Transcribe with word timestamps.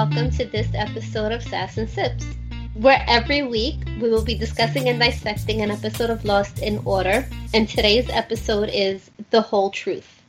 welcome 0.00 0.30
to 0.30 0.46
this 0.46 0.66
episode 0.72 1.30
of 1.30 1.42
Sass 1.42 1.76
and 1.76 1.86
Sips, 1.86 2.24
where 2.72 3.04
every 3.06 3.42
week 3.42 3.76
we 4.00 4.08
will 4.08 4.24
be 4.24 4.34
discussing 4.34 4.88
and 4.88 4.98
dissecting 4.98 5.60
an 5.60 5.70
episode 5.70 6.08
of 6.08 6.24
Lost 6.24 6.60
in 6.60 6.80
Order. 6.86 7.28
And 7.52 7.68
today's 7.68 8.08
episode 8.08 8.70
is 8.72 9.10
The 9.28 9.42
Whole 9.42 9.68
Truth. 9.68 10.22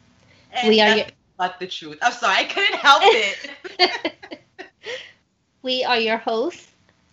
And 0.51 0.67
We 0.67 0.81
are 0.81 0.97
your- 0.97 1.05
the 1.57 1.67
truth. 1.67 1.99
I'm 2.01 2.11
sorry, 2.11 2.39
I 2.39 2.43
couldn't 2.43 2.79
help 2.81 3.01
it. 3.05 4.13
we 5.61 5.85
are 5.85 5.99
your 6.01 6.17
hosts. 6.17 6.67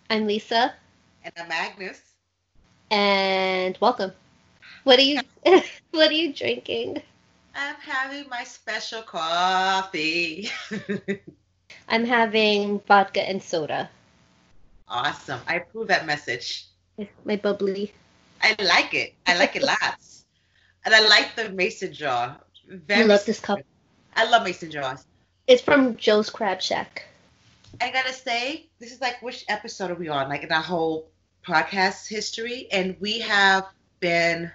I'm 0.09 0.27
Lisa, 0.27 0.73
and 1.23 1.33
I'm 1.37 1.51
Agnes. 1.53 2.01
and 2.91 3.77
welcome. 3.79 4.11
What 4.83 4.99
are 4.99 5.03
you 5.03 5.21
What 5.91 6.09
are 6.11 6.13
you 6.13 6.33
drinking? 6.33 7.01
I'm 7.55 7.75
having 7.75 8.27
my 8.27 8.43
special 8.43 9.01
coffee. 9.01 10.49
I'm 11.89 12.05
having 12.05 12.79
vodka 12.87 13.27
and 13.27 13.41
soda. 13.41 13.89
awesome. 14.87 15.39
I 15.47 15.55
approve 15.55 15.87
that 15.87 16.05
message. 16.05 16.65
My 17.25 17.35
bubbly. 17.35 17.93
I 18.41 18.55
like 18.63 18.93
it. 18.93 19.13
I 19.27 19.37
like 19.37 19.55
it 19.55 19.63
lots. 19.63 20.25
And 20.85 20.93
I 20.93 21.07
like 21.07 21.35
the 21.35 21.49
mason 21.49 21.93
jar. 21.93 22.39
Very 22.67 23.03
I 23.03 23.05
love 23.05 23.25
this 23.25 23.39
cup. 23.39 23.59
I 24.15 24.29
love 24.29 24.43
mason 24.43 24.71
jars. 24.71 25.05
It's 25.47 25.61
from 25.61 25.95
Joe's 25.97 26.29
Crab 26.29 26.61
Shack. 26.61 27.05
I 27.81 27.91
gotta 27.91 28.13
say, 28.13 28.67
this 28.79 28.91
is 28.91 29.01
like 29.01 29.21
which 29.21 29.45
episode 29.49 29.91
are 29.91 29.95
we 29.95 30.09
on? 30.09 30.29
Like 30.29 30.43
in 30.43 30.51
our 30.51 30.61
whole 30.61 31.09
podcast 31.45 32.07
history, 32.07 32.67
and 32.71 32.95
we 32.99 33.19
have 33.19 33.65
been, 33.99 34.51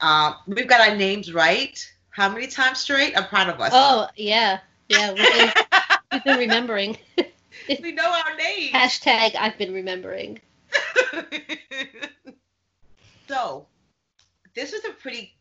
um, 0.00 0.36
we've 0.46 0.68
got 0.68 0.88
our 0.88 0.96
names 0.96 1.32
right. 1.32 1.92
How 2.10 2.28
many 2.28 2.46
times 2.46 2.78
straight? 2.78 3.16
I'm 3.16 3.26
proud 3.26 3.48
of 3.48 3.60
us. 3.60 3.70
Oh 3.74 4.08
yeah, 4.16 4.60
yeah. 4.88 5.52
We've 6.12 6.24
been, 6.24 6.38
remembering. 6.38 6.96
we 7.68 7.92
know 7.92 8.04
our 8.04 8.36
names. 8.36 8.72
Hashtag 8.72 9.36
I've 9.36 9.58
been 9.58 9.72
remembering. 9.72 10.40
so, 13.28 13.66
this 14.54 14.72
was 14.72 14.84
a 14.84 14.92
pretty, 14.92 15.34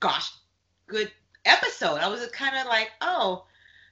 gosh, 0.00 0.30
good 0.86 1.10
episode. 1.44 1.96
I 1.96 2.08
was 2.08 2.26
kind 2.28 2.56
of 2.56 2.66
like, 2.66 2.90
oh, 3.00 3.44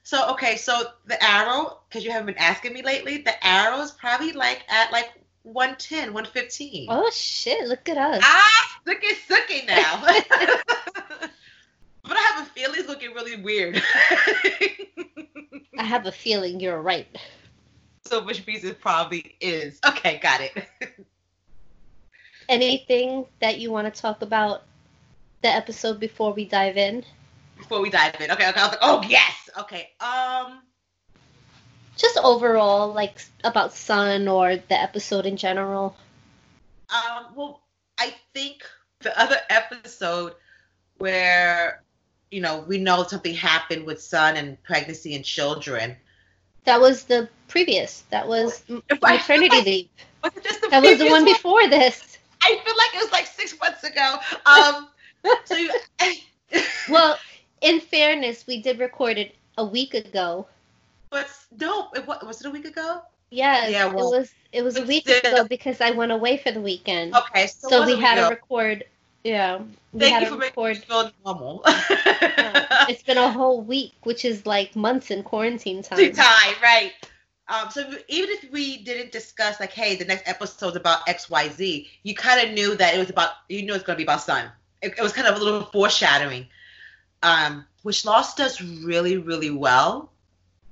so 0.03 0.31
okay, 0.33 0.57
so 0.57 0.85
the 1.07 1.23
arrow, 1.23 1.81
because 1.89 2.05
you 2.05 2.11
haven't 2.11 2.27
been 2.27 2.39
asking 2.39 2.73
me 2.73 2.83
lately, 2.83 3.19
the 3.19 3.47
arrow 3.47 3.81
is 3.81 3.91
probably 3.91 4.33
like 4.33 4.65
at 4.69 4.93
like 4.93 5.11
110, 5.43 6.13
115. 6.13 6.87
Oh 6.91 7.11
shit! 7.13 7.67
Look 7.67 7.89
at 7.89 7.99
us. 7.99 8.21
Ah, 8.25 8.81
sookie 8.87 9.17
sookie 9.29 9.67
now. 9.67 10.01
but 12.03 12.17
I 12.17 12.21
have 12.35 12.47
a 12.47 12.51
feeling 12.51 12.81
it's 12.81 12.89
looking 12.89 13.13
really 13.13 13.37
weird. 13.43 13.83
I 15.81 15.85
have 15.85 16.05
a 16.05 16.13
feeling 16.13 16.61
you're 16.61 16.81
right. 16.81 17.09
so 18.05 18.23
which 18.23 18.47
means 18.47 18.65
it 18.65 18.83
probably 18.83 19.35
is. 19.41 19.81
Okay, 19.89 20.19
got 20.19 20.43
it. 20.43 20.53
Anything 22.51 23.25
that 23.41 23.59
you 23.59 23.71
want 23.71 23.93
to 23.93 24.01
talk 24.03 24.21
about 24.21 24.65
the 25.41 25.49
episode 25.49 25.99
before 25.99 26.35
we 26.35 26.45
dive 26.45 26.77
in? 26.77 27.03
Before 27.57 27.81
we 27.81 27.89
dive 27.89 28.15
in. 28.21 28.31
Okay, 28.31 28.47
okay. 28.51 28.61
I 28.61 28.65
was 28.65 28.73
like, 28.73 28.79
oh 28.83 29.03
yes. 29.09 29.49
Okay. 29.59 29.89
Um 30.01 30.61
Just 31.97 32.19
overall, 32.19 32.93
like 32.93 33.19
about 33.43 33.73
Sun 33.73 34.29
or 34.29 34.57
the 34.57 34.79
episode 34.79 35.25
in 35.25 35.39
general. 35.39 35.97
Um, 36.91 37.35
well, 37.35 37.63
I 37.99 38.13
think 38.35 38.65
the 39.01 39.19
other 39.19 39.37
episode 39.49 40.35
where, 40.99 41.83
you 42.31 42.41
know, 42.41 42.65
we 42.67 42.79
know 42.79 43.03
something 43.05 43.35
happened 43.35 43.85
with 43.87 44.01
Sun 44.01 44.37
and 44.37 44.63
pregnancy 44.63 45.15
and 45.15 45.25
children. 45.25 45.97
That 46.65 46.81
was 46.81 47.05
the 47.05 47.29
previous. 47.49 48.03
That 48.11 48.29
was 48.29 48.63
maternity 49.03 49.61
leave. 49.63 49.89
Was 50.23 50.37
it 50.37 50.45
just 50.45 50.61
the 50.61 50.69
That 50.69 50.83
was 50.83 50.91
the 50.93 50.97
previous 50.97 51.11
one 51.13 51.25
before 51.25 51.69
this. 51.69 52.19
I 52.43 52.49
feel 52.65 52.77
like 52.77 52.95
it 52.95 53.03
was 53.03 53.13
like 53.13 53.27
six 53.27 53.59
months 53.61 53.85
ago. 53.85 54.17
Um, 54.47 54.89
so 55.45 55.57
you, 55.57 55.73
Well, 56.89 57.19
in 57.61 57.81
fairness, 57.81 58.47
we 58.47 58.63
did 58.63 58.79
record 58.79 59.19
it 59.19 59.35
a 59.59 59.65
week 59.65 59.95
ago. 59.95 60.47
but 61.11 61.29
no, 61.59 61.89
it 61.95 62.07
was, 62.07 62.23
was 62.25 62.41
it 62.41 62.47
a 62.47 62.51
week 62.51 62.65
ago? 62.65 63.03
Yes, 63.31 63.71
Yeah, 63.71 63.87
well, 63.87 64.13
it 64.13 64.19
was. 64.19 64.35
It 64.53 64.63
was 64.63 64.77
a 64.77 64.85
week 64.85 65.09
still- 65.09 65.35
ago 65.35 65.45
because 65.45 65.81
I 65.81 65.93
went 65.93 66.11
away 66.13 66.39
for 66.39 66.51
the 66.51 66.61
weekend. 66.61 67.15
Okay, 67.15 67.47
so, 67.47 67.69
so 67.69 67.87
we 67.87 67.97
had 67.97 68.17
to 68.17 68.29
record. 68.35 68.85
Yeah, 69.23 69.61
Thank 69.97 70.23
you 70.23 70.29
for 70.29 70.37
making 70.37 70.65
me 70.65 70.75
feel 70.75 71.11
normal. 71.25 71.63
Yeah. 71.67 72.87
It's 72.89 73.03
been 73.03 73.19
a 73.19 73.31
whole 73.31 73.61
week, 73.61 73.95
which 74.05 74.25
is 74.25 74.47
like 74.47 74.75
months 74.75 75.11
in 75.11 75.23
quarantine 75.23 75.83
time. 75.83 75.99
Two 75.99 76.13
time, 76.13 76.55
right? 76.63 76.93
Um, 77.49 77.69
so 77.71 77.83
even 78.09 78.31
if 78.31 78.51
we 78.51 78.79
didn't 78.79 79.13
discuss 79.13 79.59
like, 79.61 79.73
hey, 79.73 79.97
the 79.97 80.05
next 80.05 80.29
episode's 80.29 80.77
about 80.77 81.09
X, 81.09 81.29
Y, 81.29 81.49
Z, 81.49 81.89
you 82.05 82.15
kind 82.15 82.47
of 82.47 82.55
knew 82.55 82.77
that 82.77 82.95
it 82.95 82.99
was 82.99 83.11
about, 83.11 83.31
you 83.49 83.63
knew 83.63 83.75
it's 83.75 83.85
going 83.85 83.97
to 83.97 83.99
be 83.99 84.05
about 84.05 84.23
Sun. 84.23 84.51
It, 84.83 84.95
it 84.97 85.03
was 85.03 85.13
kind 85.13 85.27
of 85.27 85.41
a 85.41 85.45
little 85.45 85.65
foreshadowing, 85.65 86.47
um, 87.23 87.67
which 87.83 88.05
Lost 88.05 88.37
does 88.37 88.61
really, 88.63 89.19
really 89.19 89.51
well 89.51 90.11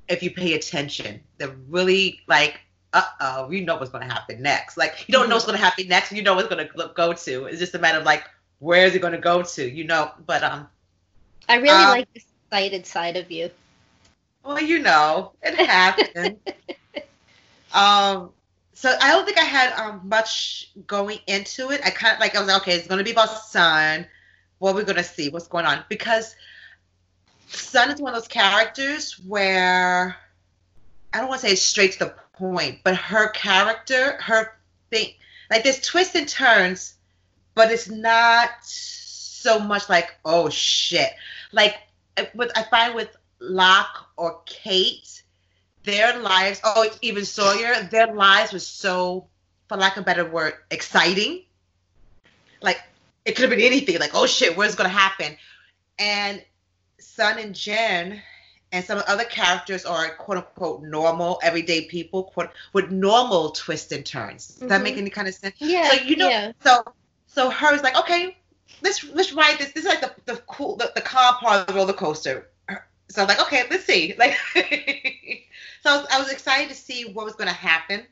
if 0.08 0.22
you 0.22 0.30
pay 0.30 0.54
attention. 0.54 1.20
They're 1.38 1.54
really 1.68 2.20
like, 2.28 2.60
uh 2.92 3.02
oh, 3.20 3.50
you 3.50 3.64
know 3.64 3.76
what's 3.76 3.90
going 3.90 4.06
to 4.06 4.12
happen 4.12 4.40
next. 4.40 4.76
Like 4.76 5.04
you 5.08 5.12
don't 5.12 5.28
know 5.28 5.34
what's 5.34 5.46
going 5.46 5.58
to 5.58 5.64
happen 5.64 5.88
next, 5.88 6.12
you 6.12 6.22
know 6.22 6.34
what's 6.34 6.48
going 6.48 6.66
to 6.66 6.92
go 6.94 7.12
to. 7.12 7.44
It's 7.44 7.58
just 7.58 7.74
a 7.74 7.78
matter 7.78 7.98
of 7.98 8.04
like, 8.04 8.24
where 8.58 8.86
is 8.86 8.94
it 8.94 9.00
going 9.00 9.12
to 9.12 9.18
go 9.18 9.42
to? 9.42 9.68
You 9.68 9.84
know, 9.84 10.10
but 10.26 10.42
um, 10.42 10.68
I 11.48 11.56
really 11.56 11.86
Um, 11.86 11.88
like 11.88 12.08
the 12.12 12.22
excited 12.50 12.86
side 12.86 13.16
of 13.16 13.30
you. 13.30 13.50
Well, 14.44 14.60
you 14.60 14.80
know, 14.80 15.32
it 15.42 15.54
happened. 15.56 16.38
um, 17.72 18.30
so 18.74 18.94
I 19.00 19.10
don't 19.12 19.24
think 19.24 19.38
I 19.38 19.44
had 19.44 19.72
um 19.74 20.08
much 20.08 20.70
going 20.86 21.18
into 21.26 21.70
it. 21.70 21.80
I 21.84 21.90
kind 21.90 22.14
of 22.14 22.20
like 22.20 22.34
I 22.36 22.40
was 22.40 22.48
like, 22.48 22.62
okay, 22.62 22.76
it's 22.76 22.88
gonna 22.88 23.04
be 23.04 23.12
about 23.12 23.30
Sun. 23.30 24.06
What 24.58 24.74
we're 24.74 24.84
gonna 24.84 25.04
see, 25.04 25.30
what's 25.30 25.48
going 25.48 25.66
on? 25.66 25.84
Because 25.88 26.34
Sun 27.48 27.90
is 27.90 28.00
one 28.00 28.14
of 28.14 28.20
those 28.20 28.28
characters 28.28 29.18
where 29.26 30.16
I 31.12 31.18
don't 31.18 31.28
want 31.28 31.40
to 31.42 31.46
say 31.48 31.52
it's 31.54 31.62
straight 31.62 31.92
to 31.94 31.98
the 32.00 32.14
point, 32.34 32.80
but 32.84 32.96
her 32.96 33.30
character, 33.30 34.20
her 34.20 34.56
thing, 34.90 35.14
like 35.50 35.64
there's 35.64 35.80
twists 35.80 36.14
and 36.16 36.28
turns, 36.28 36.94
but 37.58 37.72
it's 37.72 37.90
not 37.90 38.50
so 38.62 39.58
much 39.58 39.88
like 39.88 40.14
oh 40.24 40.48
shit. 40.48 41.10
Like 41.50 41.74
what 42.34 42.56
I 42.56 42.62
find 42.62 42.94
with 42.94 43.14
Locke 43.40 44.06
or 44.16 44.40
Kate, 44.46 45.22
their 45.82 46.20
lives, 46.20 46.60
oh, 46.62 46.88
even 47.02 47.24
Sawyer, 47.24 47.82
their 47.90 48.14
lives 48.14 48.52
was 48.52 48.64
so, 48.66 49.26
for 49.68 49.76
lack 49.76 49.96
of 49.96 50.02
a 50.02 50.06
better 50.06 50.24
word, 50.24 50.54
exciting. 50.70 51.42
Like, 52.62 52.80
it 53.24 53.32
could 53.36 53.42
have 53.42 53.50
been 53.50 53.60
anything. 53.60 53.98
Like, 53.98 54.12
oh 54.14 54.26
shit, 54.26 54.56
where's 54.56 54.74
going 54.76 54.90
to 54.90 54.96
happen? 54.96 55.36
And 55.98 56.44
Sun 56.98 57.38
and 57.38 57.54
Jin 57.54 58.20
and 58.72 58.84
some 58.84 59.02
other 59.08 59.24
characters 59.24 59.84
are 59.84 60.10
quote 60.16 60.38
unquote 60.38 60.82
normal, 60.82 61.40
everyday 61.42 61.86
people 61.86 62.24
quote, 62.24 62.50
with 62.72 62.90
normal 62.90 63.50
twists 63.50 63.92
and 63.92 64.04
turns. 64.04 64.48
Does 64.48 64.68
that 64.68 64.80
Mhm. 64.80 64.84
make 64.84 64.96
any 64.96 65.10
kind 65.10 65.26
of 65.28 65.34
sense? 65.34 65.54
Yeah, 65.58 65.90
So 65.90 66.02
you 66.02 66.16
know, 66.16 66.28
yeah. 66.28 66.52
so 66.62 66.82
so 67.28 67.50
her 67.50 67.74
is 67.74 67.82
like, 67.82 67.96
okay, 67.96 68.36
let's 68.82 69.04
let's 69.04 69.32
ride 69.32 69.58
this. 69.58 69.72
This 69.72 69.84
is 69.84 69.88
like 69.88 70.00
the 70.00 70.12
the 70.24 70.40
cool 70.46 70.76
the, 70.76 70.90
the 70.94 71.00
calm 71.00 71.36
part 71.36 71.60
of 71.60 71.66
the 71.66 71.74
roller 71.74 71.92
coaster. 71.92 72.48
So 73.10 73.22
I'm 73.22 73.28
like, 73.28 73.40
okay, 73.40 73.64
let's 73.70 73.84
see. 73.84 74.14
Like, 74.18 74.36
so 75.82 75.90
I 75.90 75.96
was, 75.96 76.06
I 76.10 76.18
was 76.18 76.30
excited 76.30 76.68
to 76.68 76.74
see 76.74 77.10
what 77.12 77.24
was 77.24 77.34
going 77.36 77.48
to 77.48 77.54
happen, 77.54 78.02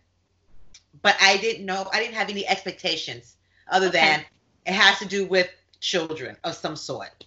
but 1.03 1.17
I 1.21 1.37
didn't 1.37 1.67
know. 1.67 1.89
I 1.93 2.01
didn't 2.01 2.15
have 2.15 2.31
any 2.31 2.47
expectations 2.47 3.37
other 3.69 3.91
Okay. 3.99 3.99
than 3.99 4.25
it 4.65 4.73
has 4.73 4.99
to 5.01 5.05
do 5.07 5.27
with 5.27 5.51
children 5.81 6.37
of 6.45 6.55
some 6.55 6.77
sort. 6.77 7.27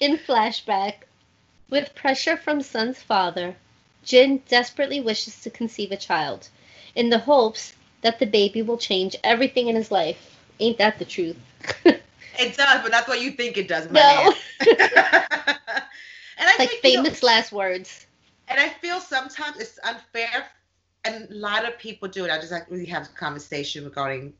In 0.00 0.18
flashback, 0.18 0.94
with 1.70 1.94
pressure 1.94 2.36
from 2.36 2.60
Sun's 2.62 3.00
father, 3.00 3.54
Jin 4.04 4.42
desperately 4.48 5.00
wishes 5.00 5.40
to 5.42 5.50
conceive 5.50 5.92
a 5.92 5.96
child, 5.96 6.48
in 6.94 7.10
the 7.10 7.20
hopes 7.20 7.74
that 8.00 8.18
the 8.18 8.26
baby 8.26 8.62
will 8.62 8.78
change 8.78 9.14
everything 9.22 9.68
in 9.68 9.76
his 9.76 9.90
life. 9.90 10.31
Ain't 10.62 10.78
that 10.78 10.98
the 10.98 11.04
truth? 11.04 11.36
It 12.38 12.56
does, 12.56 12.82
but 12.82 12.90
that's 12.92 13.08
what 13.08 13.20
you 13.20 13.32
think 13.32 13.58
it 13.58 13.68
does, 13.68 13.90
my 13.90 14.02
No. 14.02 14.04
man. 14.04 14.32
and 16.38 16.48
I 16.48 16.56
like 16.58 16.70
think, 16.70 16.84
you 16.84 16.92
know, 16.94 17.04
famous 17.04 17.22
last 17.22 17.52
words. 17.52 18.06
and 18.48 18.60
I 18.60 18.68
feel 18.70 19.00
sometimes 19.00 19.58
it's 19.60 19.78
unfair, 19.84 20.46
and 21.04 21.30
a 21.30 21.34
lot 21.34 21.66
of 21.66 21.78
people 21.78 22.08
do 22.08 22.24
it. 22.24 22.30
I 22.30 22.38
just 22.38 22.52
like 22.52 22.70
really 22.70 22.86
have 22.86 23.04
a 23.04 23.08
conversation 23.18 23.84
regarding 23.84 24.34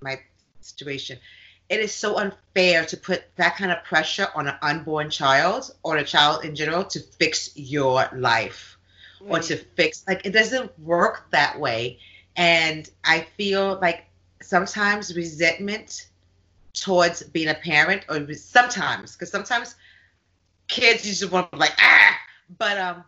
my 0.00 0.20
situation. 0.60 1.18
It 1.68 1.80
is 1.80 1.94
so 1.94 2.16
unfair 2.18 2.84
to 2.86 2.96
put 2.96 3.24
that 3.36 3.56
kind 3.56 3.72
of 3.72 3.84
pressure 3.84 4.28
on 4.34 4.48
an 4.48 4.56
unborn 4.62 5.10
child 5.10 5.70
or 5.82 5.96
a 5.98 6.04
child 6.04 6.44
in 6.44 6.54
general 6.56 6.84
to 6.84 7.00
fix 7.00 7.50
your 7.56 8.08
life 8.14 8.78
or 9.28 9.40
to 9.40 9.56
fix 9.56 10.04
like 10.08 10.24
it 10.26 10.32
doesn't 10.32 10.78
work 10.78 11.30
that 11.32 11.60
way. 11.60 12.00
And 12.36 12.88
I 13.04 13.26
feel 13.36 13.78
like 13.80 14.07
sometimes 14.40 15.14
resentment 15.14 16.08
towards 16.72 17.22
being 17.24 17.48
a 17.48 17.54
parent, 17.54 18.04
or 18.08 18.32
sometimes 18.34 19.14
because 19.14 19.30
sometimes 19.30 19.74
kids 20.68 21.06
you 21.06 21.12
just 21.12 21.32
want 21.32 21.50
to 21.50 21.56
be 21.56 21.60
like 21.60 21.74
ah, 21.80 22.16
but 22.58 22.78
um 22.78 23.04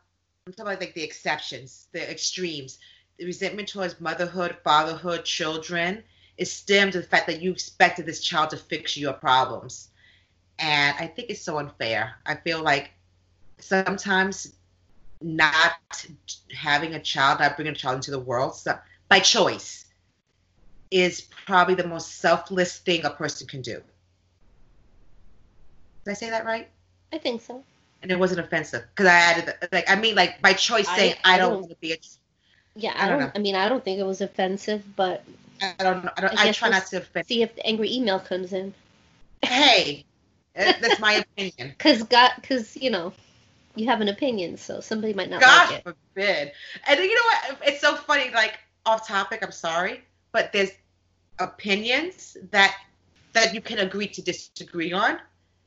I'm 0.47 0.53
talking 0.53 0.73
about 0.73 0.81
like 0.81 0.95
the 0.95 1.03
exceptions, 1.03 1.89
the 1.93 2.11
extremes. 2.11 2.79
The 3.19 3.27
resentment 3.27 3.69
towards 3.69 4.01
motherhood, 4.01 4.57
fatherhood, 4.65 5.25
children 5.25 6.03
is 6.39 6.51
stemmed 6.51 6.93
to 6.93 7.01
the 7.01 7.07
fact 7.07 7.27
that 7.27 7.43
you 7.43 7.53
expected 7.53 8.07
this 8.07 8.21
child 8.23 8.51
to 8.51 8.57
fix 8.57 8.97
your 8.97 9.13
problems. 9.13 9.91
And 10.59 10.97
I 10.99 11.07
think 11.07 11.29
it's 11.31 11.43
so 11.43 11.59
unfair. 11.59 12.17
I 12.27 12.35
feel 12.37 12.63
like 12.63 12.93
sometimes 13.59 14.55
not 15.21 15.75
having 16.55 16.95
a 16.95 17.01
child, 17.01 17.41
not 17.41 17.57
bringing 17.57 17.75
a 17.75 17.77
child 17.77 17.97
into 17.97 18.11
the 18.11 18.19
world 18.19 18.57
so, 18.57 18.79
by 19.09 19.21
choice, 19.21 19.85
is 20.91 21.23
probably 21.47 21.75
the 21.75 21.87
most 21.87 22.19
selfless 22.19 22.79
thing 22.79 23.05
a 23.05 23.11
person 23.11 23.47
can 23.47 23.63
do. 23.63 23.81
Did 26.05 26.11
I 26.11 26.15
say 26.15 26.31
that 26.31 26.45
right? 26.45 26.69
I 27.13 27.19
think 27.19 27.43
so. 27.43 27.63
And 28.03 28.11
it 28.11 28.19
wasn't 28.19 28.41
offensive 28.41 28.85
because 28.95 29.07
I 29.07 29.15
added 29.15 29.47
the, 29.47 29.69
like 29.73 29.91
I 29.91 29.97
mean 29.97 30.15
like 30.15 30.41
by 30.41 30.55
choice 30.55 30.89
saying 30.89 31.15
I, 31.25 31.35
I, 31.35 31.39
don't, 31.39 31.51
don't 31.51 31.61
want 31.61 31.71
to 31.73 31.77
be 31.81 31.93
a. 31.93 31.97
Yeah, 32.75 32.95
I, 32.97 33.07
I 33.07 33.09
don't. 33.09 33.19
don't 33.21 33.33
I 33.35 33.39
mean, 33.41 33.55
I 33.55 33.69
don't 33.69 33.85
think 33.85 33.99
it 33.99 34.07
was 34.07 34.21
offensive, 34.21 34.83
but 34.97 35.23
I 35.61 35.75
don't 35.79 36.05
know. 36.05 36.11
I, 36.17 36.21
don't, 36.23 36.39
I 36.39 36.53
try 36.53 36.69
we'll 36.69 36.79
not 36.79 36.87
to 36.89 36.99
offend. 36.99 37.27
See 37.27 37.43
if 37.43 37.55
the 37.55 37.67
angry 37.67 37.93
email 37.93 38.19
comes 38.19 38.53
in. 38.53 38.73
Hey, 39.43 40.05
that's 40.55 40.99
my 40.99 41.25
opinion. 41.37 41.75
Cause 41.79 42.03
God, 42.05 42.33
cause 42.43 42.77
you 42.77 42.91
know, 42.91 43.13
you 43.75 43.87
have 43.87 44.01
an 44.01 44.09
opinion, 44.09 44.57
so 44.57 44.81
somebody 44.81 45.13
might 45.13 45.29
not 45.29 45.41
God 45.41 45.71
like 45.71 45.79
it. 45.79 45.83
forbid. 45.85 46.53
And 46.89 47.01
you 47.01 47.15
know 47.15 47.23
what? 47.25 47.59
It's 47.69 47.81
so 47.81 47.97
funny. 47.97 48.31
Like 48.31 48.59
off 48.87 49.07
topic. 49.07 49.41
I'm 49.43 49.53
sorry, 49.53 50.03
but 50.33 50.53
there's 50.53 50.71
opinions 51.41 52.37
that 52.51 52.77
that 53.33 53.55
you 53.55 53.61
can 53.61 53.79
agree 53.79 54.09
to 54.09 54.23
disagree 54.23 54.93
on 54.93 55.19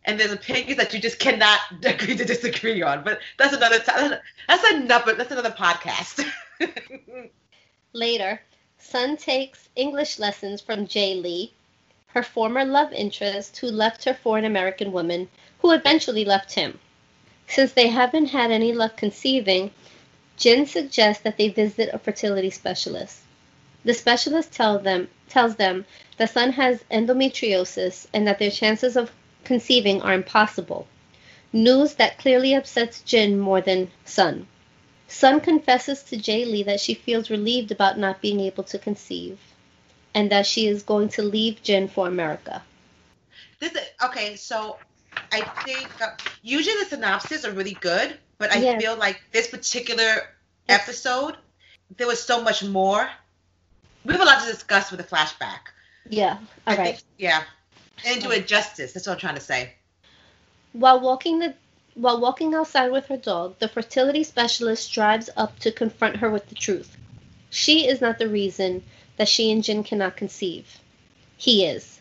and 0.06 0.20
there's 0.20 0.32
opinions 0.32 0.78
that 0.78 0.94
you 0.94 1.00
just 1.00 1.20
cannot 1.20 1.60
agree 1.84 2.16
to 2.16 2.26
disagree 2.26 2.82
on. 2.82 3.04
But 3.04 3.20
that's 3.38 3.54
another 3.54 3.80
time. 3.80 4.16
That's 4.48 4.64
another. 4.72 5.16
That's 5.16 5.32
another 5.32 5.52
podcast. 5.52 6.26
Later, 7.94 8.42
Sun 8.78 9.18
takes 9.18 9.70
English 9.76 10.20
lessons 10.20 10.62
from 10.62 10.88
Jae 10.88 11.22
Lee, 11.22 11.54
her 12.08 12.24
former 12.24 12.66
love 12.66 12.92
interest, 12.92 13.58
who 13.58 13.68
left 13.68 14.04
her 14.04 14.14
for 14.14 14.38
an 14.38 14.46
American 14.46 14.92
woman, 14.92 15.30
who 15.60 15.72
eventually 15.72 16.26
left 16.26 16.54
him. 16.54 16.80
Since 17.48 17.74
they 17.74 17.88
haven't 17.88 18.28
had 18.28 18.52
any 18.52 18.74
luck 18.74 18.98
conceiving, 18.98 19.72
Jin 20.38 20.66
suggests 20.66 21.24
that 21.24 21.38
they 21.38 21.50
visit 21.50 21.94
a 21.94 22.00
fertility 22.00 22.50
specialist. 22.50 23.23
The 23.86 23.94
specialist 23.94 24.52
tell 24.52 24.80
them, 24.80 25.10
tells 25.30 25.56
them 25.56 25.86
that 26.18 26.30
Sun 26.30 26.54
has 26.54 26.84
endometriosis 26.92 28.08
and 28.14 28.28
that 28.28 28.40
their 28.40 28.52
chances 28.52 28.96
of 28.96 29.12
conceiving 29.44 30.02
are 30.02 30.14
impossible. 30.14 30.88
News 31.52 31.96
that 31.96 32.18
clearly 32.18 32.54
upsets 32.54 33.02
Jin 33.02 33.40
more 33.40 33.62
than 33.62 33.92
Sun. 34.06 34.48
Sun 35.08 35.42
confesses 35.42 36.02
to 36.04 36.18
Jae 36.18 36.46
Lee 36.46 36.64
that 36.64 36.80
she 36.80 36.94
feels 36.94 37.30
relieved 37.30 37.72
about 37.72 38.00
not 38.00 38.22
being 38.22 38.40
able 38.40 38.64
to 38.64 38.80
conceive 38.80 39.38
and 40.16 40.32
that 40.32 40.46
she 40.46 40.68
is 40.68 40.84
going 40.84 41.10
to 41.10 41.22
leave 41.22 41.62
Jin 41.62 41.88
for 41.88 42.08
America. 42.08 42.64
This 43.60 43.76
okay, 44.04 44.36
so 44.36 44.78
I 45.32 45.42
think 45.66 45.90
uh, 46.02 46.12
usually 46.42 46.78
the 46.84 46.90
synopses 46.90 47.46
are 47.46 47.52
really 47.52 47.78
good, 47.80 48.18
but 48.38 48.52
I 48.52 48.58
yes. 48.58 48.82
feel 48.82 48.96
like 48.96 49.22
this 49.32 49.48
particular 49.48 50.30
episode 50.68 51.38
there 51.98 52.08
was 52.08 52.24
so 52.24 52.42
much 52.42 52.64
more. 52.64 53.10
We 54.06 54.14
have 54.14 54.22
a 54.22 54.26
lot 54.26 54.42
to 54.42 54.52
discuss 54.52 54.92
with 54.92 55.00
the 55.00 55.16
flashback. 55.16 55.72
Yeah. 56.10 56.38
All 56.68 56.74
I 56.74 56.78
right. 56.78 56.86
Think, 56.96 57.04
yeah 57.18 57.44
and 58.06 58.22
do 58.22 58.32
it 58.32 58.48
justice. 58.48 58.94
That's 58.94 59.08
what 59.08 59.14
I'm 59.14 59.20
trying 59.20 59.36
to 59.36 59.42
say. 59.42 59.74
While 60.74 61.00
walking 61.00 61.40
the 61.40 61.54
while 61.96 62.20
walking 62.20 62.56
outside 62.56 62.92
with 62.92 63.06
her 63.06 63.18
dog, 63.18 63.60
the 63.60 63.68
fertility 63.68 64.24
specialist 64.24 64.92
drives 64.92 65.30
up 65.38 65.60
to 65.60 65.72
confront 65.72 66.18
her 66.18 66.30
with 66.30 66.50
the 66.50 66.56
truth. 66.56 66.98
She 67.52 67.88
is 67.88 68.02
not 68.02 68.18
the 68.18 68.28
reason 68.28 68.84
that 69.18 69.28
she 69.28 69.52
and 69.52 69.64
Jin 69.64 69.84
cannot 69.84 70.18
conceive. 70.18 70.80
He 71.38 71.66
is. 71.66 72.00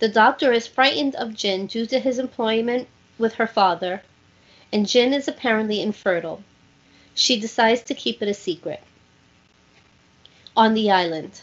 The 0.00 0.08
doctor 0.08 0.52
is 0.52 0.66
frightened 0.66 1.14
of 1.14 1.34
Jin 1.34 1.66
due 1.66 1.86
to 1.86 1.98
his 1.98 2.18
employment 2.18 2.88
with 3.16 3.34
her 3.34 3.46
father, 3.46 4.02
and 4.70 4.86
Jin 4.86 5.14
is 5.14 5.28
apparently 5.28 5.80
infertile. 5.80 6.42
She 7.14 7.40
decides 7.40 7.82
to 7.84 7.94
keep 7.94 8.20
it 8.20 8.28
a 8.28 8.34
secret. 8.34 8.82
On 10.56 10.74
the 10.74 10.90
island. 10.90 11.40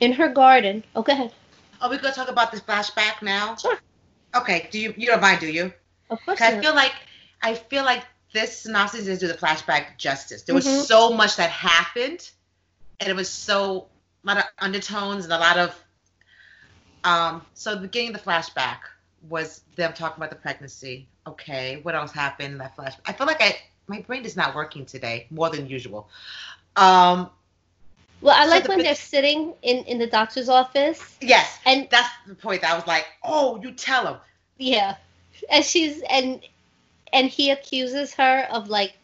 In 0.00 0.12
her 0.12 0.28
garden. 0.28 0.84
Oh, 0.94 1.02
go 1.02 1.12
ahead. 1.12 1.32
Are 1.80 1.88
we 1.88 1.96
gonna 1.98 2.14
talk 2.14 2.28
about 2.28 2.52
this 2.52 2.60
flashback 2.60 3.22
now? 3.22 3.56
Sure. 3.56 3.78
Okay. 4.34 4.68
Do 4.70 4.78
you 4.78 4.94
you 4.96 5.06
don't 5.06 5.20
mind, 5.20 5.40
do 5.40 5.50
you? 5.50 5.72
Of 6.10 6.18
course. 6.24 6.40
I 6.40 6.60
feel 6.60 6.74
like 6.74 6.94
I 7.42 7.54
feel 7.54 7.84
like 7.84 8.04
this 8.32 8.58
synopsis 8.58 9.06
doesn't 9.06 9.20
do 9.20 9.26
the 9.26 9.38
flashback 9.38 9.96
justice. 9.96 10.42
There 10.42 10.54
was 10.54 10.66
mm-hmm. 10.66 10.82
so 10.82 11.10
much 11.10 11.36
that 11.36 11.50
happened, 11.50 12.30
and 13.00 13.08
it 13.08 13.16
was 13.16 13.28
so 13.28 13.88
a 14.24 14.26
lot 14.26 14.38
of 14.38 14.44
undertones 14.58 15.24
and 15.24 15.32
a 15.32 15.38
lot 15.38 15.58
of. 15.58 15.84
Um. 17.04 17.42
So 17.54 17.74
the 17.74 17.82
beginning 17.82 18.14
of 18.14 18.22
the 18.22 18.30
flashback 18.30 18.78
was 19.28 19.62
them 19.76 19.92
talking 19.94 20.16
about 20.18 20.30
the 20.30 20.36
pregnancy. 20.36 21.08
Okay. 21.26 21.80
What 21.82 21.94
else 21.94 22.12
happened 22.12 22.52
in 22.52 22.58
that 22.58 22.76
flashback? 22.76 23.00
I 23.06 23.12
feel 23.12 23.26
like 23.26 23.40
I 23.40 23.56
my 23.86 24.00
brain 24.02 24.24
is 24.24 24.36
not 24.36 24.54
working 24.54 24.86
today 24.86 25.26
more 25.30 25.50
than 25.50 25.66
usual. 25.66 26.08
Um, 26.76 27.30
well, 28.20 28.36
I 28.36 28.44
so 28.44 28.50
like 28.50 28.62
the, 28.64 28.68
when 28.70 28.78
they're 28.82 28.94
sitting 28.94 29.54
in 29.62 29.84
in 29.84 29.98
the 29.98 30.06
doctor's 30.06 30.48
office. 30.48 31.16
Yes, 31.20 31.58
and 31.64 31.88
that's 31.90 32.08
the 32.26 32.34
point. 32.34 32.64
I 32.64 32.74
was 32.74 32.86
like, 32.86 33.06
oh, 33.24 33.60
you 33.62 33.72
tell 33.72 34.06
him. 34.06 34.16
Yeah, 34.58 34.96
and 35.50 35.64
she's 35.64 36.02
and 36.08 36.40
and 37.12 37.28
he 37.28 37.50
accuses 37.50 38.14
her 38.14 38.46
of 38.50 38.68
like 38.68 38.94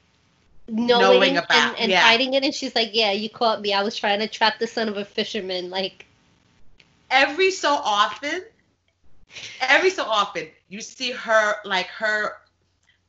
knowing, 0.69 1.01
knowing 1.01 1.37
about, 1.39 1.51
and, 1.51 1.79
and 1.79 1.91
yeah. 1.91 2.01
hiding 2.01 2.35
it, 2.35 2.45
and 2.45 2.55
she's 2.55 2.75
like, 2.75 2.91
yeah, 2.93 3.13
you 3.13 3.31
caught 3.31 3.61
me. 3.61 3.73
I 3.73 3.83
was 3.83 3.97
trying 3.97 4.21
to 4.21 4.29
trap 4.29 4.59
the 4.59 4.67
son 4.67 4.89
of 4.89 4.97
a 4.97 5.05
fisherman. 5.05 5.71
Like 5.71 6.05
every 7.11 7.51
so 7.51 7.71
often, 7.71 8.43
every 9.61 9.91
so 9.91 10.05
often, 10.05 10.49
you 10.69 10.81
see 10.81 11.13
her 11.13 11.55
like 11.65 11.87
her. 11.87 12.35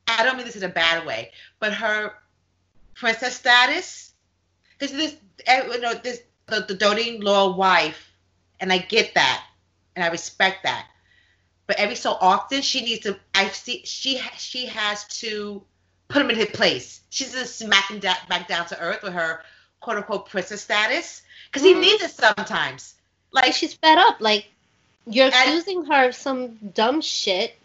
I 0.06 0.24
don't 0.24 0.36
mean 0.36 0.46
this 0.46 0.56
in 0.56 0.62
a 0.62 0.68
bad 0.68 1.06
way, 1.06 1.32
but 1.60 1.74
her 1.74 2.14
princess 2.94 3.36
status. 3.36 4.07
Because 4.78 4.96
this 4.96 5.16
you 5.46 5.80
know 5.80 5.94
this 5.94 6.20
the, 6.46 6.64
the 6.66 6.74
doting 6.74 7.20
loyal 7.20 7.54
wife, 7.54 8.12
and 8.60 8.72
I 8.72 8.78
get 8.78 9.14
that, 9.14 9.44
and 9.96 10.04
I 10.04 10.08
respect 10.08 10.62
that. 10.64 10.86
But 11.66 11.76
every 11.76 11.96
so 11.96 12.12
often, 12.12 12.62
she 12.62 12.82
needs 12.82 13.02
to. 13.02 13.18
I 13.34 13.48
see 13.48 13.82
she 13.84 14.20
she 14.36 14.66
has 14.66 15.04
to 15.20 15.62
put 16.08 16.22
him 16.22 16.30
in 16.30 16.36
his 16.36 16.46
place. 16.46 17.02
She's 17.10 17.32
just 17.32 17.58
smacking 17.58 18.00
da- 18.00 18.14
back 18.28 18.48
down 18.48 18.66
to 18.66 18.80
earth 18.80 19.02
with 19.02 19.12
her 19.12 19.42
quote 19.80 19.98
unquote 19.98 20.28
princess 20.28 20.62
status 20.62 21.22
because 21.46 21.62
he 21.62 21.72
mm-hmm. 21.72 21.80
needs 21.82 22.02
it 22.02 22.10
sometimes. 22.10 22.94
Like 23.32 23.52
she's 23.52 23.74
fed 23.74 23.98
up. 23.98 24.16
Like 24.20 24.46
you're 25.06 25.28
accusing 25.28 25.84
her 25.84 26.08
of 26.08 26.14
some 26.14 26.56
dumb 26.74 27.00
shit, 27.00 27.56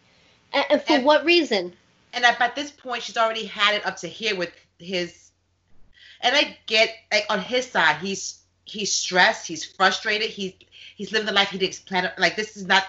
and, 0.51 0.65
and 0.70 0.82
for 0.82 0.93
and, 0.93 1.05
what 1.05 1.24
reason? 1.25 1.74
And 2.13 2.25
at 2.25 2.55
this 2.55 2.72
point, 2.72 3.03
she's 3.03 3.17
already 3.17 3.46
had 3.46 3.75
it 3.75 3.86
up 3.86 3.98
to 3.98 4.08
here 4.08 4.36
with 4.36 4.51
his 4.77 5.23
and 6.24 6.36
I 6.36 6.58
get 6.65 6.89
like 7.12 7.25
on 7.30 7.39
his 7.39 7.70
side, 7.70 7.98
he's 7.98 8.39
he's 8.65 8.92
stressed, 8.92 9.46
he's 9.46 9.63
frustrated, 9.63 10.30
he's 10.30 10.53
he's 10.96 11.12
living 11.12 11.27
the 11.27 11.34
life 11.34 11.50
he 11.50 11.58
didn't 11.58 11.86
plan. 11.86 12.12
Like 12.18 12.36
this 12.36 12.58
is 12.58 12.65
not, 12.65 12.86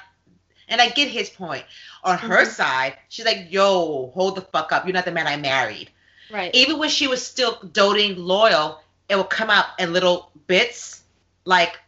and 0.69 0.81
I 0.81 0.89
get 0.89 1.09
his 1.09 1.29
point. 1.29 1.65
On 2.05 2.17
mm-hmm. 2.17 2.29
her 2.29 2.45
side, 2.45 2.97
she's 3.09 3.27
like, 3.27 3.49
"Yo, 3.51 4.11
hold 4.15 4.37
the 4.37 4.41
fuck 4.41 4.73
up! 4.73 4.87
You're 4.87 4.95
not 4.95 5.05
the 5.05 5.13
man 5.13 5.27
I 5.27 5.37
married." 5.37 5.91
Right. 6.31 6.55
Even 6.55 6.79
when 6.79 6.89
she 6.89 7.07
was 7.07 7.25
still 7.25 7.59
doting 7.73 8.17
loyal, 8.17 8.81
it 9.09 9.17
will 9.17 9.25
come 9.25 9.51
out 9.51 9.67
in 9.79 9.93
little 9.93 10.31
bits, 10.47 11.03
like 11.45 11.79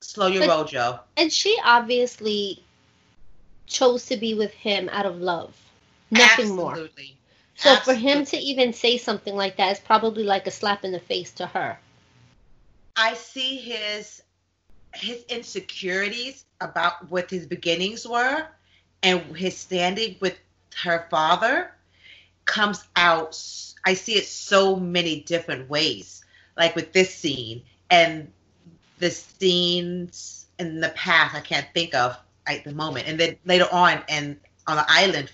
slow 0.00 0.26
your 0.26 0.46
but, 0.46 0.48
roll, 0.48 0.64
Joe. 0.64 1.00
And 1.16 1.32
she 1.32 1.56
obviously 1.64 2.62
chose 3.66 4.06
to 4.06 4.16
be 4.16 4.34
with 4.34 4.52
him 4.52 4.90
out 4.90 5.06
of 5.06 5.20
love, 5.20 5.54
nothing 6.10 6.26
Absolutely. 6.28 6.56
more. 6.56 6.70
Absolutely. 6.72 7.16
So 7.56 7.70
Absolutely. 7.70 8.02
for 8.02 8.08
him 8.08 8.24
to 8.26 8.36
even 8.36 8.72
say 8.72 8.98
something 8.98 9.34
like 9.36 9.56
that 9.56 9.72
is 9.72 9.80
probably 9.80 10.24
like 10.24 10.46
a 10.46 10.50
slap 10.50 10.84
in 10.84 10.92
the 10.92 11.00
face 11.00 11.32
to 11.32 11.46
her. 11.46 11.78
I 12.96 13.14
see 13.14 13.56
his 13.56 14.22
his 14.94 15.24
insecurities 15.24 16.44
about 16.60 17.10
what 17.10 17.30
his 17.30 17.46
beginnings 17.46 18.06
were 18.06 18.46
and 19.02 19.36
his 19.36 19.56
standing 19.56 20.16
with 20.20 20.38
her 20.82 21.06
father 21.10 21.72
comes 22.44 22.84
out 22.94 23.38
I 23.84 23.94
see 23.94 24.14
it 24.14 24.26
so 24.26 24.76
many 24.76 25.20
different 25.20 25.68
ways. 25.68 26.24
Like 26.56 26.76
with 26.76 26.92
this 26.92 27.14
scene 27.14 27.62
and 27.90 28.32
the 28.98 29.10
scenes 29.10 30.46
in 30.58 30.80
the 30.80 30.90
past 30.90 31.34
I 31.34 31.40
can't 31.40 31.66
think 31.74 31.94
of 31.94 32.16
at 32.46 32.64
the 32.64 32.72
moment. 32.72 33.08
And 33.08 33.18
then 33.18 33.36
later 33.44 33.66
on 33.72 34.02
and 34.08 34.38
on 34.66 34.76
the 34.76 34.84
island 34.88 35.30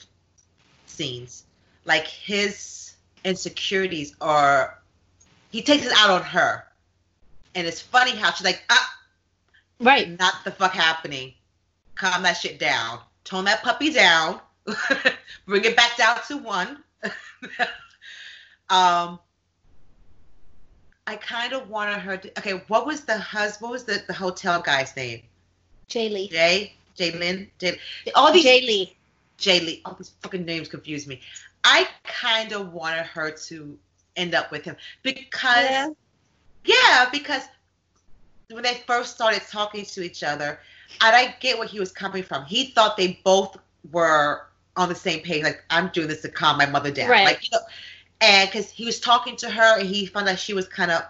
scenes 0.87 1.45
like 1.89 2.07
his 2.07 2.93
insecurities 3.25 4.15
are 4.21 4.79
he 5.51 5.63
takes 5.63 5.85
it 5.85 5.93
out 5.97 6.11
on 6.11 6.23
her. 6.23 6.65
And 7.55 7.67
it's 7.67 7.81
funny 7.81 8.13
how 8.13 8.31
she's 8.33 8.45
like, 8.45 8.63
ah 8.71 8.95
Right. 9.81 10.19
Not 10.19 10.45
the 10.45 10.51
fuck 10.51 10.73
happening. 10.73 11.35
Calm 11.95 12.23
that 12.23 12.35
shit 12.35 12.59
down. 12.59 13.01
Tone 13.25 13.45
that 13.45 13.63
puppy 13.63 13.93
down. 13.93 14.41
Bring 15.47 15.65
it 15.65 15.77
back 15.77 15.97
down 15.97 16.19
to 16.29 16.37
one. 16.37 16.79
Um, 18.71 19.19
I 21.07 21.17
kind 21.17 21.55
of 21.55 21.71
wanted 21.71 22.01
her 22.01 22.19
to. 22.19 22.39
Okay, 22.39 22.63
what 22.69 22.85
was 22.85 23.01
the 23.07 23.17
husband? 23.17 23.63
What 23.63 23.73
was 23.73 23.85
the, 23.85 24.05
the 24.07 24.13
hotel 24.13 24.61
guy's 24.61 24.95
name? 24.95 25.23
Jae 25.89 26.13
Lee. 26.13 26.29
Jay, 26.29 26.75
Jay 26.95 27.13
Lynn, 27.13 27.51
Jay. 27.59 27.79
All 28.15 28.31
these 28.31 28.45
Jae 28.45 28.61
Lee. 28.61 28.95
Jae 29.39 29.65
Lee. 29.65 29.81
All 29.87 29.95
these 29.95 30.11
fucking 30.21 30.45
names 30.45 30.69
confuse 30.69 31.07
me. 31.07 31.23
I 31.65 31.89
kind 32.05 32.53
of 32.53 32.73
wanted 32.73 33.05
her 33.07 33.31
to 33.31 33.79
end 34.17 34.35
up 34.35 34.51
with 34.51 34.65
him 34.65 34.77
because, 35.03 35.65
Yeah. 35.65 35.91
yeah, 36.65 37.09
because 37.11 37.43
when 38.51 38.63
they 38.63 38.83
first 38.87 39.15
started 39.15 39.43
talking 39.49 39.85
to 39.85 40.03
each 40.03 40.23
other, 40.23 40.59
and 41.01 41.15
I 41.17 41.35
get 41.41 41.59
where 41.59 41.69
he 41.69 41.81
was 41.81 41.93
coming 41.93 42.23
from. 42.23 42.45
He 42.45 42.67
thought 42.69 42.97
they 42.97 43.21
both 43.25 43.57
were 43.93 44.47
on 44.77 44.89
the 44.89 44.95
same 44.95 45.21
page. 45.21 45.43
Like 45.43 45.63
I'm 45.71 45.89
doing 45.89 46.09
this 46.09 46.23
to 46.23 46.29
calm 46.29 46.59
my 46.59 46.67
mother 46.67 46.91
down. 46.91 47.11
Right. 47.11 47.25
Like 47.25 47.43
you 47.45 47.51
know, 47.53 47.65
and 48.21 48.49
because 48.49 48.71
he 48.71 48.85
was 48.85 49.01
talking 49.01 49.37
to 49.37 49.51
her, 49.51 49.79
and 49.79 49.89
he 49.89 50.07
found 50.07 50.29
out 50.29 50.39
she 50.39 50.55
was 50.55 50.67
kind 50.67 50.91
of, 50.91 51.03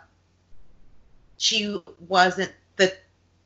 she 1.38 1.80
wasn't 2.06 2.52
the 2.76 2.92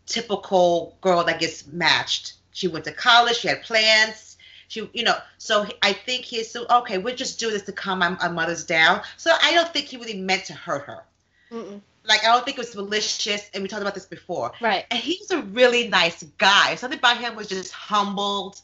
typical 0.06 0.96
girl 1.00 1.22
that 1.24 1.38
gets 1.38 1.66
matched. 1.66 2.34
She 2.52 2.68
went 2.68 2.84
to 2.86 2.92
college. 2.92 3.36
She 3.36 3.48
had 3.48 3.62
plans. 3.62 4.31
She, 4.72 4.88
you 4.94 5.04
know, 5.04 5.18
so 5.36 5.66
I 5.82 5.92
think 5.92 6.24
he 6.24 6.40
assumed, 6.40 6.66
okay, 6.70 6.96
we're 6.96 7.14
just 7.14 7.38
doing 7.38 7.52
this 7.52 7.60
to 7.64 7.72
calm 7.72 7.98
my, 7.98 8.08
my 8.08 8.28
mother's 8.28 8.64
down. 8.64 9.02
So 9.18 9.30
I 9.42 9.52
don't 9.52 9.68
think 9.68 9.84
he 9.84 9.98
really 9.98 10.18
meant 10.18 10.46
to 10.46 10.54
hurt 10.54 10.84
her. 10.84 11.04
Mm-mm. 11.52 11.82
Like 12.04 12.24
I 12.24 12.28
don't 12.28 12.42
think 12.42 12.56
it 12.56 12.60
was 12.60 12.74
malicious. 12.74 13.50
And 13.52 13.62
we 13.62 13.68
talked 13.68 13.82
about 13.82 13.92
this 13.92 14.06
before 14.06 14.52
Right. 14.62 14.86
and 14.90 14.98
he's 14.98 15.30
a 15.30 15.42
really 15.42 15.88
nice 15.88 16.22
guy. 16.38 16.74
Something 16.76 16.98
about 16.98 17.18
him 17.18 17.36
was 17.36 17.48
just 17.48 17.70
humbled, 17.70 18.62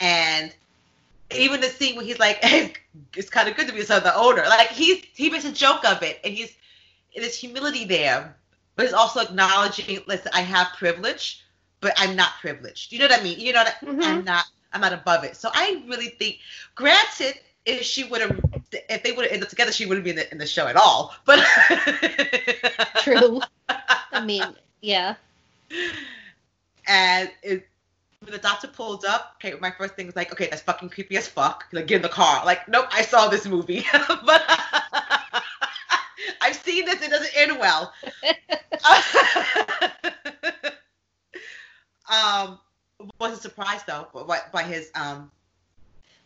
and 0.00 0.52
even 1.30 1.60
the 1.60 1.68
scene 1.68 1.94
where 1.94 2.04
he's 2.04 2.18
like, 2.18 2.42
hey, 2.42 2.72
"It's 3.16 3.30
kind 3.30 3.48
of 3.48 3.54
good 3.56 3.68
to 3.68 3.72
be 3.72 3.82
the 3.82 4.12
owner." 4.16 4.42
Like 4.42 4.70
he's 4.70 5.04
he 5.14 5.30
makes 5.30 5.44
a 5.44 5.52
joke 5.52 5.84
of 5.84 6.02
it, 6.02 6.18
and 6.24 6.34
he's 6.34 6.52
there's 7.14 7.36
humility 7.36 7.84
there, 7.84 8.34
but 8.74 8.86
he's 8.86 8.92
also 8.92 9.20
acknowledging, 9.20 10.00
"Listen, 10.08 10.32
I 10.34 10.40
have 10.40 10.66
privilege, 10.76 11.44
but 11.80 11.92
I'm 11.96 12.16
not 12.16 12.30
privileged." 12.40 12.90
You 12.92 12.98
know 12.98 13.06
what 13.06 13.20
I 13.20 13.22
mean? 13.22 13.38
You 13.38 13.52
know 13.52 13.62
that 13.62 13.80
Mhm. 13.82 14.02
I'm 14.02 14.24
not 14.24 14.44
I'm 14.72 14.80
not 14.80 14.92
above 14.92 15.24
it. 15.24 15.36
So 15.36 15.50
I 15.52 15.82
really 15.88 16.08
think, 16.08 16.38
granted. 16.74 17.34
If 17.66 17.82
she 17.82 18.04
would 18.04 18.22
have, 18.22 18.40
if 18.72 19.02
they 19.02 19.12
would 19.12 19.26
have 19.26 19.32
ended 19.32 19.42
up 19.42 19.50
together, 19.50 19.72
she 19.72 19.84
wouldn't 19.84 20.02
be 20.02 20.10
in 20.10 20.16
the, 20.16 20.32
in 20.32 20.38
the 20.38 20.46
show 20.46 20.66
at 20.68 20.76
all. 20.76 21.14
But 21.26 21.44
True. 23.02 23.42
I 23.68 24.24
mean, 24.24 24.42
yeah. 24.80 25.16
And 26.86 27.30
it, 27.42 27.68
when 28.20 28.32
the 28.32 28.38
doctor 28.38 28.66
pulled 28.68 29.04
up, 29.04 29.36
okay, 29.36 29.56
my 29.60 29.70
first 29.70 29.94
thing 29.94 30.06
was 30.06 30.16
like, 30.16 30.32
okay, 30.32 30.48
that's 30.50 30.62
fucking 30.62 30.88
creepy 30.88 31.16
as 31.16 31.28
fuck. 31.28 31.66
Like, 31.72 31.86
get 31.86 31.96
in 31.96 32.02
the 32.02 32.08
car. 32.08 32.44
Like, 32.44 32.66
nope, 32.68 32.86
I 32.90 33.02
saw 33.02 33.28
this 33.28 33.46
movie, 33.46 33.86
but 33.92 34.42
I've 36.40 36.56
seen 36.56 36.84
this. 36.84 37.02
It 37.02 37.10
doesn't 37.10 37.36
end 37.36 37.58
well. 37.58 37.92
um, 42.10 42.58
wasn't 43.18 43.42
surprised 43.42 43.86
though 43.86 44.08
by, 44.26 44.40
by 44.52 44.62
his 44.62 44.90
um. 44.94 45.30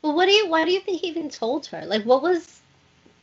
Well, 0.02 0.14
what 0.14 0.26
do 0.26 0.32
you? 0.32 0.48
Why 0.48 0.64
do 0.64 0.72
you 0.72 0.80
think 0.80 1.00
he 1.00 1.08
even 1.08 1.28
told 1.30 1.66
her? 1.66 1.84
Like, 1.86 2.02
what 2.04 2.22
was, 2.22 2.60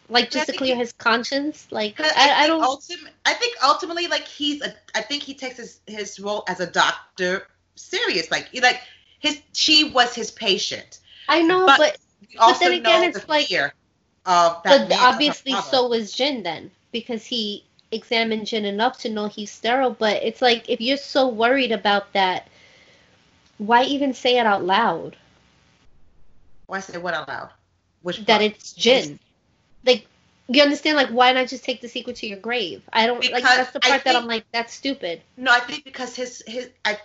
like, 0.07 0.29
just 0.31 0.47
to 0.47 0.53
clear 0.53 0.75
he- 0.75 0.79
his 0.79 0.93
conscience? 0.93 1.67
Like, 1.71 1.99
I, 1.99 2.09
I, 2.15 2.43
I 2.43 2.47
don't. 2.47 2.63
ultim- 2.63 3.09
I 3.25 3.33
think 3.33 3.57
ultimately, 3.63 4.07
like 4.07 4.25
he's 4.25 4.61
a. 4.61 4.73
I 4.95 5.01
think 5.01 5.23
he 5.23 5.33
takes 5.33 5.57
his 5.57 5.81
his 5.87 6.19
role 6.19 6.43
as 6.47 6.59
a 6.61 6.67
doctor 6.67 7.47
serious. 7.75 8.31
Like, 8.31 8.47
he, 8.49 8.61
like 8.61 8.81
his 9.19 9.41
she 9.53 9.91
was 9.91 10.15
his 10.15 10.31
patient. 10.31 10.99
I 11.27 11.41
know, 11.41 11.65
but- 11.65 11.77
but 11.77 11.97
also 12.39 12.65
then 12.65 12.79
again, 12.79 13.03
it's 13.03 13.19
the 13.19 13.27
like- 13.27 13.47
fear 13.47 13.73
of 14.25 14.61
that 14.63 14.63
but 14.63 14.89
man 14.89 14.91
as 14.91 14.99
her 14.99 15.07
obviously 15.07 15.53
so 15.61 15.87
was 15.87 16.11
Jin 16.11 16.43
then 16.43 16.69
because 16.91 17.25
he 17.25 17.65
examined 17.91 18.45
Jin 18.45 18.65
enough 18.65 18.99
to 18.99 19.09
know 19.09 19.27
he's 19.27 19.49
sterile. 19.51 19.91
But 19.91 20.23
it's 20.23 20.41
like 20.41 20.69
if 20.69 20.79
you're 20.79 20.97
so 20.97 21.27
worried 21.27 21.71
about 21.71 22.13
that, 22.13 22.47
why 23.59 23.83
even 23.83 24.13
say 24.13 24.39
it 24.39 24.45
out 24.45 24.63
loud 24.63 25.15
Why 26.65 26.79
say 26.79 26.97
what 26.97 27.13
out 27.13 27.27
loud? 27.27 27.49
Which 28.01 28.17
that 28.25 28.39
part? 28.39 28.41
it's 28.41 28.73
Jin? 28.73 29.19
Like 29.85 30.07
you 30.47 30.63
understand? 30.63 30.97
Like 30.97 31.09
why 31.09 31.31
not 31.33 31.47
just 31.47 31.63
take 31.63 31.81
the 31.81 31.87
secret 31.87 32.15
to 32.17 32.27
your 32.27 32.39
grave? 32.39 32.81
I 32.91 33.05
don't 33.05 33.23
like 33.31 33.43
that's 33.43 33.71
the 33.71 33.79
part 33.79 34.03
that 34.03 34.15
I'm 34.15 34.25
like 34.25 34.45
that's 34.51 34.73
stupid. 34.73 35.21
No, 35.37 35.51
I 35.51 35.59
think 35.59 35.83
because 35.83 36.15
his 36.15 36.41
his 36.47 36.69
I 36.85 36.97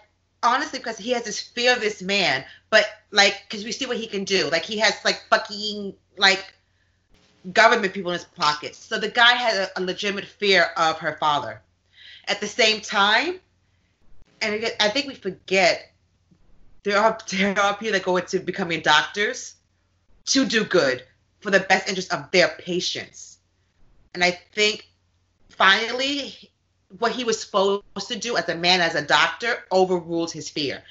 honestly 0.43 0.79
because 0.79 0.97
he 0.97 1.11
has 1.11 1.25
this 1.25 1.41
fear 1.41 1.75
of 1.75 1.81
this 1.81 2.01
man, 2.01 2.45
but 2.71 2.87
like 3.11 3.43
because 3.49 3.65
we 3.65 3.73
see 3.73 3.87
what 3.87 3.97
he 3.97 4.07
can 4.07 4.25
do. 4.25 4.49
Like 4.51 4.65
he 4.65 4.79
has 4.79 4.95
like 5.05 5.23
fucking 5.29 5.95
like 6.17 6.55
government 7.53 7.93
people 7.93 8.13
in 8.13 8.19
his 8.19 8.25
pockets. 8.25 8.79
So 8.79 8.99
the 8.99 9.09
guy 9.09 9.33
had 9.33 9.57
a, 9.57 9.81
a 9.81 9.83
legitimate 9.83 10.25
fear 10.25 10.69
of 10.77 10.99
her 11.01 11.17
father. 11.19 11.61
At 12.27 12.41
the 12.41 12.47
same 12.47 12.81
time, 12.81 13.41
and 14.41 14.71
I 14.81 14.89
think 14.89 15.07
we 15.07 15.15
forget 15.15 15.93
there 16.85 16.99
are 16.99 17.19
there 17.31 17.59
are 17.59 17.77
people 17.77 17.93
that 17.93 18.05
go 18.05 18.17
into 18.17 18.41
becoming 18.41 18.81
doctors 18.81 19.55
to 20.27 20.47
do 20.47 20.65
good 20.65 21.05
for 21.41 21.51
the 21.51 21.61
best 21.61 21.89
interest 21.89 22.13
of 22.13 22.31
their 22.31 22.49
patients. 22.49 23.39
And 24.15 24.23
I 24.25 24.31
think 24.55 24.87
finally 25.51 26.35
what 26.99 27.13
he 27.13 27.25
was 27.25 27.41
supposed 27.41 27.83
to 28.09 28.19
do 28.19 28.37
as 28.37 28.49
a 28.49 28.55
man, 28.55 28.81
as 28.81 28.95
a 28.95 29.03
doctor, 29.03 29.65
overruled 29.73 30.31
his 30.33 30.49
fear. 30.49 30.83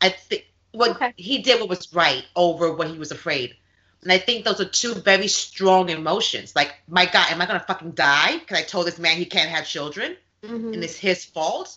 I 0.00 0.10
think 0.10 0.46
what 0.72 0.90
Okay. 0.92 1.12
he 1.16 1.38
did 1.42 1.60
what 1.60 1.68
was 1.68 1.92
right 1.92 2.24
over 2.36 2.72
what 2.72 2.88
he 2.88 2.98
was 2.98 3.10
afraid. 3.10 3.56
And 4.02 4.12
I 4.12 4.18
think 4.18 4.44
those 4.44 4.60
are 4.60 4.64
two 4.68 4.94
very 4.94 5.26
strong 5.26 5.88
emotions. 5.88 6.54
Like, 6.54 6.74
my 6.86 7.06
God, 7.06 7.32
am 7.32 7.42
I 7.42 7.46
gonna 7.46 7.64
fucking 7.66 7.92
die? 7.92 8.38
Because 8.38 8.58
I 8.58 8.62
told 8.62 8.86
this 8.86 8.98
man 8.98 9.16
he 9.16 9.24
can't 9.24 9.50
have 9.50 9.66
children, 9.66 10.16
Mhm. 10.44 10.74
and 10.74 10.84
it's 10.84 10.96
his 10.96 11.24
fault. 11.24 11.76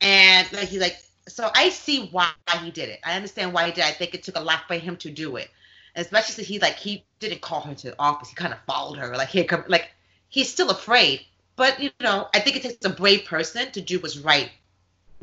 And 0.00 0.50
like 0.52 0.68
he's 0.68 0.80
like, 0.80 0.98
so 1.28 1.50
I 1.54 1.70
see 1.70 2.08
why 2.10 2.30
he 2.62 2.70
did 2.70 2.88
it. 2.88 3.00
I 3.04 3.14
understand 3.16 3.52
why 3.52 3.66
he 3.66 3.72
did. 3.72 3.80
it. 3.82 3.86
I 3.86 3.92
think 3.92 4.14
it 4.14 4.22
took 4.22 4.36
a 4.36 4.40
lot 4.40 4.62
for 4.66 4.74
him 4.74 4.96
to 4.98 5.10
do 5.10 5.36
it, 5.36 5.50
especially 5.96 6.34
since 6.34 6.48
he 6.48 6.58
like 6.58 6.76
he 6.76 7.04
didn't 7.20 7.40
call 7.40 7.60
her 7.62 7.74
to 7.74 7.90
the 7.90 7.96
office. 7.98 8.28
He 8.30 8.34
kind 8.34 8.52
of 8.52 8.60
followed 8.66 8.98
her. 8.98 9.16
Like 9.16 9.28
here 9.28 9.44
come 9.44 9.64
like 9.68 9.90
he's 10.28 10.50
still 10.52 10.70
afraid. 10.70 11.24
But 11.56 11.80
you 11.80 11.90
know, 12.00 12.28
I 12.34 12.40
think 12.40 12.56
it 12.56 12.62
takes 12.62 12.84
a 12.84 12.90
brave 12.90 13.24
person 13.24 13.70
to 13.72 13.80
do 13.80 13.98
what's 14.00 14.16
right, 14.18 14.50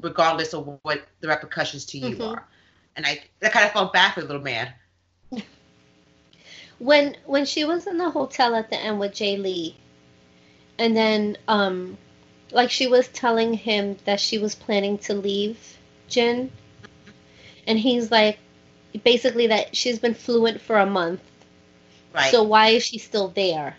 regardless 0.02 0.54
of 0.54 0.80
what 0.84 1.08
the 1.22 1.28
repercussions 1.28 1.86
to 1.88 1.98
you 1.98 2.18
Mhm. 2.18 2.22
are. 2.24 2.48
And 2.96 3.06
I, 3.06 3.24
I 3.44 3.50
kind 3.50 3.66
of 3.66 3.72
felt 3.72 3.94
bad 3.94 4.14
for 4.14 4.22
the 4.22 4.28
little 4.28 4.42
man. 4.42 4.74
when 6.80 7.16
when 7.26 7.46
she 7.46 7.66
was 7.66 7.88
in 7.88 7.98
the 7.98 8.10
hotel 8.10 8.56
at 8.56 8.70
the 8.70 8.78
end 8.78 9.00
with 9.00 9.14
Jae 9.14 9.42
Lee, 9.42 9.76
and 10.78 10.96
then 10.96 11.38
um, 11.48 11.98
like 12.52 12.72
she 12.72 12.88
was 12.88 13.08
telling 13.10 13.54
him 13.54 13.98
that 14.06 14.20
she 14.20 14.38
was 14.38 14.56
planning 14.56 14.98
to 15.00 15.14
leave 15.14 15.78
Jin, 16.08 16.52
and 17.68 17.78
he's 17.80 18.12
like, 18.12 18.40
basically 19.04 19.48
that 19.48 19.76
she's 19.76 20.00
been 20.00 20.14
fluent 20.14 20.62
for 20.62 20.78
a 20.78 20.86
month, 20.86 21.22
Right. 22.14 22.32
so 22.32 22.44
why 22.44 22.70
is 22.70 22.84
she 22.84 22.98
still 22.98 23.30
there? 23.30 23.78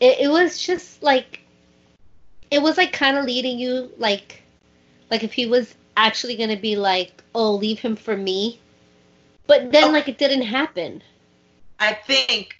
It 0.00 0.20
it 0.20 0.28
was 0.28 0.58
just 0.62 1.02
like, 1.02 1.40
it 2.50 2.62
was 2.62 2.76
like 2.76 2.92
kind 2.92 3.16
of 3.16 3.24
leading 3.24 3.58
you 3.58 3.92
like, 3.98 4.42
like 5.10 5.22
if 5.24 5.32
he 5.32 5.46
was 5.46 5.74
actually 5.96 6.36
gonna 6.36 6.56
be 6.56 6.76
like, 6.76 7.22
oh, 7.34 7.54
leave 7.54 7.80
him 7.80 7.96
for 7.96 8.16
me, 8.16 8.60
but 9.46 9.72
then 9.72 9.84
Okay. 9.84 9.92
like 9.92 10.08
it 10.08 10.18
didn't 10.18 10.42
happen. 10.42 11.02
I 11.78 11.94
think 11.94 12.56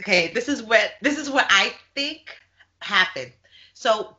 okay, 0.00 0.28
this 0.32 0.48
is 0.48 0.62
what 0.62 0.92
this 1.02 1.18
is 1.18 1.30
what 1.30 1.46
I 1.50 1.72
think 1.94 2.36
happened. 2.80 3.32
So 3.74 4.16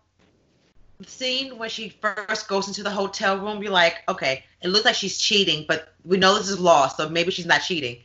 scene 1.08 1.58
when 1.58 1.70
she 1.70 1.90
first 1.90 2.48
goes 2.48 2.68
into 2.68 2.84
the 2.84 2.90
hotel 2.90 3.38
room, 3.38 3.62
you're 3.62 3.72
like, 3.72 3.98
okay, 4.08 4.44
it 4.62 4.70
looks 4.70 4.86
like 4.86 4.96
she's 4.96 5.18
cheating, 5.18 5.66
but 5.68 5.94
we 6.06 6.18
know 6.18 6.38
this 6.38 6.50
is 6.50 6.60
law, 6.60 6.88
so 6.88 7.10
maybe 7.10 7.32
she's 7.32 7.46
not 7.46 7.62
cheating. 7.62 7.98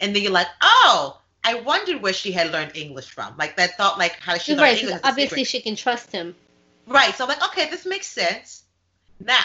And 0.00 0.14
then 0.14 0.22
you're 0.22 0.32
like, 0.32 0.48
oh, 0.62 1.20
I 1.44 1.54
wondered 1.54 2.02
where 2.02 2.12
she 2.12 2.32
had 2.32 2.52
learned 2.52 2.76
English 2.76 3.10
from. 3.10 3.34
Like 3.38 3.56
that 3.56 3.76
thought, 3.76 3.98
like 3.98 4.12
how 4.20 4.34
did 4.34 4.42
she 4.42 4.52
learn 4.52 4.62
right, 4.62 4.82
English? 4.82 5.00
obviously 5.04 5.44
she 5.44 5.60
can 5.60 5.76
trust 5.76 6.12
him. 6.12 6.34
Right. 6.86 7.14
So 7.14 7.24
I'm 7.24 7.28
like, 7.28 7.42
okay, 7.50 7.70
this 7.70 7.86
makes 7.86 8.06
sense. 8.06 8.64
Now, 9.20 9.44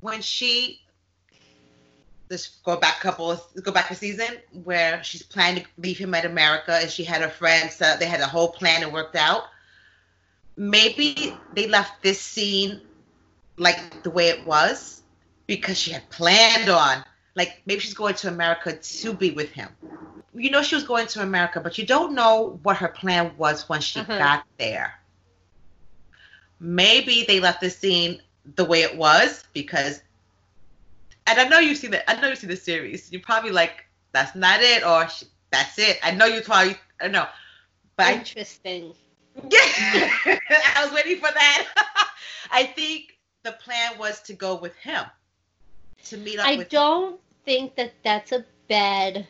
when 0.00 0.22
she 0.22 0.80
let's 2.30 2.58
go 2.64 2.76
back 2.76 2.98
a 2.98 3.00
couple 3.00 3.30
of, 3.30 3.42
go 3.62 3.72
back 3.72 3.90
a 3.90 3.94
season 3.94 4.28
where 4.64 5.02
she's 5.02 5.22
planning 5.22 5.62
to 5.62 5.68
leave 5.78 5.98
him 5.98 6.14
at 6.14 6.24
America 6.24 6.78
and 6.80 6.90
she 6.90 7.04
had 7.04 7.22
her 7.22 7.28
friends 7.28 7.76
so 7.76 7.96
they 7.98 8.06
had 8.06 8.20
a 8.20 8.26
whole 8.26 8.48
plan 8.48 8.82
and 8.82 8.92
worked 8.92 9.16
out. 9.16 9.44
Maybe 10.58 11.44
they 11.52 11.68
left 11.68 12.02
this 12.02 12.20
scene 12.20 12.82
like 13.58 13.80
the 14.02 14.10
way 14.10 14.28
it 14.28 14.46
was 14.46 15.02
because 15.46 15.78
she 15.78 15.92
had 15.92 16.10
planned 16.10 16.68
on 16.68 17.04
like 17.34 17.62
maybe 17.66 17.80
she's 17.80 17.94
going 17.94 18.14
to 18.16 18.28
America 18.28 18.72
to 18.76 19.12
be 19.14 19.30
with 19.30 19.50
him. 19.50 19.68
You 20.34 20.50
know 20.50 20.62
she 20.62 20.74
was 20.74 20.84
going 20.84 21.06
to 21.08 21.22
America, 21.22 21.60
but 21.60 21.78
you 21.78 21.86
don't 21.86 22.14
know 22.14 22.58
what 22.62 22.78
her 22.78 22.88
plan 22.88 23.36
was 23.38 23.68
when 23.68 23.80
she 23.80 24.10
Uh-huh. 24.10 24.18
got 24.18 24.44
there 24.58 24.94
maybe 26.60 27.24
they 27.26 27.40
left 27.40 27.60
the 27.60 27.70
scene 27.70 28.20
the 28.56 28.64
way 28.64 28.82
it 28.82 28.96
was 28.96 29.44
because 29.52 30.02
and 31.26 31.38
I 31.40 31.44
know 31.48 31.58
you've 31.58 31.78
seen 31.78 31.90
the 31.90 32.08
I 32.10 32.20
know 32.20 32.28
you've 32.28 32.38
seen 32.38 32.50
the 32.50 32.56
series. 32.56 33.12
You're 33.12 33.22
probably 33.22 33.50
like, 33.50 33.84
that's 34.12 34.34
not 34.34 34.60
it, 34.62 34.84
or 34.84 35.06
That's 35.50 35.78
it. 35.78 35.98
I 36.02 36.12
know 36.12 36.26
you 36.26 36.40
told 36.40 36.76
I 37.00 37.08
know. 37.08 37.26
But 37.96 38.06
Interesting. 38.06 38.84
I, 38.86 38.92
I 39.52 40.84
was 40.84 40.92
waiting 40.92 41.16
for 41.16 41.32
that. 41.32 41.66
I 42.50 42.64
think 42.64 43.18
the 43.42 43.52
plan 43.52 43.98
was 43.98 44.20
to 44.22 44.34
go 44.34 44.56
with 44.56 44.74
him. 44.76 45.04
To 46.06 46.16
meet 46.16 46.38
up 46.38 46.46
I 46.46 46.56
don't 46.64 47.20
think 47.44 47.76
that 47.76 47.92
that's 48.02 48.32
a 48.32 48.44
bad. 48.68 49.26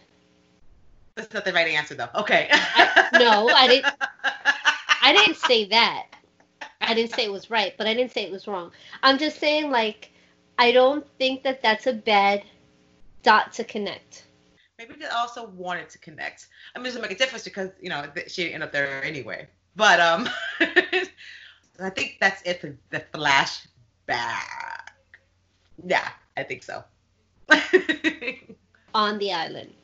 That's 1.15 1.33
not 1.35 1.45
the 1.45 1.53
right 1.53 1.69
answer 1.69 1.95
though. 1.95 2.09
Okay. 2.15 2.49
I- 2.53 3.09
no, 3.15 3.49
I 3.49 3.67
didn't- 3.67 3.95
I 5.03 5.13
didn't 5.13 5.37
say 5.37 5.65
that. 5.67 6.07
I 6.81 6.95
didn't 6.95 7.15
say 7.15 7.25
it 7.25 7.33
was 7.33 7.51
right, 7.51 7.75
but 7.77 7.87
I 7.87 7.95
didn't 7.95 8.13
say 8.13 8.25
it 8.25 8.33
was 8.33 8.47
wrong. 8.47 8.73
I'm 9.03 9.19
just 9.19 9.39
saying, 9.39 9.71
like, 9.71 10.11
I 10.59 10.73
don't 10.73 11.07
think 11.19 11.43
that 11.43 11.63
that's 11.63 11.87
a 11.87 11.93
bad 11.93 12.45
dot 13.23 13.53
to 13.55 13.65
connect. 13.65 14.25
Maybe 14.79 14.95
they 14.95 15.07
also 15.07 15.49
wanted 15.49 15.89
to 15.91 15.99
connect. 15.99 16.47
I 16.75 16.79
mean, 16.79 16.87
it 16.87 16.89
doesn't 16.91 17.03
make 17.03 17.11
a 17.11 17.17
difference 17.17 17.45
because 17.45 17.71
you 17.81 17.89
know 17.89 18.05
she 18.27 18.43
didn't 18.45 18.55
end 18.55 18.63
up 18.63 18.73
there 18.73 19.03
anyway. 19.05 19.49
But 19.79 20.01
um, 20.01 20.29
I 20.61 21.91
think 21.95 22.19
that's 22.21 22.43
it 22.43 22.61
for 22.61 22.77
the 22.91 23.01
flashback. 23.15 24.91
Yeah, 25.87 26.09
I 26.37 26.45
think 26.45 26.65
so. 26.65 26.85
On 28.95 29.19
the 29.19 29.33
island. 29.33 29.75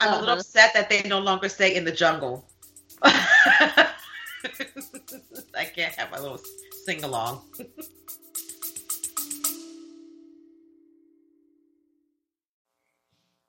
I'm 0.00 0.12
a 0.14 0.18
little 0.18 0.30
Uh-huh. 0.30 0.40
upset 0.40 0.72
that 0.74 0.90
they 0.90 1.02
no 1.08 1.20
longer 1.20 1.48
stay 1.48 1.76
in 1.76 1.84
the 1.84 1.92
jungle. 1.92 2.48
I 3.02 3.88
can't 5.74 5.94
have 5.94 6.10
my 6.10 6.18
little 6.18 6.40
sing 6.84 7.04
along. 7.04 7.42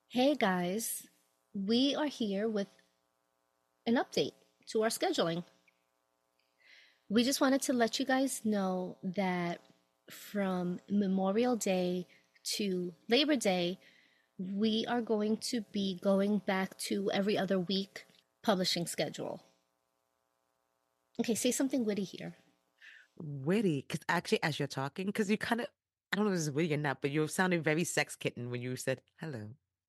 Hey 0.09 0.35
guys, 0.35 1.07
we 1.53 1.95
are 1.95 2.07
here 2.07 2.49
with 2.49 2.67
an 3.89 3.95
update 4.03 4.33
to 4.71 4.83
our 4.83 4.89
scheduling. 4.89 5.43
We 7.09 7.23
just 7.23 7.41
wanted 7.41 7.61
to 7.63 7.73
let 7.73 7.99
you 7.99 8.05
guys 8.05 8.41
know 8.45 8.97
that 9.03 9.61
from 10.09 10.79
Memorial 10.89 11.55
Day 11.55 12.07
to 12.55 12.93
Labor 13.09 13.35
Day, 13.35 13.79
we 14.37 14.85
are 14.87 15.01
going 15.01 15.37
to 15.51 15.61
be 15.71 15.99
going 16.01 16.39
back 16.45 16.77
to 16.89 17.11
every 17.11 17.37
other 17.37 17.59
week 17.59 18.05
publishing 18.43 18.87
schedule. 18.87 19.41
Okay, 21.19 21.35
say 21.35 21.51
something 21.51 21.83
witty 21.83 22.05
here. 22.05 22.35
witty 23.21 23.85
because 23.87 23.99
actually 24.07 24.41
as 24.43 24.59
you're 24.59 24.67
talking 24.67 25.05
because 25.05 25.29
you 25.29 25.37
kind 25.37 25.59
of 25.61 25.67
i 26.13 26.15
don't 26.15 26.25
know 26.25 26.31
if 26.31 26.37
this 26.37 26.47
is 26.47 26.51
witty 26.51 26.73
or 26.73 26.77
not 26.77 27.01
but 27.01 27.11
you're 27.11 27.27
sounding 27.27 27.61
very 27.61 27.83
sex 27.83 28.15
kitten 28.15 28.49
when 28.49 28.61
you 28.61 28.75
said 28.77 29.01
hello 29.19 29.41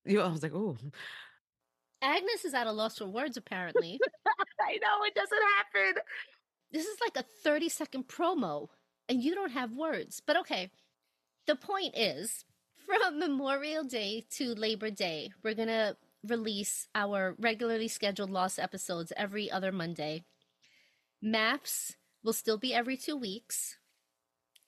you 0.04 0.20
i 0.20 0.28
was 0.28 0.42
like 0.42 0.52
oh 0.54 0.76
Agnes 2.02 2.44
is 2.44 2.54
at 2.54 2.66
a 2.66 2.72
loss 2.72 2.98
for 2.98 3.06
words, 3.06 3.36
apparently. 3.36 4.00
i 4.60 4.72
know 4.74 5.04
it 5.04 5.14
doesn't 5.14 5.42
happen. 5.56 6.02
This 6.72 6.86
is 6.86 6.98
like 7.00 7.22
a 7.22 7.28
30 7.42 7.68
second 7.68 8.08
promo 8.08 8.68
and 9.08 9.22
you 9.22 9.34
don't 9.34 9.52
have 9.52 9.72
words. 9.72 10.22
But 10.24 10.36
okay 10.38 10.70
the 11.46 11.56
point 11.56 11.96
is 11.96 12.44
from 12.86 13.18
memorial 13.18 13.82
day 13.82 14.24
to 14.30 14.54
labor 14.54 14.90
day 14.90 15.30
we're 15.42 15.54
gonna 15.54 15.96
release 16.26 16.86
our 16.94 17.34
regularly 17.38 17.88
scheduled 17.88 18.30
lost 18.30 18.58
episodes 18.58 19.12
every 19.16 19.50
other 19.50 19.72
monday. 19.72 20.22
Maps 21.20 21.96
will 22.22 22.32
still 22.32 22.58
be 22.58 22.72
every 22.74 22.96
two 22.96 23.16
weeks 23.16 23.78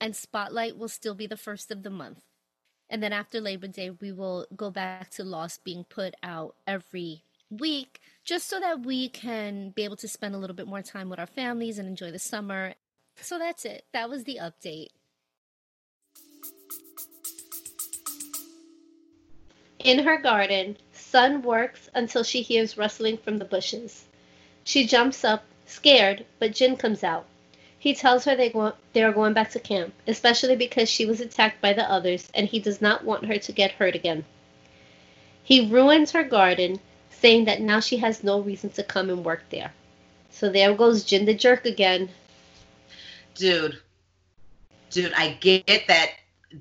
and 0.01 0.17
spotlight 0.17 0.77
will 0.77 0.89
still 0.89 1.15
be 1.15 1.27
the 1.27 1.37
first 1.37 1.71
of 1.71 1.83
the 1.83 1.91
month. 1.91 2.21
And 2.91 3.03
then 3.03 3.13
after 3.13 3.41
labor 3.41 3.69
day 3.69 3.91
we 3.91 4.11
will 4.11 4.47
go 4.57 4.71
back 4.71 5.11
to 5.11 5.25
lost 5.25 5.63
being 5.63 5.85
put 5.85 6.15
out 6.23 6.57
every 6.67 7.23
week 7.61 8.01
just 8.25 8.49
so 8.49 8.61
that 8.61 8.85
we 8.85 9.09
can 9.09 9.71
be 9.71 9.85
able 9.85 9.97
to 9.97 10.09
spend 10.09 10.35
a 10.35 10.39
little 10.39 10.57
bit 10.57 10.67
more 10.67 10.83
time 10.83 11.09
with 11.09 11.19
our 11.19 11.27
families 11.27 11.79
and 11.79 11.89
enjoy 11.89 12.11
the 12.11 12.19
summer. 12.19 12.75
So 13.17 13.39
that's 13.39 13.65
it. 13.65 13.85
That 13.93 14.09
was 14.09 14.25
the 14.25 14.39
update. 14.41 14.89
In 19.79 20.05
her 20.05 20.17
garden, 20.17 20.77
Sun 20.93 21.43
works 21.43 21.91
until 21.93 22.23
she 22.23 22.43
hears 22.43 22.79
rustling 22.79 23.19
from 23.19 23.39
the 23.39 23.45
bushes. 23.45 24.05
She 24.63 24.87
jumps 24.87 25.25
up, 25.25 25.45
scared, 25.67 26.25
but 26.39 26.55
Jin 26.55 26.77
comes 26.77 27.03
out. 27.03 27.27
He 27.77 27.95
tells 27.95 28.25
her 28.25 28.37
they, 28.37 28.49
go- 28.51 28.75
they 28.93 29.03
are 29.03 29.13
going 29.13 29.33
back 29.33 29.51
to 29.51 29.59
camp, 29.59 29.93
especially 30.07 30.55
because 30.55 30.89
she 30.89 31.05
was 31.05 31.21
attacked 31.21 31.61
by 31.61 31.73
the 31.73 31.91
others 31.91 32.31
and 32.33 32.47
he 32.47 32.61
does 32.61 32.81
not 32.81 33.05
want 33.05 33.27
her 33.27 33.39
to 33.39 33.53
get 33.53 33.73
hurt 33.73 33.97
again. 33.97 34.25
He 35.43 35.69
ruins 35.69 36.13
her 36.13 36.23
garden, 36.23 36.79
saying 37.23 37.47
that 37.47 37.61
now 37.61 37.81
she 37.81 37.97
has 37.99 38.23
no 38.23 38.41
reason 38.41 38.69
to 38.71 38.83
come 38.83 39.09
and 39.09 39.25
work 39.25 39.45
there. 39.51 39.73
So 40.31 40.51
there 40.51 40.75
goes 40.75 41.05
Jin 41.05 41.25
the 41.25 41.35
jerk 41.35 41.65
again. 41.65 42.11
dude 43.35 43.81
dude 44.91 45.13
i 45.17 45.33
get 45.41 45.87
that 45.89 46.11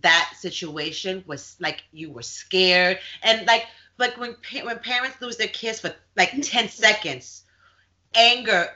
that 0.02 0.34
situation 0.38 1.24
was 1.28 1.58
like 1.60 1.84
you 1.91 2.10
were 2.10 2.21
scared 2.24 2.97
and 3.24 3.45
like 3.45 3.65
like 3.97 4.17
when 4.17 4.36
pa- 4.36 4.65
when 4.65 4.80
parents 4.80 5.17
lose 5.21 5.36
their 5.38 5.50
kids 5.50 5.82
for 5.82 5.93
like 6.15 6.32
10 6.41 6.69
seconds 6.69 7.43
anger 8.15 8.69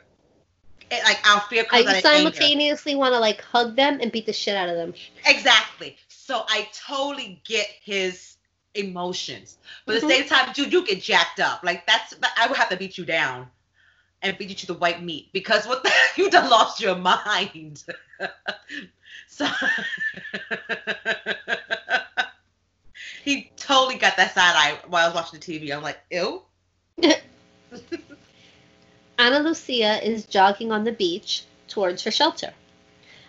it, 0.92 1.04
like 1.04 1.20
our 1.28 1.42
fear 1.50 1.66
I 1.72 1.84
comes 1.84 1.96
out 1.96 2.04
simultaneously 2.04 2.96
want 2.96 3.14
to 3.14 3.20
like 3.20 3.42
hug 3.42 3.76
them 3.76 4.00
and 4.02 4.12
beat 4.12 4.26
the 4.26 4.34
shit 4.34 4.56
out 4.56 4.70
of 4.70 4.76
them. 4.76 4.94
exactly 5.26 5.96
so 6.10 6.44
i 6.50 6.68
totally 6.74 7.42
get 7.46 7.68
his 7.82 8.35
emotions 8.76 9.58
but 9.86 9.96
at 9.96 10.02
the 10.02 10.08
Mhm. 10.08 10.10
same 10.10 10.28
time 10.28 10.54
dude 10.54 10.72
you 10.74 10.86
get 10.86 11.02
jacked 11.02 11.40
up 11.40 11.64
like 11.64 11.86
that's 11.88 12.14
i 12.38 12.48
would 12.48 12.58
have 12.58 12.70
to 12.70 12.78
beat 12.78 12.98
you 12.98 13.06
down 13.06 13.50
and 14.22 14.38
beat 14.38 14.50
you 14.50 14.56
to 14.56 14.68
the 14.68 14.74
white 14.74 15.02
meat 15.04 15.30
because 15.34 15.68
what 15.68 15.84
the, 15.84 15.92
you 16.18 16.30
done 16.30 16.50
lost 16.50 16.82
your 16.82 16.96
mind 16.96 17.84
so 19.28 19.48
he 23.24 23.52
totally 23.58 23.96
got 23.98 24.18
that 24.18 24.34
side 24.34 24.56
eye 24.56 24.78
while 24.88 25.06
I 25.06 25.08
was 25.08 25.16
watching 25.16 25.40
the 25.40 25.46
TV. 25.46 25.72
I'm 25.72 25.82
like, 25.84 26.00
ew. 26.10 26.44
Ana 29.18 29.40
Lucia 29.40 30.06
is 30.08 30.26
jogging 30.26 30.72
on 30.72 30.84
the 30.84 30.92
beach 30.92 31.44
towards 31.68 32.04
her 32.04 32.12
shelter. 32.12 32.54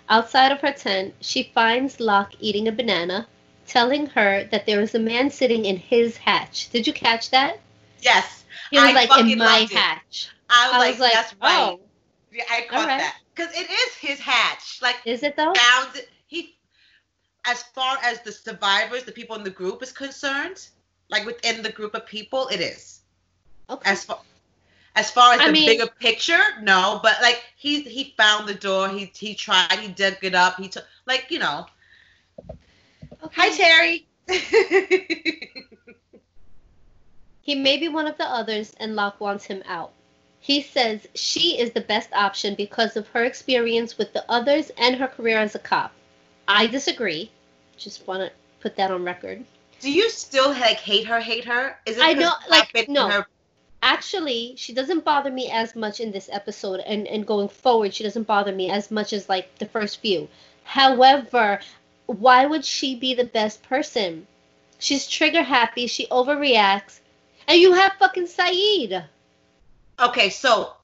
Outside 0.09 0.53
of 0.53 0.61
her 0.61 0.73
tent, 0.73 1.15
she 1.21 1.45
finds 1.55 1.99
Locke 2.01 2.33
eating 2.39 2.69
a 2.69 2.73
banana, 2.73 3.27
telling 3.67 4.07
her 4.07 4.45
that 4.51 4.67
there 4.67 4.81
was 4.81 4.95
a 4.95 4.99
man 4.99 5.31
sitting 5.31 5.65
in 5.65 5.77
his 5.77 6.17
hatch. 6.17 6.71
Did 6.71 6.87
you 6.87 6.93
catch 6.93 7.31
that? 7.31 7.59
Yes. 8.01 8.45
He 8.71 8.79
was 8.79 8.87
I 8.91 8.93
like 8.93 9.19
in 9.21 9.39
my 9.39 9.67
hatch. 9.71 10.29
I 10.49 10.69
was, 10.69 10.75
I 10.75 10.79
like, 10.79 10.91
was 10.93 11.01
like, 11.01 11.13
that's 11.13 11.35
right. 11.41 11.71
oh, 11.73 11.81
Yeah, 12.33 12.45
I 12.51 12.63
caught 12.69 12.81
Alright. 12.81 13.01
that. 13.01 13.17
Because 13.35 13.53
it 13.55 13.69
is 13.71 13.95
his 13.97 14.19
hatch. 14.21 14.81
Like, 14.83 14.97
is 15.05 15.23
it 15.23 15.37
though? 15.37 15.53
found 15.55 15.97
it. 15.97 16.09
He, 16.27 16.57
as 17.45 17.63
far 17.63 17.99
as 18.03 18.21
the 18.23 18.33
survivors, 18.33 19.05
the 19.05 19.13
people 19.13 19.37
in 19.37 19.45
the 19.45 19.51
group 19.51 19.83
is 19.83 19.93
concerned, 19.93 20.69
like 21.11 21.25
within 21.27 21.63
the 21.63 21.71
group 21.71 21.95
of 21.95 22.07
people, 22.07 22.49
it 22.49 22.61
is. 22.61 23.01
Okay. 23.69 23.91
As 23.91 24.05
far 24.05 24.21
as 24.95 25.11
far 25.11 25.35
as 25.35 25.41
I 25.41 25.47
the 25.49 25.53
mean- 25.53 25.67
bigger 25.67 25.87
picture, 26.01 26.41
no. 26.63 27.01
But 27.03 27.17
like 27.21 27.45
he 27.57 27.83
he 27.83 28.15
found 28.17 28.49
the 28.49 28.55
door. 28.55 28.89
He 28.89 29.13
he 29.15 29.35
tried. 29.35 29.79
He 29.81 29.89
dug 29.89 30.17
it 30.23 30.35
up. 30.35 30.57
He 30.57 30.69
took 30.69 30.87
like 31.07 31.27
you 31.31 31.39
know. 31.39 31.67
Hi 33.21 33.51
Terry. 33.51 34.07
He 37.47 37.55
may 37.55 37.77
be 37.77 37.87
one 37.87 38.09
of 38.09 38.19
the 38.19 38.25
others, 38.25 38.75
and 38.81 38.97
Locke 38.97 39.21
wants 39.21 39.45
him 39.45 39.63
out. 39.69 39.93
He 40.41 40.61
says 40.63 41.07
she 41.15 41.57
is 41.61 41.71
the 41.71 41.81
best 41.81 42.13
option 42.13 42.57
because 42.57 42.97
of 42.97 43.07
her 43.11 43.23
experience 43.23 43.97
with 43.97 44.13
the 44.13 44.25
others 44.29 44.73
and 44.77 44.97
her 44.97 45.07
career 45.07 45.39
as 45.39 45.55
a 45.55 45.61
cop. 45.61 45.93
I 46.49 46.67
disagree. 46.67 47.31
Just 47.77 48.05
want 48.09 48.23
to 48.23 48.33
put 48.59 48.75
that 48.75 48.91
on 48.91 49.05
record. 49.05 49.45
Do 49.79 49.93
you 49.93 50.11
still 50.11 50.49
like 50.51 50.79
hate 50.79 51.07
her? 51.07 51.21
Hate 51.21 51.45
her? 51.45 51.77
Is 51.87 51.99
it 51.99 52.03
I 52.03 52.15
know, 52.15 52.33
like, 52.51 52.89
no. 52.89 53.09
her- 53.11 53.27
Actually, 53.81 54.55
she 54.57 54.73
doesn't 54.75 55.05
bother 55.05 55.31
me 55.31 55.49
as 55.49 55.77
much 55.77 56.01
in 56.01 56.11
this 56.11 56.29
episode, 56.33 56.81
and, 56.81 57.07
and 57.07 57.25
going 57.25 57.49
forward, 57.49 57.95
she 57.95 58.03
doesn't 58.03 58.27
bother 58.27 58.51
me 58.51 58.71
as 58.71 58.91
much 58.91 59.13
as 59.13 59.29
like 59.29 59.57
the 59.59 59.67
first 59.67 60.01
few. 60.01 60.29
However, 60.65 61.61
why 62.07 62.47
would 62.47 62.65
she 62.65 62.97
be 62.97 63.15
the 63.15 63.25
best 63.25 63.63
person? 63.63 64.27
She's 64.79 65.07
trigger 65.07 65.43
happy, 65.43 65.87
she 65.87 66.07
overreacts, 66.07 67.01
and 67.49 67.59
you 67.59 67.73
have 67.73 67.93
fucking 67.99 68.27
Sayid. 68.27 69.05
Okay, 69.99 70.31
so 70.31 70.75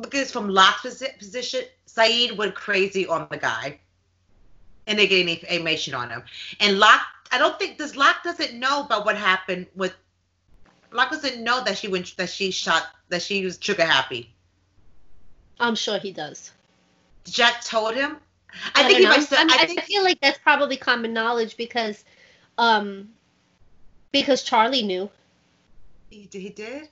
because 0.00 0.30
from 0.30 0.48
Locke's 0.48 1.02
position, 1.18 1.62
Sayid 1.86 2.36
went 2.36 2.54
crazy 2.54 3.06
on 3.06 3.28
the 3.30 3.36
guy, 3.36 3.78
and 4.86 4.98
they 4.98 5.06
get 5.06 5.20
any 5.20 5.34
information 5.34 5.94
on 5.94 6.08
him. 6.10 6.22
And 6.60 6.78
Locke, 6.78 7.02
I 7.30 7.38
don't 7.38 7.58
think 7.58 7.78
does 7.78 7.96
Locke 7.96 8.22
doesn't 8.24 8.58
know 8.58 8.84
about 8.84 9.04
what 9.04 9.16
happened 9.16 9.66
with. 9.76 9.94
Locke 10.90 11.10
doesn't 11.10 11.42
know 11.42 11.62
that 11.64 11.78
she 11.78 11.88
went 11.88 12.16
that 12.16 12.30
she 12.30 12.50
shot 12.50 12.86
that 13.08 13.22
she 13.22 13.44
was 13.44 13.58
trigger 13.58 13.84
happy. 13.84 14.34
I'm 15.60 15.74
sure 15.74 15.98
he 15.98 16.12
does. 16.12 16.50
Jack 17.24 17.62
told 17.62 17.94
him. 17.94 18.16
I, 18.74 18.84
I, 18.84 18.88
think 18.88 18.98
don't 18.98 19.02
know. 19.02 19.08
might. 19.10 19.22
Still, 19.24 19.38
I, 19.38 19.44
mean, 19.44 19.78
I 19.78 19.80
I 19.80 19.84
feel 19.84 20.02
like 20.02 20.20
that's 20.20 20.38
probably 20.38 20.76
common 20.76 21.12
knowledge 21.12 21.56
because, 21.56 22.04
um, 22.58 23.08
because 24.12 24.42
Charlie 24.42 24.82
knew. 24.82 25.10
He, 26.10 26.28
he 26.30 26.50
did. 26.50 26.88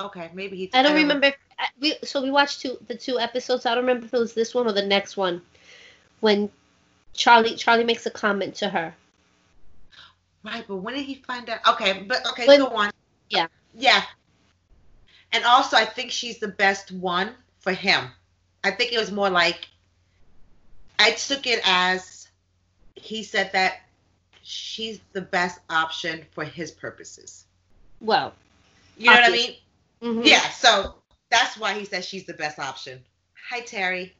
Okay, 0.00 0.30
maybe 0.34 0.56
he. 0.56 0.70
I 0.72 0.82
don't 0.82 0.94
remember. 0.94 1.28
If, 1.28 1.36
we 1.80 1.94
so 2.04 2.22
we 2.22 2.30
watched 2.30 2.60
two 2.60 2.78
the 2.86 2.94
two 2.94 3.18
episodes. 3.18 3.66
I 3.66 3.74
don't 3.74 3.84
remember 3.84 4.06
if 4.06 4.14
it 4.14 4.18
was 4.18 4.34
this 4.34 4.54
one 4.54 4.66
or 4.66 4.72
the 4.72 4.86
next 4.86 5.16
one, 5.16 5.42
when 6.20 6.50
Charlie 7.14 7.56
Charlie 7.56 7.84
makes 7.84 8.06
a 8.06 8.10
comment 8.10 8.54
to 8.56 8.68
her. 8.68 8.94
Right, 10.44 10.64
but 10.66 10.76
when 10.76 10.94
did 10.94 11.04
he 11.04 11.16
find 11.16 11.50
out? 11.50 11.60
Okay, 11.68 12.04
but 12.06 12.26
okay, 12.28 12.46
When- 12.46 12.60
go 12.60 12.68
on. 12.68 12.90
Yeah. 13.28 13.48
Yeah. 13.74 14.02
And 15.32 15.44
also, 15.44 15.76
I 15.76 15.84
think 15.84 16.10
she's 16.10 16.38
the 16.38 16.48
best 16.48 16.90
one 16.92 17.34
for 17.58 17.72
him. 17.72 18.10
I 18.64 18.70
think 18.70 18.92
it 18.92 18.98
was 18.98 19.12
more 19.12 19.28
like 19.28 19.68
I 20.98 21.12
took 21.12 21.46
it 21.46 21.60
as 21.64 22.28
he 22.94 23.22
said 23.22 23.52
that 23.52 23.80
she's 24.42 25.00
the 25.12 25.20
best 25.20 25.60
option 25.70 26.24
for 26.32 26.44
his 26.44 26.70
purposes. 26.70 27.44
Well, 28.00 28.34
You 28.96 29.06
know 29.06 29.12
what 29.12 29.24
I 29.24 29.30
mean? 29.30 29.56
mhm. 30.02 30.26
Yeah. 30.26 30.48
So 30.50 30.94
that's 31.30 31.56
why 31.56 31.74
he 31.78 31.84
says 31.84 32.04
she's 32.06 32.24
the 32.24 32.34
best 32.34 32.58
option. 32.58 33.04
Hi, 33.50 33.60
Terry. 33.60 34.14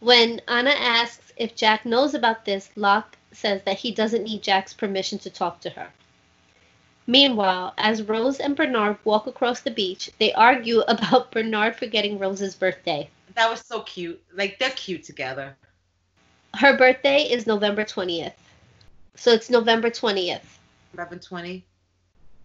When 0.00 0.40
Anna 0.48 0.70
asks 0.70 1.32
if 1.36 1.54
Jack 1.56 1.84
knows 1.84 2.14
about 2.14 2.44
this, 2.44 2.70
Locke 2.76 3.16
says 3.32 3.62
that 3.64 3.78
he 3.78 3.90
doesn't 3.92 4.24
need 4.24 4.42
Jack's 4.42 4.72
permission 4.72 5.18
to 5.20 5.30
talk 5.30 5.60
to 5.60 5.70
her. 5.70 5.88
Meanwhile, 7.06 7.74
as 7.78 8.02
Rose 8.02 8.38
and 8.38 8.54
Bernard 8.54 8.98
walk 9.04 9.26
across 9.26 9.60
the 9.60 9.70
beach, 9.70 10.10
they 10.18 10.32
argue 10.32 10.80
about 10.88 11.30
Bernard 11.32 11.76
forgetting 11.76 12.18
Rose's 12.18 12.54
birthday. 12.54 13.08
That 13.34 13.50
was 13.50 13.60
so 13.60 13.82
cute. 13.82 14.22
Like 14.34 14.58
they're 14.58 14.70
cute 14.70 15.04
together. 15.04 15.56
Her 16.58 16.76
birthday 16.76 17.22
is 17.22 17.46
November 17.46 17.84
20th. 17.84 18.32
So 19.14 19.30
it's 19.30 19.48
November 19.48 19.90
20th. 19.90 20.42
Eleven 20.92 21.20
twenty. 21.20 21.56
Is 21.56 21.62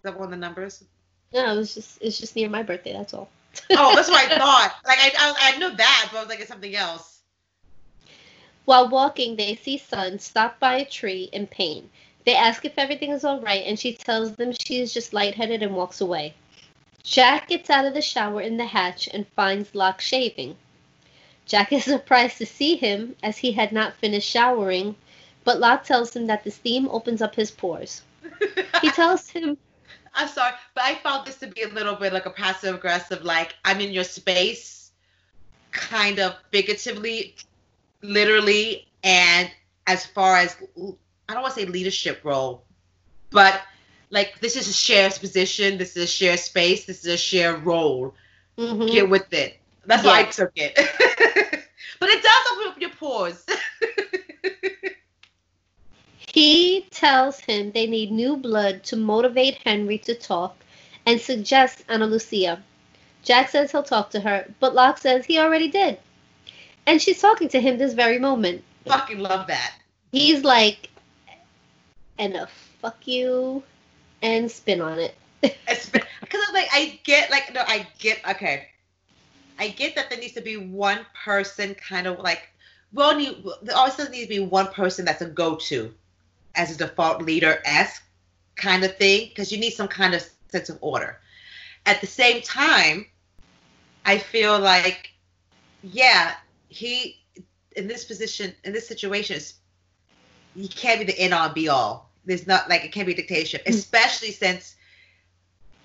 that 0.04 0.14
one 0.14 0.26
of 0.26 0.30
the 0.30 0.36
numbers? 0.36 0.84
No, 1.32 1.52
it 1.52 1.56
was 1.56 1.74
just 1.74 1.98
it's 2.00 2.20
just 2.20 2.36
near 2.36 2.48
my 2.48 2.62
birthday, 2.62 2.92
that's 2.92 3.12
all. 3.12 3.28
Oh, 3.70 3.96
that's 3.96 4.08
what 4.08 4.30
I 4.30 4.38
thought. 4.38 4.76
Like 4.86 4.98
I, 5.00 5.10
I, 5.18 5.54
I 5.54 5.58
knew 5.58 5.74
that, 5.74 6.08
but 6.12 6.18
I 6.18 6.20
was 6.20 6.28
like, 6.28 6.38
it's 6.38 6.48
something 6.48 6.76
else. 6.76 7.22
While 8.66 8.88
walking, 8.88 9.34
they 9.34 9.56
see 9.56 9.78
Sun 9.78 10.20
stop 10.20 10.60
by 10.60 10.76
a 10.76 10.84
tree 10.84 11.28
in 11.32 11.48
pain. 11.48 11.90
They 12.24 12.36
ask 12.36 12.64
if 12.64 12.78
everything 12.78 13.10
is 13.10 13.24
all 13.24 13.40
right, 13.40 13.64
and 13.66 13.78
she 13.78 13.94
tells 13.94 14.36
them 14.36 14.52
she 14.52 14.78
is 14.78 14.94
just 14.94 15.12
lightheaded 15.12 15.62
and 15.62 15.74
walks 15.74 16.00
away. 16.00 16.34
Jack 17.02 17.48
gets 17.48 17.68
out 17.68 17.84
of 17.84 17.94
the 17.94 18.00
shower 18.00 18.40
in 18.40 18.56
the 18.56 18.66
hatch 18.66 19.08
and 19.12 19.26
finds 19.34 19.74
Locke 19.74 20.00
shaving. 20.00 20.56
Jack 21.46 21.72
is 21.72 21.84
surprised 21.96 22.38
to 22.38 22.46
see 22.46 22.76
him, 22.76 23.16
as 23.22 23.38
he 23.38 23.52
had 23.52 23.72
not 23.72 23.94
finished 23.94 24.28
showering, 24.28 24.96
but 25.44 25.60
Locke 25.60 25.84
tells 25.84 26.14
him 26.16 26.26
that 26.26 26.44
the 26.44 26.50
steam 26.50 26.88
opens 26.88 27.20
up 27.22 27.34
his 27.34 27.50
pores. 27.50 28.02
He 28.80 28.90
tells 28.92 29.28
him, 29.28 29.56
I'm 30.14 30.28
sorry, 30.28 30.54
but 30.74 30.84
I 30.84 30.94
found 30.96 31.26
this 31.26 31.36
to 31.38 31.46
be 31.48 31.62
a 31.62 31.68
little 31.68 31.96
bit 31.96 32.12
like 32.12 32.26
a 32.26 32.30
passive 32.30 32.74
aggressive, 32.74 33.24
like 33.24 33.54
I'm 33.64 33.80
in 33.80 33.92
your 33.92 34.04
space, 34.04 34.92
kind 35.72 36.18
of 36.18 36.36
figuratively, 36.50 37.34
literally, 38.02 38.86
and 39.02 39.50
as 39.86 40.06
far 40.06 40.36
as 40.36 40.56
I 41.28 41.32
don't 41.34 41.42
want 41.42 41.54
to 41.54 41.60
say 41.60 41.66
leadership 41.66 42.20
role, 42.24 42.62
but 43.30 43.60
like 44.10 44.40
this 44.40 44.56
is 44.56 44.68
a 44.68 44.72
shared 44.72 45.12
position, 45.14 45.78
this 45.78 45.96
is 45.96 46.04
a 46.04 46.06
shared 46.06 46.38
space, 46.38 46.84
this 46.86 47.00
is 47.04 47.12
a 47.12 47.16
shared 47.18 47.64
role. 47.66 48.14
mhm. 48.56 48.90
Get 48.90 49.08
with 49.08 49.32
it. 49.32 49.60
That's 49.86 50.04
why 50.04 50.20
I 50.20 50.22
took 50.24 50.52
it. 50.56 50.78
but 52.00 52.08
it 52.08 52.22
does 52.22 52.46
open 52.52 52.72
up 52.72 52.80
your 52.80 52.90
pores. 52.90 53.44
He 56.34 56.88
tells 56.90 57.38
him 57.38 57.70
they 57.70 57.86
need 57.86 58.10
new 58.10 58.36
blood 58.36 58.82
to 58.86 58.96
motivate 58.96 59.60
Henry 59.64 59.98
to 59.98 60.16
talk 60.16 60.56
and 61.06 61.20
suggests 61.20 61.84
Ana 61.88 62.08
Lucia. 62.08 62.60
Jack 63.22 63.50
says 63.50 63.70
he'll 63.70 63.84
talk 63.84 64.10
to 64.10 64.20
her, 64.20 64.44
but 64.58 64.74
Locke 64.74 64.98
says 64.98 65.24
he 65.24 65.38
already 65.38 65.68
did. 65.68 65.96
And 66.86 67.00
she's 67.00 67.20
talking 67.20 67.48
to 67.50 67.60
him 67.60 67.78
this 67.78 67.94
very 67.94 68.18
moment. 68.18 68.64
Fucking 68.84 69.20
love 69.20 69.46
that. 69.46 69.74
He's 70.10 70.42
like, 70.42 70.90
and 72.18 72.34
a 72.34 72.48
fuck 72.80 73.06
you 73.06 73.62
and 74.20 74.50
spin 74.50 74.80
on 74.80 74.98
it. 74.98 75.14
Because 76.24 76.48
I'm 76.48 76.54
like, 76.54 76.68
I 76.72 76.98
get, 77.04 77.30
like, 77.30 77.54
no, 77.54 77.62
I 77.64 77.86
get, 77.98 78.18
okay. 78.28 78.70
I 79.58 79.68
get 79.68 79.94
that 79.94 80.10
there 80.10 80.18
needs 80.18 80.34
to 80.34 80.40
be 80.40 80.56
one 80.56 81.06
person 81.24 81.74
kind 81.74 82.06
of 82.06 82.18
like, 82.18 82.48
well, 82.92 83.16
need, 83.16 83.44
there 83.62 83.76
always 83.76 83.96
does 83.96 84.10
need 84.10 84.22
to 84.22 84.28
be 84.28 84.40
one 84.40 84.68
person 84.68 85.04
that's 85.04 85.22
a 85.22 85.26
go 85.26 85.56
to 85.56 85.92
as 86.54 86.70
a 86.70 86.78
default 86.78 87.22
leader 87.22 87.60
esque 87.64 88.02
kind 88.56 88.84
of 88.84 88.96
thing, 88.96 89.28
because 89.28 89.50
you 89.50 89.58
need 89.58 89.72
some 89.72 89.88
kind 89.88 90.14
of 90.14 90.24
sense 90.48 90.68
of 90.68 90.78
order. 90.80 91.18
At 91.86 92.00
the 92.00 92.06
same 92.06 92.42
time, 92.42 93.06
I 94.06 94.18
feel 94.18 94.58
like, 94.58 95.12
yeah, 95.82 96.34
he, 96.68 97.20
in 97.76 97.88
this 97.88 98.04
position, 98.04 98.54
in 98.64 98.72
this 98.72 98.86
situation, 98.86 99.36
is 99.36 99.54
he 100.54 100.68
can't 100.68 101.00
be 101.00 101.06
the 101.06 101.18
end 101.18 101.34
all 101.34 101.48
be 101.48 101.68
all. 101.68 102.10
There's 102.24 102.46
not 102.46 102.68
like 102.68 102.84
it 102.84 102.92
can't 102.92 103.06
be 103.06 103.14
dictatorship, 103.14 103.62
hmm. 103.66 103.72
especially 103.72 104.30
since 104.30 104.76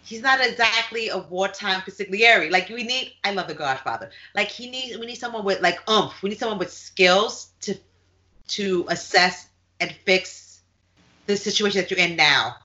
he's 0.10 0.24
not 0.24 0.42
exactly 0.42 1.10
a 1.10 1.20
wartime 1.20 1.82
consigliere. 1.82 2.50
Like 2.50 2.70
we 2.70 2.84
need, 2.84 3.14
I 3.24 3.32
love 3.32 3.48
the 3.48 3.54
Godfather. 3.54 4.10
Like 4.34 4.50
he 4.50 4.70
needs, 4.70 4.98
we 4.98 5.06
need 5.06 5.16
someone 5.16 5.46
with 5.46 5.62
like 5.62 5.80
umph. 5.88 6.24
We 6.24 6.30
need 6.30 6.40
someone 6.40 6.58
with 6.58 6.74
skills 6.74 7.52
to 7.62 7.76
to 8.48 8.86
assess 8.90 9.48
and 9.80 9.94
fix 10.06 10.62
the 11.28 11.38
situation 11.38 11.80
that 11.80 11.92
you're 11.92 12.00
in 12.00 12.16
now. 12.16 12.56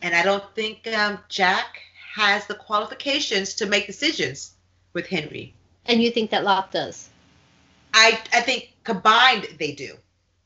And 0.00 0.14
I 0.14 0.22
don't 0.22 0.54
think 0.54 0.86
um, 0.86 1.18
Jack 1.28 1.82
has 2.14 2.46
the 2.46 2.54
qualifications 2.54 3.54
to 3.56 3.66
make 3.66 3.86
decisions 3.86 4.54
with 4.94 5.06
Henry. 5.06 5.52
And 5.84 6.02
you 6.02 6.10
think 6.10 6.30
that 6.30 6.44
Locke 6.44 6.70
does? 6.70 7.10
I 7.92 8.18
I 8.32 8.40
think 8.40 8.72
combined 8.84 9.48
they 9.58 9.72
do. 9.72 9.96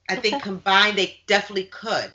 I 0.08 0.16
think 0.16 0.42
combined 0.42 0.98
they 0.98 1.20
definitely 1.28 1.68
could. 1.70 2.10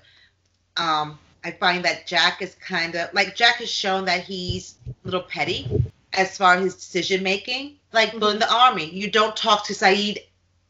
Um, 0.75 1.19
I 1.43 1.51
find 1.51 1.83
that 1.85 2.07
Jack 2.07 2.41
is 2.41 2.55
kind 2.55 2.95
of 2.95 3.13
like 3.13 3.35
Jack 3.35 3.55
has 3.57 3.69
shown 3.69 4.05
that 4.05 4.21
he's 4.23 4.75
a 4.87 4.93
little 5.03 5.21
petty 5.23 5.67
as 6.13 6.37
far 6.37 6.55
as 6.55 6.63
his 6.63 6.75
decision 6.75 7.23
making. 7.23 7.77
Like 7.91 8.11
Mhm. 8.13 8.33
in 8.33 8.39
the 8.39 8.51
army, 8.51 8.89
you 8.89 9.09
don't 9.09 9.35
talk 9.35 9.65
to 9.67 9.73
Sayid 9.73 10.17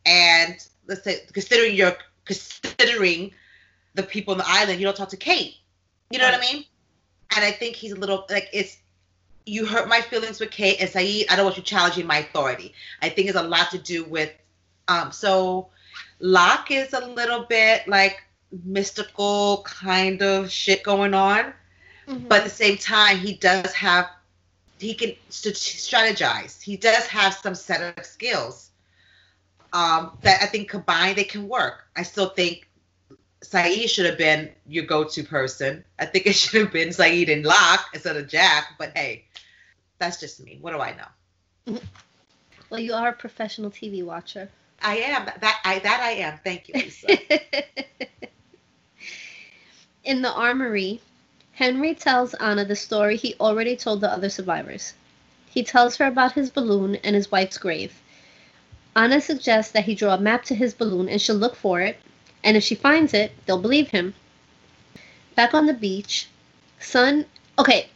and 0.05 0.55
let's 0.87 1.03
say 1.03 1.21
considering 1.31 1.75
you're 1.75 1.97
considering 2.25 3.33
the 3.93 4.03
people 4.03 4.31
on 4.31 4.37
the 4.37 4.47
island, 4.47 4.79
you 4.79 4.85
don't 4.85 4.97
talk 4.97 5.09
to 5.09 5.17
Kate. 5.17 5.55
You 6.09 6.19
know 6.19 6.25
what 6.25 6.35
I 6.35 6.39
mean? 6.53 6.65
And 7.35 7.45
I 7.45 7.51
think 7.51 7.75
he's 7.75 7.91
a 7.91 7.95
little 7.95 8.25
like 8.29 8.49
it's 8.53 8.77
you 9.45 9.65
hurt 9.65 9.87
my 9.89 10.01
feelings 10.01 10.39
with 10.39 10.51
Kate 10.51 10.77
and 10.79 10.89
Sayid. 10.89 11.25
I 11.29 11.35
don't 11.35 11.45
want 11.45 11.57
you 11.57 11.63
challenging 11.63 12.07
my 12.07 12.19
authority. 12.19 12.73
I 13.01 13.09
think 13.09 13.27
it's 13.27 13.37
a 13.37 13.43
lot 13.43 13.71
to 13.71 13.77
do 13.77 14.03
with 14.05 14.31
um 14.87 15.11
so 15.11 15.69
Locke 16.19 16.71
is 16.71 16.93
a 16.93 17.05
little 17.05 17.43
bit 17.43 17.87
like 17.87 18.23
mystical 18.63 19.63
kind 19.65 20.21
of 20.21 20.51
shit 20.51 20.83
going 20.83 21.13
on, 21.13 21.53
but 22.07 22.39
at 22.39 22.43
the 22.43 22.49
same 22.49 22.77
time 22.77 23.17
he 23.17 23.33
does 23.33 23.73
have 23.73 24.09
he 24.79 24.93
can 24.93 25.13
st- 25.29 25.55
strategize. 25.55 26.61
He 26.61 26.77
does 26.77 27.07
have 27.07 27.33
some 27.33 27.55
set 27.55 27.97
of 27.97 28.05
skills 28.05 28.71
um, 29.71 30.17
that 30.21 30.41
I 30.41 30.45
think 30.45 30.69
combined 30.69 31.17
they 31.17 31.23
can 31.23 31.47
work. 31.47 31.85
I 31.95 32.03
still 32.03 32.29
think 32.29 32.67
Sayid 33.43 33.89
should 33.89 34.05
have 34.05 34.17
been 34.17 34.49
your 34.67 34.85
go-to 34.85 35.23
person. 35.23 35.83
I 35.99 36.05
think 36.05 36.27
it 36.27 36.35
should 36.35 36.61
have 36.61 36.73
been 36.73 36.89
Sayid 36.89 37.31
and 37.31 37.45
Locke 37.45 37.85
instead 37.93 38.17
of 38.17 38.27
Jack. 38.27 38.75
But 38.77 38.91
hey, 38.95 39.25
that's 39.99 40.19
just 40.19 40.43
me. 40.43 40.57
What 40.61 40.71
do 40.71 40.79
I 40.79 40.95
know? 40.95 41.79
well, 42.69 42.79
you 42.79 42.93
are 42.93 43.09
a 43.09 43.13
professional 43.13 43.71
TV 43.71 44.03
watcher. 44.03 44.49
I 44.81 44.97
am 44.97 45.25
that. 45.25 45.61
I 45.63 45.79
that 45.79 46.01
I 46.01 46.11
am. 46.11 46.39
Thank 46.43 46.67
you, 46.67 46.73
Lisa. 46.75 47.07
In 50.03 50.21
the 50.21 50.33
armory, 50.33 51.01
Henry 51.53 51.95
tells 51.95 52.33
Anna 52.33 52.65
the 52.65 52.75
story 52.75 53.15
he 53.15 53.35
already 53.39 53.77
told 53.77 54.01
the 54.01 54.11
other 54.11 54.29
survivors. 54.29 54.93
He 55.49 55.63
tells 55.63 55.95
her 55.97 56.07
about 56.07 56.33
his 56.33 56.49
balloon 56.49 56.95
and 56.97 57.15
his 57.15 57.31
wife's 57.31 57.57
grave. 57.57 58.01
Anna 58.95 59.21
suggests 59.21 59.71
that 59.71 59.85
he 59.85 59.95
draw 59.95 60.15
a 60.15 60.19
map 60.19 60.43
to 60.45 60.55
his 60.55 60.73
balloon 60.73 61.07
and 61.07 61.21
she'll 61.21 61.35
look 61.35 61.55
for 61.55 61.79
it, 61.79 61.97
and 62.43 62.57
if 62.57 62.63
she 62.63 62.75
finds 62.75 63.13
it, 63.13 63.31
they'll 63.45 63.61
believe 63.61 63.89
him. 63.89 64.13
Back 65.35 65.53
on 65.53 65.67
the 65.67 65.73
beach, 65.73 66.27
Sun. 66.79 67.25
Okay, 67.57 67.89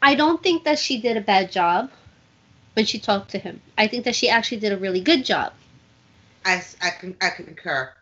I 0.00 0.14
don't 0.14 0.42
think 0.42 0.64
that 0.64 0.78
she 0.78 0.98
did 0.98 1.16
a 1.16 1.20
bad 1.20 1.52
job 1.52 1.90
when 2.72 2.86
she 2.86 2.98
talked 2.98 3.30
to 3.32 3.38
him. 3.38 3.60
I 3.76 3.86
think 3.86 4.04
that 4.04 4.14
she 4.14 4.30
actually 4.30 4.58
did 4.58 4.72
a 4.72 4.78
really 4.78 5.00
good 5.00 5.24
job. 5.26 5.52
I 6.44 6.62
I 6.80 6.90
can 6.90 7.16
I 7.20 7.30
concur. 7.30 7.92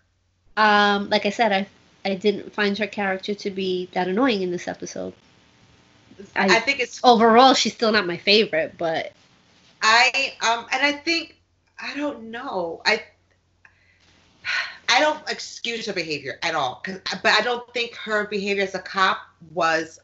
Um, 0.57 1.11
like 1.11 1.27
I 1.27 1.31
said, 1.31 1.53
I 1.53 1.67
I 2.05 2.15
didn't 2.15 2.53
find 2.53 2.77
her 2.79 2.87
character 2.87 3.35
to 3.35 3.51
be 3.51 3.89
that 3.93 4.09
annoying 4.09 4.43
in 4.43 4.51
this 4.51 4.69
episode. 4.69 5.15
I, 6.37 6.57
I- 6.57 6.61
think 6.61 6.81
it's 6.81 7.01
Overall, 7.03 7.55
she's 7.55 7.75
still 7.75 7.93
not 7.93 8.07
my 8.07 8.17
favorite, 8.17 8.77
but 8.79 9.13
I 9.83 10.35
um 10.43 10.67
and 10.73 10.83
I 10.83 10.93
think 10.93 11.37
I 11.79 11.95
don't 11.97 12.31
know 12.31 12.81
I 12.87 13.03
I 14.89 15.01
don't 15.01 15.29
excuse 15.29 15.87
her 15.87 15.93
behavior 15.93 16.39
at 16.43 16.55
all 16.55 16.83
but 16.87 17.27
I 17.39 17.41
don't 17.43 17.73
think 17.75 17.95
her 17.97 18.27
behavior 18.29 18.63
as 18.63 18.75
a 18.75 18.79
cop 18.79 19.19
was 19.53 19.99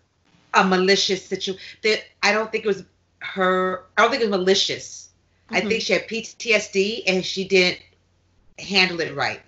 a 0.55 0.65
malicious 0.65 1.25
situation. 1.25 1.61
That 1.83 2.03
I 2.23 2.33
don't 2.33 2.51
think 2.51 2.65
it 2.65 2.69
was 2.69 2.85
her. 3.21 3.85
I 3.97 4.03
don't 4.03 4.11
think 4.11 4.23
it 4.25 4.31
was 4.31 4.39
malicious. 4.39 5.11
I 5.51 5.61
Mhm. 5.61 5.69
think 5.69 5.83
she 5.83 5.93
had 5.93 6.09
PTSD 6.09 7.05
and 7.07 7.25
she 7.25 7.45
didn't 7.45 7.79
handle 8.59 9.01
it 9.01 9.15
right. 9.15 9.41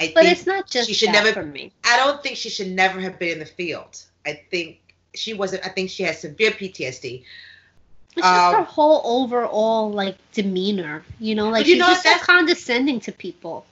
I 0.00 0.12
But 0.14 0.22
think 0.24 0.32
it's 0.38 0.46
not 0.46 0.66
just 0.68 0.88
she 0.88 0.94
should 0.94 1.12
never- 1.12 1.32
for 1.32 1.44
me. 1.44 1.72
I 1.84 1.96
don't 1.98 2.22
think 2.22 2.36
she 2.36 2.48
should 2.48 2.68
never 2.70 3.00
have 3.00 3.18
been 3.18 3.32
in 3.34 3.38
the 3.38 3.44
field. 3.46 4.02
I 4.26 4.42
think 4.50 4.78
she 5.14 5.34
wasn't. 5.34 5.64
I 5.64 5.68
think 5.68 5.90
she 5.90 6.02
has 6.04 6.20
severe 6.20 6.50
PTSD. 6.52 7.24
It's 8.16 8.26
just 8.26 8.52
her 8.52 8.58
Um, 8.58 8.64
whole 8.64 9.02
overall 9.04 9.90
like 9.92 10.16
demeanor, 10.32 11.04
you 11.20 11.34
know, 11.34 11.48
like 11.50 11.66
you 11.66 11.74
she's 11.74 11.80
know, 11.80 11.86
just 11.88 12.02
so 12.02 12.08
that's- 12.10 12.26
condescending 12.26 13.00
to 13.00 13.12
people. 13.12 13.66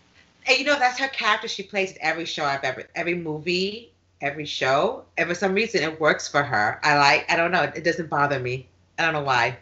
And 0.46 0.58
you 0.58 0.64
know 0.64 0.78
that's 0.78 0.98
her 0.98 1.08
character 1.08 1.48
she 1.48 1.62
plays 1.62 1.92
in 1.92 1.98
every 2.00 2.24
show 2.24 2.44
I've 2.44 2.64
ever, 2.64 2.84
every 2.94 3.14
movie, 3.14 3.90
every 4.20 4.46
show. 4.46 5.04
And 5.16 5.28
for 5.28 5.34
some 5.34 5.54
reason, 5.54 5.82
it 5.82 6.00
works 6.00 6.28
for 6.28 6.42
her. 6.42 6.78
I 6.82 6.96
like. 6.98 7.30
I 7.32 7.36
don't 7.36 7.50
know. 7.50 7.62
It 7.62 7.84
doesn't 7.84 8.08
bother 8.10 8.38
me. 8.38 8.66
I 8.98 9.04
don't 9.04 9.12
know 9.14 9.22
why. 9.22 9.56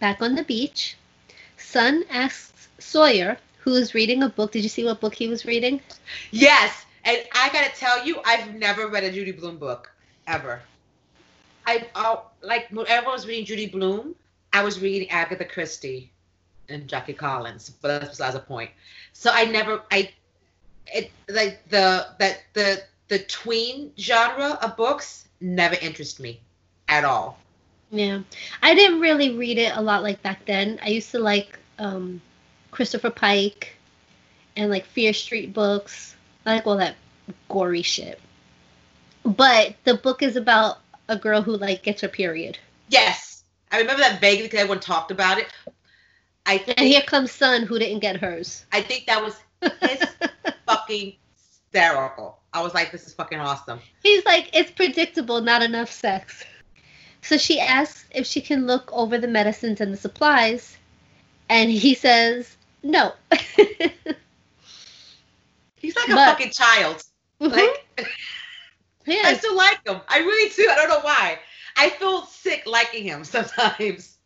Back 0.00 0.20
on 0.22 0.34
the 0.34 0.44
beach, 0.44 0.96
Sun 1.58 2.04
asks 2.10 2.68
Sawyer, 2.78 3.38
who 3.66 3.74
is 3.74 3.94
reading 3.94 4.22
a 4.22 4.28
book. 4.28 4.52
Did 4.52 4.62
you 4.62 4.68
see 4.68 4.84
what 4.84 5.00
book 5.00 5.12
he 5.12 5.26
was 5.26 5.44
reading? 5.44 5.80
Yes, 6.30 6.86
and 7.04 7.18
I 7.34 7.50
gotta 7.52 7.74
tell 7.74 8.06
you, 8.06 8.20
I've 8.24 8.54
never 8.54 8.86
read 8.86 9.02
a 9.02 9.10
Judy 9.10 9.32
Blume 9.32 9.58
book 9.58 9.92
ever. 10.28 10.62
I 11.66 11.84
uh, 11.96 12.18
like 12.42 12.68
when 12.70 12.86
everyone 12.86 13.14
was 13.14 13.26
reading 13.26 13.44
Judy 13.44 13.66
Blume, 13.66 14.14
I 14.52 14.62
was 14.62 14.80
reading 14.80 15.10
Agatha 15.10 15.44
Christie 15.44 16.12
and 16.68 16.86
Jackie 16.86 17.12
Collins, 17.12 17.70
but 17.82 17.88
that's 17.88 18.10
besides 18.10 18.34
the 18.34 18.40
point. 18.40 18.70
So 19.12 19.30
I 19.32 19.46
never, 19.46 19.82
I, 19.90 20.10
it 20.86 21.10
like 21.28 21.68
the 21.68 22.06
that 22.20 22.44
the 22.54 22.84
the 23.08 23.18
tween 23.18 23.90
genre 23.98 24.60
of 24.62 24.76
books 24.76 25.26
never 25.40 25.74
interest 25.82 26.20
me 26.20 26.40
at 26.88 27.04
all. 27.04 27.40
Yeah, 27.90 28.20
I 28.62 28.76
didn't 28.76 29.00
really 29.00 29.36
read 29.36 29.58
it 29.58 29.72
a 29.74 29.82
lot 29.82 30.04
like 30.04 30.22
back 30.22 30.46
then. 30.46 30.78
I 30.84 30.90
used 30.90 31.10
to 31.10 31.18
like 31.18 31.58
um, 31.80 32.20
Christopher 32.76 33.08
Pike 33.08 33.74
and 34.54 34.70
like 34.70 34.84
Fear 34.84 35.14
Street 35.14 35.54
books. 35.54 36.14
I 36.44 36.56
like 36.56 36.66
all 36.66 36.76
that 36.76 36.96
gory 37.48 37.80
shit. 37.80 38.20
But 39.24 39.74
the 39.84 39.94
book 39.94 40.22
is 40.22 40.36
about 40.36 40.80
a 41.08 41.16
girl 41.16 41.40
who 41.40 41.56
like 41.56 41.82
gets 41.82 42.02
her 42.02 42.08
period, 42.08 42.58
Yes, 42.88 43.44
I 43.72 43.78
remember 43.80 44.02
that 44.02 44.20
vaguely 44.20 44.44
because 44.44 44.60
everyone 44.60 44.80
talked 44.80 45.10
about 45.10 45.38
it. 45.38 45.48
I 46.44 46.58
think, 46.58 46.78
and 46.78 46.86
here 46.86 47.00
comes 47.00 47.32
Sun 47.32 47.62
who 47.62 47.78
didn't 47.78 48.00
get 48.00 48.18
hers. 48.18 48.66
I 48.70 48.82
think 48.82 49.06
that 49.06 49.22
was 49.22 49.36
his 49.80 50.04
fucking 50.66 51.14
hysterical. 51.34 52.38
I 52.52 52.62
was 52.62 52.74
like, 52.74 52.92
this 52.92 53.06
is 53.06 53.14
fucking 53.14 53.40
awesome. 53.40 53.80
He's 54.02 54.24
like, 54.26 54.50
it's 54.54 54.70
predictable, 54.70 55.40
not 55.40 55.62
enough 55.62 55.90
sex. 55.90 56.44
So 57.22 57.38
she 57.38 57.58
asks 57.58 58.04
if 58.12 58.26
she 58.26 58.42
can 58.42 58.66
look 58.66 58.92
over 58.92 59.18
the 59.18 59.26
medicines 59.26 59.80
and 59.80 59.92
the 59.92 59.96
supplies, 59.96 60.76
and 61.48 61.70
he 61.70 61.94
says 61.94 62.55
no. 62.90 63.12
He's 65.76 65.94
like 65.96 66.08
a 66.08 66.14
But- 66.14 66.26
fucking 66.30 66.50
child. 66.52 67.02
Mm-hmm. 67.40 67.52
Like 67.52 68.08
I 69.24 69.34
still 69.34 69.56
like 69.56 69.86
him. 69.86 70.00
I 70.08 70.18
really 70.18 70.50
do. 70.50 70.68
I 70.70 70.74
don't 70.74 70.88
know 70.88 71.00
why. 71.00 71.38
I 71.76 71.90
feel 71.90 72.24
sick 72.26 72.62
liking 72.66 73.04
him 73.04 73.22
sometimes. 73.34 74.16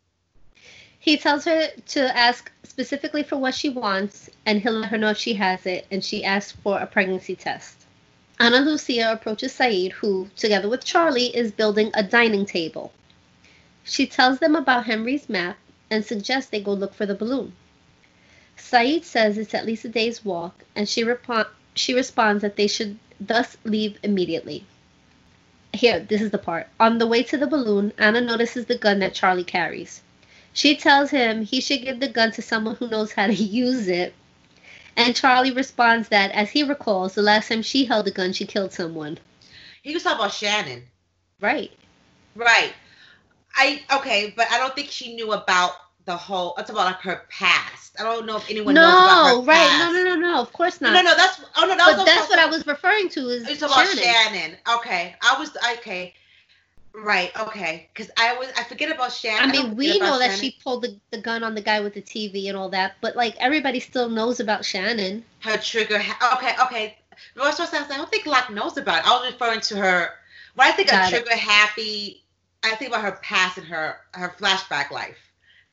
he 0.99 1.17
tells 1.17 1.43
her 1.45 1.67
to 1.87 2.17
ask 2.17 2.51
specifically 2.63 3.23
for 3.23 3.35
what 3.37 3.53
she 3.53 3.69
wants, 3.69 4.29
and 4.45 4.61
he'll 4.61 4.73
let 4.73 4.89
her 4.91 4.97
know 4.97 5.09
if 5.09 5.17
she 5.17 5.33
has 5.33 5.65
it, 5.65 5.85
and 5.91 6.03
she 6.03 6.23
asks 6.23 6.53
for 6.63 6.79
a 6.79 6.85
pregnancy 6.87 7.35
test. 7.35 7.85
Ana 8.39 8.59
Lucia 8.61 9.11
approaches 9.11 9.53
Sayid, 9.53 9.91
who, 9.91 10.29
together 10.35 10.69
with 10.69 10.85
Charlie, 10.85 11.35
is 11.35 11.51
building 11.51 11.91
a 11.93 12.01
dining 12.01 12.45
table. 12.45 12.91
She 13.83 14.07
tells 14.07 14.39
them 14.39 14.55
about 14.55 14.85
Henry's 14.85 15.27
map 15.29 15.57
and 15.91 16.03
suggests 16.05 16.49
they 16.49 16.61
go 16.61 16.71
look 16.73 16.93
for 16.93 17.05
the 17.05 17.13
balloon. 17.15 17.53
Sayid 18.61 19.03
says 19.03 19.37
it's 19.37 19.53
at 19.53 19.65
least 19.65 19.85
a 19.85 19.89
day's 19.89 20.23
walk, 20.23 20.63
and 20.75 20.87
she, 20.87 21.03
she 21.73 21.93
responds 21.93 22.41
that 22.41 22.55
they 22.55 22.67
should 22.67 22.99
thus 23.19 23.57
leave 23.63 23.97
immediately. 24.03 24.65
Here, 25.73 25.99
this 25.99 26.21
is 26.21 26.31
the 26.31 26.37
part. 26.37 26.67
On 26.79 26.97
the 26.97 27.07
way 27.07 27.23
to 27.23 27.37
the 27.37 27.47
balloon, 27.47 27.91
Anna 27.97 28.21
notices 28.21 28.65
the 28.65 28.77
gun 28.77 28.99
that 28.99 29.13
Charlie 29.13 29.43
carries. 29.43 30.01
She 30.53 30.75
tells 30.75 31.09
him 31.09 31.43
he 31.43 31.59
should 31.59 31.81
give 31.81 31.99
the 31.99 32.07
gun 32.07 32.31
to 32.33 32.41
someone 32.41 32.75
who 32.75 32.87
knows 32.87 33.13
how 33.13 33.27
to 33.27 33.33
use 33.63 33.87
it. 33.87 34.13
And 34.95 35.15
Charlie 35.15 35.51
responds 35.51 36.09
that, 36.09 36.31
as 36.31 36.51
he 36.51 36.63
recalls, 36.63 37.15
the 37.15 37.21
last 37.21 37.49
time 37.49 37.63
she 37.63 37.85
held 37.85 38.07
a 38.07 38.11
gun, 38.11 38.33
she 38.33 38.45
killed 38.45 38.73
someone. 38.73 39.17
He 39.81 39.93
was 39.93 40.03
talking 40.03 40.19
about 40.19 40.33
Shannon. 40.33 40.83
Right. 41.39 41.71
Right. 42.35 42.73
I 43.55 43.81
okay, 43.93 44.33
but 44.35 44.51
I 44.51 44.57
don't 44.57 44.75
think 44.75 44.91
she 44.91 45.15
knew 45.15 45.31
about 45.31 45.71
the 46.05 46.15
whole 46.15 46.55
it's 46.57 46.69
about 46.69 46.85
like 46.85 47.01
her 47.01 47.23
past. 47.29 47.99
I 47.99 48.03
don't 48.03 48.25
know 48.25 48.37
if 48.37 48.49
anyone 48.49 48.73
knows 48.73 48.85
about 48.89 49.27
No, 49.27 49.41
her 49.41 49.47
right. 49.47 49.57
past. 49.57 49.93
No, 49.93 50.03
no, 50.03 50.15
no, 50.15 50.15
no. 50.15 50.41
Of 50.41 50.53
course 50.53 50.81
not. 50.81 50.93
No, 50.93 51.01
no, 51.01 51.11
no, 51.11 51.17
that's 51.17 51.41
oh 51.57 51.61
no, 51.65 51.75
that 51.75 51.77
But 51.77 51.97
was 51.97 52.05
that's 52.05 52.29
what 52.29 52.39
I 52.39 52.45
was 52.47 52.65
referring 52.65 53.09
to 53.09 53.29
is 53.29 53.47
It's 53.47 53.61
about 53.61 53.87
Shannon. 53.87 54.03
Shannon. 54.03 54.57
Okay, 54.77 55.15
I 55.21 55.39
was 55.39 55.55
okay. 55.79 56.13
Right. 56.93 57.31
Okay. 57.39 57.89
Because 57.93 58.11
I 58.17 58.37
was 58.37 58.49
I 58.57 58.63
forget 58.63 58.91
about 58.93 59.13
Shannon. 59.13 59.49
I 59.49 59.51
mean, 59.51 59.75
we 59.75 59.97
know 59.99 60.19
that 60.19 60.31
Shannon. 60.31 60.39
she 60.39 60.57
pulled 60.63 60.83
the, 60.83 60.99
the 61.11 61.21
gun 61.21 61.43
on 61.43 61.55
the 61.55 61.61
guy 61.61 61.79
with 61.79 61.93
the 61.93 62.01
TV 62.01 62.49
and 62.49 62.57
all 62.57 62.69
that, 62.69 62.95
but 62.99 63.15
like 63.15 63.35
everybody 63.37 63.79
still 63.79 64.09
knows 64.09 64.39
about 64.39 64.65
Shannon. 64.65 65.23
her 65.39 65.57
trigger. 65.57 65.99
Ha- 65.99 66.37
okay. 66.37 66.55
Okay. 66.63 66.97
No, 67.35 67.43
what 67.43 67.59
I 67.59 67.77
I 67.77 67.97
don't 67.97 68.09
think 68.09 68.25
Locke 68.25 68.49
knows 68.49 68.77
about 68.77 68.99
it. 68.99 69.07
I 69.07 69.21
was 69.21 69.31
referring 69.31 69.61
to 69.61 69.77
her. 69.77 70.09
When 70.55 70.67
I 70.67 70.71
think 70.71 70.89
Got 70.89 71.05
of 71.13 71.19
trigger 71.19 71.35
happy, 71.35 72.23
I 72.63 72.75
think 72.75 72.91
about 72.91 73.03
her 73.03 73.19
past 73.21 73.57
and 73.57 73.67
her 73.67 73.97
her 74.13 74.29
flashback 74.37 74.91
life. 74.91 75.17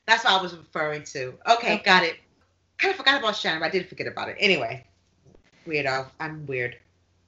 That's 0.09 0.23
what 0.23 0.33
I 0.33 0.41
was 0.41 0.55
referring 0.55 1.03
to. 1.03 1.35
Okay, 1.47 1.75
Okay. 1.75 1.81
got 1.85 2.03
it. 2.03 2.15
Kind 2.79 2.91
of 2.93 2.97
forgot 2.97 3.19
about 3.19 3.35
Shannon, 3.35 3.59
but 3.59 3.67
I 3.67 3.69
did 3.69 3.87
forget 3.87 4.07
about 4.07 4.27
it. 4.29 4.37
Anyway, 4.39 4.83
weirdo. 5.67 6.07
I'm 6.19 6.47
weird. 6.47 6.77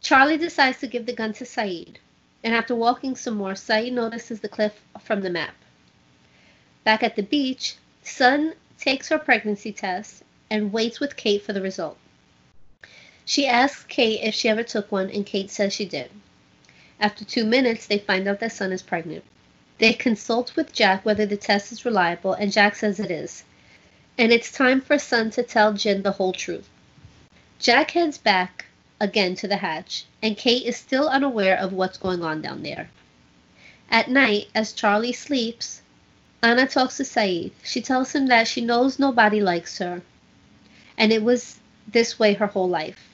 Charlie 0.02 0.38
decides 0.40 0.80
to 0.80 0.88
give 0.88 1.06
the 1.06 1.14
gun 1.14 1.32
to 1.34 1.44
Sayid, 1.44 1.98
and 2.44 2.56
after 2.56 2.74
walking 2.74 3.16
some 3.16 3.36
more, 3.36 3.52
Sayid 3.54 3.92
notices 3.94 4.40
the 4.40 4.50
cliff 4.50 4.82
from 5.04 5.22
the 5.22 5.30
map. 5.30 5.54
Back 6.84 7.04
at 7.04 7.16
the 7.16 7.22
beach, 7.22 7.76
Sun 8.02 8.56
takes 8.80 9.10
her 9.10 9.20
pregnancy 9.20 9.72
test 9.72 10.24
and 10.50 10.74
waits 10.74 11.00
with 11.00 11.16
Kate 11.16 11.44
for 11.44 11.54
the 11.54 11.62
result. 11.62 12.00
She 13.26 13.46
asks 13.46 13.84
Kate 13.84 14.22
if 14.24 14.34
she 14.34 14.50
ever 14.50 14.64
took 14.64 14.92
one, 14.92 15.12
and 15.12 15.24
Kate 15.24 15.52
says 15.52 15.72
she 15.72 15.86
did. 15.86 16.10
After 17.00 17.24
two 17.26 17.46
minutes, 17.46 17.86
they 17.86 18.00
find 18.00 18.28
out 18.28 18.40
that 18.40 18.54
Sun 18.54 18.72
is 18.72 18.82
pregnant. 18.82 19.24
They 19.82 19.94
consult 19.94 20.56
with 20.56 20.74
Jack 20.74 21.04
whether 21.04 21.26
the 21.26 21.36
test 21.36 21.72
is 21.72 21.86
reliable, 21.86 22.34
and 22.34 22.52
Jack 22.52 22.76
says 22.76 23.00
it 23.00 23.10
is. 23.10 23.44
And 24.16 24.32
it's 24.32 24.52
time 24.52 24.80
for 24.80 25.00
Sun 25.00 25.32
to 25.32 25.42
tell 25.42 25.74
Jin 25.74 26.04
the 26.04 26.12
whole 26.12 26.34
truth. 26.34 26.70
Jack 27.58 27.90
heads 27.90 28.20
back 28.20 28.68
again 29.00 29.34
to 29.38 29.48
the 29.48 29.58
hatch, 29.58 30.06
and 30.22 30.38
Kate 30.38 30.68
is 30.68 30.78
still 30.78 31.10
unaware 31.10 31.58
of 31.58 31.74
what's 31.74 31.98
going 31.98 32.22
on 32.22 32.44
down 32.44 32.62
there. 32.62 32.92
At 33.90 34.08
night, 34.08 34.50
as 34.54 34.72
Charlie 34.72 35.14
sleeps, 35.14 35.82
Anna 36.44 36.68
talks 36.68 36.98
to 36.98 37.04
Sayid. 37.04 37.52
She 37.64 37.82
tells 37.82 38.14
him 38.14 38.28
that 38.28 38.48
she 38.48 38.62
knows 38.62 39.00
nobody 39.00 39.42
likes 39.42 39.80
her, 39.80 40.04
and 40.96 41.12
it 41.12 41.24
was 41.24 41.60
this 41.88 42.20
way 42.20 42.36
her 42.36 42.46
whole 42.46 42.70
life. 42.70 43.10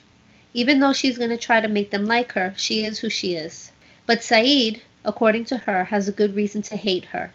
Even 0.52 0.80
though 0.80 0.92
she's 0.92 1.16
going 1.16 1.30
to 1.30 1.38
try 1.38 1.62
to 1.62 1.68
make 1.68 1.90
them 1.90 2.04
like 2.04 2.32
her, 2.32 2.52
she 2.58 2.84
is 2.84 2.98
who 2.98 3.08
she 3.08 3.36
is. 3.36 3.72
But 4.04 4.18
Sayid, 4.18 4.82
according 5.08 5.46
to 5.46 5.56
her, 5.56 5.84
has 5.84 6.06
a 6.06 6.12
good 6.12 6.36
reason 6.36 6.60
to 6.60 6.76
hate 6.76 7.06
her. 7.06 7.32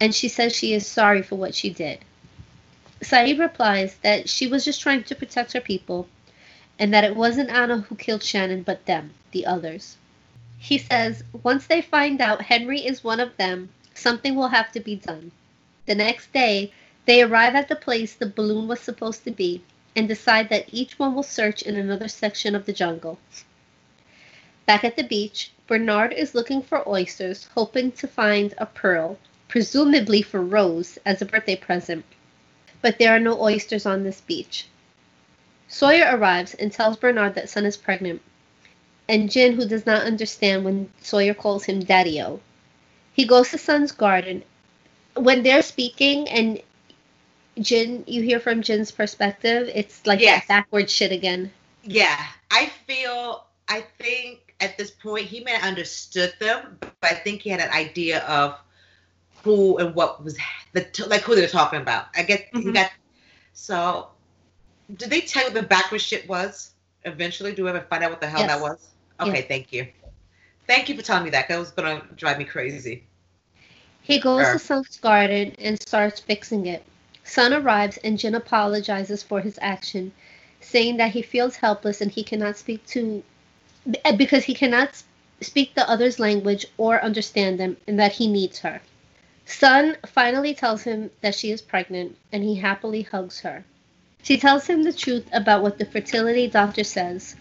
And 0.00 0.14
she 0.14 0.28
says 0.28 0.54
she 0.54 0.72
is 0.72 0.86
sorry 0.86 1.20
for 1.20 1.34
what 1.34 1.56
she 1.56 1.70
did. 1.70 1.98
Sayid 3.00 3.40
replies 3.40 3.96
that 4.02 4.28
she 4.28 4.46
was 4.46 4.64
just 4.64 4.80
trying 4.80 5.02
to 5.04 5.16
protect 5.16 5.52
her 5.54 5.60
people 5.60 6.08
and 6.78 6.94
that 6.94 7.04
it 7.04 7.16
wasn't 7.16 7.50
Anna 7.50 7.80
who 7.80 7.96
killed 7.96 8.22
Shannon, 8.22 8.62
but 8.62 8.86
them, 8.86 9.12
the 9.32 9.44
others. 9.44 9.96
He 10.56 10.78
says 10.78 11.24
once 11.42 11.66
they 11.66 11.82
find 11.82 12.20
out 12.20 12.42
Henry 12.42 12.86
is 12.86 13.02
one 13.02 13.18
of 13.18 13.36
them, 13.36 13.70
something 13.92 14.36
will 14.36 14.48
have 14.48 14.70
to 14.72 14.80
be 14.80 14.94
done. 14.94 15.32
The 15.86 15.96
next 15.96 16.32
day, 16.32 16.72
they 17.06 17.22
arrive 17.22 17.56
at 17.56 17.68
the 17.68 17.74
place 17.74 18.14
the 18.14 18.26
balloon 18.26 18.68
was 18.68 18.78
supposed 18.78 19.24
to 19.24 19.32
be 19.32 19.62
and 19.96 20.06
decide 20.06 20.48
that 20.48 20.72
each 20.72 20.96
one 20.98 21.16
will 21.16 21.24
search 21.24 21.62
in 21.62 21.74
another 21.74 22.06
section 22.06 22.54
of 22.54 22.66
the 22.66 22.72
jungle. 22.72 23.18
Back 24.64 24.84
at 24.84 24.94
the 24.94 25.02
beach, 25.02 25.50
Bernard 25.72 26.12
is 26.12 26.34
looking 26.34 26.60
for 26.60 26.86
oysters, 26.86 27.48
hoping 27.54 27.92
to 27.92 28.06
find 28.06 28.52
a 28.58 28.66
pearl, 28.66 29.16
presumably 29.48 30.20
for 30.20 30.42
Rose 30.42 30.98
as 31.06 31.22
a 31.22 31.24
birthday 31.24 31.56
present. 31.56 32.04
But 32.82 32.98
there 32.98 33.16
are 33.16 33.18
no 33.18 33.40
oysters 33.40 33.86
on 33.86 34.02
this 34.02 34.20
beach. 34.20 34.66
Sawyer 35.68 36.14
arrives 36.14 36.52
and 36.52 36.70
tells 36.70 36.98
Bernard 36.98 37.36
that 37.36 37.48
Sun 37.48 37.64
is 37.64 37.78
pregnant, 37.78 38.20
and 39.08 39.30
Jin, 39.30 39.54
who 39.54 39.66
does 39.66 39.86
not 39.86 40.02
understand 40.04 40.62
when 40.62 40.90
Sawyer 41.00 41.32
calls 41.32 41.64
him 41.64 41.80
Daddy-O. 41.80 42.40
He 43.14 43.24
goes 43.24 43.50
to 43.52 43.56
Sun's 43.56 43.92
garden. 43.92 44.44
When 45.16 45.42
they're 45.42 45.62
speaking 45.62 46.28
and 46.28 46.60
Jin, 47.58 48.04
you 48.06 48.20
hear 48.20 48.40
from 48.40 48.60
Jin's 48.60 48.90
perspective, 48.90 49.70
it's 49.74 50.06
like 50.06 50.20
Yes. 50.20 50.42
that 50.48 50.48
backward 50.48 50.90
shit 50.90 51.12
again. 51.12 51.50
Yeah, 51.82 52.22
I 52.50 52.70
feel. 52.86 53.46
I 53.68 53.86
think 53.98 54.51
at 54.62 54.78
this 54.78 54.90
point 54.90 55.26
he 55.26 55.40
may 55.40 55.52
have 55.52 55.64
understood 55.64 56.32
them, 56.38 56.78
but 56.80 56.94
I 57.02 57.14
think 57.14 57.42
he 57.42 57.50
had 57.50 57.60
an 57.60 57.70
idea 57.70 58.20
of 58.20 58.58
who 59.42 59.76
and 59.78 59.94
what 59.94 60.22
was 60.22 60.38
the 60.72 60.86
like 61.08 61.22
who 61.22 61.34
they 61.34 61.42
were 61.42 61.48
talking 61.48 61.80
about. 61.80 62.06
I 62.16 62.22
guess 62.22 62.40
mm-hmm. 62.54 62.68
he 62.68 62.72
got 62.72 62.90
so. 63.52 64.08
Did 64.94 65.10
they 65.10 65.20
tell 65.20 65.42
you 65.42 65.52
what 65.52 65.62
the 65.62 65.66
backwards 65.66 66.04
shit 66.04 66.28
was? 66.28 66.72
Eventually, 67.04 67.52
do 67.52 67.64
we 67.64 67.70
ever 67.70 67.80
find 67.80 68.04
out 68.04 68.10
what 68.10 68.20
the 68.20 68.28
hell 68.28 68.40
yes. 68.40 68.50
that 68.50 68.60
was? 68.60 68.88
Okay, 69.20 69.38
yes. 69.38 69.48
thank 69.48 69.72
you. 69.72 69.88
Thank 70.66 70.88
you 70.88 70.96
for 70.96 71.02
telling 71.02 71.24
me 71.24 71.30
that. 71.30 71.48
That 71.48 71.58
was 71.58 71.70
gonna 71.72 72.02
drive 72.16 72.38
me 72.38 72.44
crazy. 72.44 73.04
He 74.00 74.20
goes 74.20 74.46
er. 74.46 74.52
to 74.54 74.58
Sun's 74.58 74.98
garden 74.98 75.54
and 75.58 75.80
starts 75.80 76.20
fixing 76.20 76.66
it. 76.66 76.84
Sun 77.24 77.52
arrives 77.52 77.98
and 77.98 78.18
Jin 78.18 78.34
apologizes 78.34 79.22
for 79.22 79.40
his 79.40 79.58
action, 79.60 80.12
saying 80.60 80.96
that 80.98 81.12
he 81.12 81.22
feels 81.22 81.56
helpless 81.56 82.00
and 82.00 82.10
he 82.10 82.22
cannot 82.22 82.56
speak 82.56 82.84
to 82.86 83.22
Eh, 84.04 84.12
because 84.12 84.44
he 84.44 84.54
cannot 84.54 85.02
speak 85.40 85.74
the 85.74 85.88
other's 85.90 86.20
language 86.20 86.66
or 86.76 87.02
understand 87.02 87.58
them 87.58 87.76
and 87.86 87.98
that 87.98 88.12
he 88.12 88.28
needs 88.28 88.60
her. 88.60 88.80
Sun 89.44 89.96
finally 90.06 90.54
tells 90.54 90.84
him 90.84 91.10
that 91.20 91.34
she 91.34 91.50
is 91.50 91.60
pregnant 91.60 92.16
and 92.30 92.44
he 92.44 92.54
happily 92.54 93.02
hugs 93.02 93.40
her. 93.40 93.64
She 94.22 94.38
tells 94.38 94.68
him 94.68 94.84
the 94.84 94.92
truth 94.92 95.26
about 95.32 95.62
what 95.62 95.78
the 95.78 95.84
fertility 95.84 96.46
doctor 96.46 96.84
says 96.84 97.34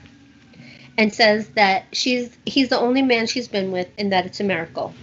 and 0.97 1.13
says 1.13 1.49
that 1.49 1.85
she's 1.91 2.35
he's 2.45 2.69
the 2.69 2.79
only 2.79 3.03
man 3.03 3.27
she's 3.27 3.47
been 3.47 3.71
with 3.71 3.89
and 3.97 4.11
that 4.11 4.25
it's 4.25 4.39
a 4.39 4.43
miracle. 4.43 4.95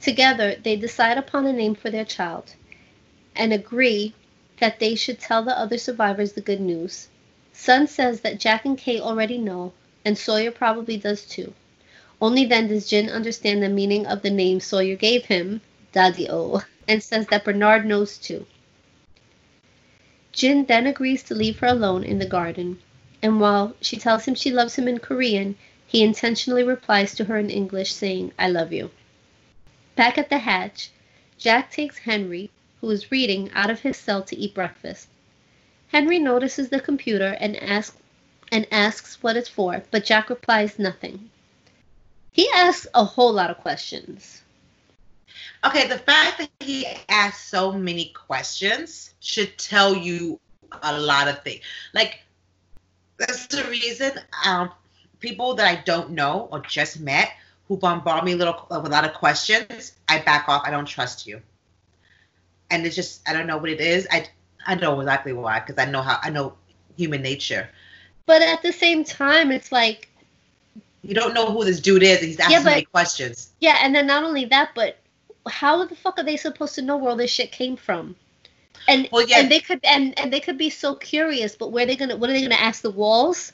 Together, 0.00 0.56
they 0.62 0.76
decide 0.76 1.18
upon 1.18 1.46
a 1.46 1.52
name 1.52 1.74
for 1.74 1.90
their 1.90 2.04
child 2.04 2.54
and 3.36 3.52
agree 3.52 4.14
that 4.58 4.80
they 4.80 4.94
should 4.94 5.20
tell 5.20 5.42
the 5.42 5.56
other 5.56 5.76
survivors 5.76 6.32
the 6.32 6.40
good 6.40 6.60
news. 6.60 7.08
Sun 7.52 7.86
says 7.88 8.22
that 8.22 8.40
Jack 8.40 8.64
and 8.64 8.78
Kate 8.78 9.02
already 9.02 9.36
know, 9.36 9.72
and 10.04 10.18
Sawyer 10.18 10.50
probably 10.50 10.96
does 10.96 11.24
too. 11.24 11.54
Only 12.20 12.44
then 12.44 12.68
does 12.68 12.88
Jin 12.88 13.08
understand 13.08 13.62
the 13.62 13.68
meaning 13.68 14.06
of 14.06 14.22
the 14.22 14.30
name 14.30 14.60
Sawyer 14.60 14.96
gave 14.96 15.24
him, 15.24 15.60
Daddy 15.92 16.28
O, 16.30 16.62
and 16.86 17.02
says 17.02 17.26
that 17.26 17.44
Bernard 17.44 17.84
knows 17.84 18.18
too. 18.18 18.46
Jin 20.32 20.64
then 20.64 20.86
agrees 20.86 21.22
to 21.24 21.34
leave 21.34 21.58
her 21.58 21.66
alone 21.66 22.04
in 22.04 22.18
the 22.18 22.26
garden, 22.26 22.80
and 23.22 23.40
while 23.40 23.76
she 23.80 23.96
tells 23.96 24.24
him 24.24 24.34
she 24.34 24.50
loves 24.50 24.76
him 24.76 24.88
in 24.88 24.98
Korean, 24.98 25.56
he 25.86 26.02
intentionally 26.02 26.62
replies 26.62 27.14
to 27.14 27.24
her 27.24 27.36
in 27.36 27.50
English 27.50 27.92
saying, 27.92 28.32
I 28.38 28.48
love 28.48 28.72
you. 28.72 28.90
Back 29.94 30.16
at 30.16 30.30
the 30.30 30.38
hatch, 30.38 30.90
Jack 31.36 31.70
takes 31.70 31.98
Henry, 31.98 32.50
who 32.80 32.88
is 32.90 33.10
reading, 33.10 33.50
out 33.52 33.68
of 33.68 33.80
his 33.80 33.96
cell 33.96 34.22
to 34.22 34.36
eat 34.36 34.54
breakfast. 34.54 35.08
Henry 35.88 36.18
notices 36.18 36.70
the 36.70 36.80
computer 36.80 37.36
and 37.38 37.56
asks 37.56 37.96
and 38.52 38.66
asks 38.70 39.22
what 39.22 39.36
it's 39.36 39.48
for, 39.48 39.82
but 39.90 40.04
Jack 40.04 40.28
replies 40.30 40.78
nothing. 40.78 41.30
He 42.30 42.48
asks 42.54 42.86
a 42.94 43.04
whole 43.04 43.32
lot 43.32 43.50
of 43.50 43.58
questions. 43.58 44.42
Okay, 45.64 45.88
the 45.88 45.98
fact 45.98 46.38
that 46.38 46.50
he 46.60 46.86
asks 47.08 47.48
so 47.48 47.72
many 47.72 48.12
questions 48.14 49.14
should 49.20 49.56
tell 49.58 49.96
you 49.96 50.38
a 50.82 50.98
lot 51.00 51.28
of 51.28 51.42
things. 51.42 51.62
Like 51.94 52.20
that's 53.16 53.46
the 53.46 53.64
reason 53.64 54.12
um, 54.44 54.70
people 55.20 55.54
that 55.54 55.66
I 55.66 55.82
don't 55.82 56.10
know 56.10 56.48
or 56.52 56.60
just 56.60 57.00
met 57.00 57.32
who 57.68 57.76
bombard 57.76 58.24
me 58.24 58.34
little 58.34 58.66
with 58.70 58.86
a 58.86 58.90
lot 58.90 59.04
of 59.04 59.14
questions, 59.14 59.92
I 60.08 60.20
back 60.20 60.48
off. 60.48 60.62
I 60.64 60.70
don't 60.70 60.84
trust 60.84 61.26
you. 61.26 61.40
And 62.70 62.84
it's 62.84 62.96
just 62.96 63.26
I 63.26 63.32
don't 63.32 63.46
know 63.46 63.56
what 63.56 63.70
it 63.70 63.80
is. 63.80 64.06
I 64.10 64.26
I 64.66 64.74
don't 64.74 64.82
know 64.82 65.00
exactly 65.00 65.32
why 65.32 65.60
because 65.60 65.78
I 65.78 65.90
know 65.90 66.02
how 66.02 66.18
I 66.22 66.30
know 66.30 66.54
human 66.96 67.22
nature. 67.22 67.68
But 68.32 68.40
at 68.40 68.62
the 68.62 68.72
same 68.72 69.04
time, 69.04 69.52
it's 69.52 69.70
like 69.70 70.08
you 71.02 71.12
don't 71.12 71.34
know 71.34 71.52
who 71.52 71.66
this 71.66 71.80
dude 71.80 72.02
is. 72.02 72.22
he's 72.22 72.40
asking 72.40 72.64
yeah, 72.64 72.64
but, 72.64 72.90
questions. 72.90 73.50
Yeah, 73.60 73.76
and 73.82 73.94
then 73.94 74.06
not 74.06 74.24
only 74.24 74.46
that, 74.46 74.70
but 74.74 74.96
how 75.46 75.84
the 75.84 75.94
fuck 75.94 76.18
are 76.18 76.22
they 76.22 76.38
supposed 76.38 76.74
to 76.76 76.80
know 76.80 76.96
where 76.96 77.10
all 77.10 77.16
this 77.16 77.30
shit 77.30 77.52
came 77.52 77.76
from? 77.76 78.16
And 78.88 79.06
well, 79.12 79.28
yeah. 79.28 79.40
and 79.40 79.50
they 79.50 79.60
could 79.60 79.80
and 79.84 80.18
and 80.18 80.32
they 80.32 80.40
could 80.40 80.56
be 80.56 80.70
so 80.70 80.94
curious, 80.94 81.56
but 81.56 81.72
where 81.72 81.82
are 81.84 81.86
they 81.86 81.94
gonna 81.94 82.16
what 82.16 82.30
are 82.30 82.32
they 82.32 82.40
gonna 82.40 82.54
ask 82.54 82.80
the 82.80 82.90
walls? 82.90 83.52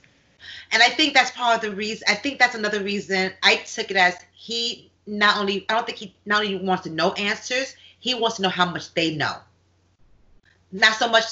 And 0.71 0.81
I 0.81 0.91
think 0.91 1.13
that's 1.13 1.33
part 1.33 1.57
of 1.57 1.69
the 1.69 1.75
reason. 1.75 2.07
I 2.09 2.15
think 2.15 2.39
that's 2.39 2.55
another 2.55 2.81
reason 2.81 3.33
I 3.43 3.57
took 3.57 3.91
it 3.91 3.97
as 3.97 4.15
he 4.33 4.93
not 5.09 5.39
only 5.39 5.67
I 5.69 5.75
don't 5.75 5.87
think 5.87 5.99
he 5.99 6.15
not 6.25 6.45
only 6.45 6.55
wants 6.55 6.85
to 6.85 6.91
know 6.91 7.15
answers, 7.15 7.75
he 7.99 8.15
wants 8.15 8.37
to 8.37 8.43
know 8.43 8.49
how 8.49 8.71
much 8.71 8.95
they 8.95 9.17
know. 9.17 9.39
Not 10.71 10.95
so 10.95 11.09
much. 11.09 11.25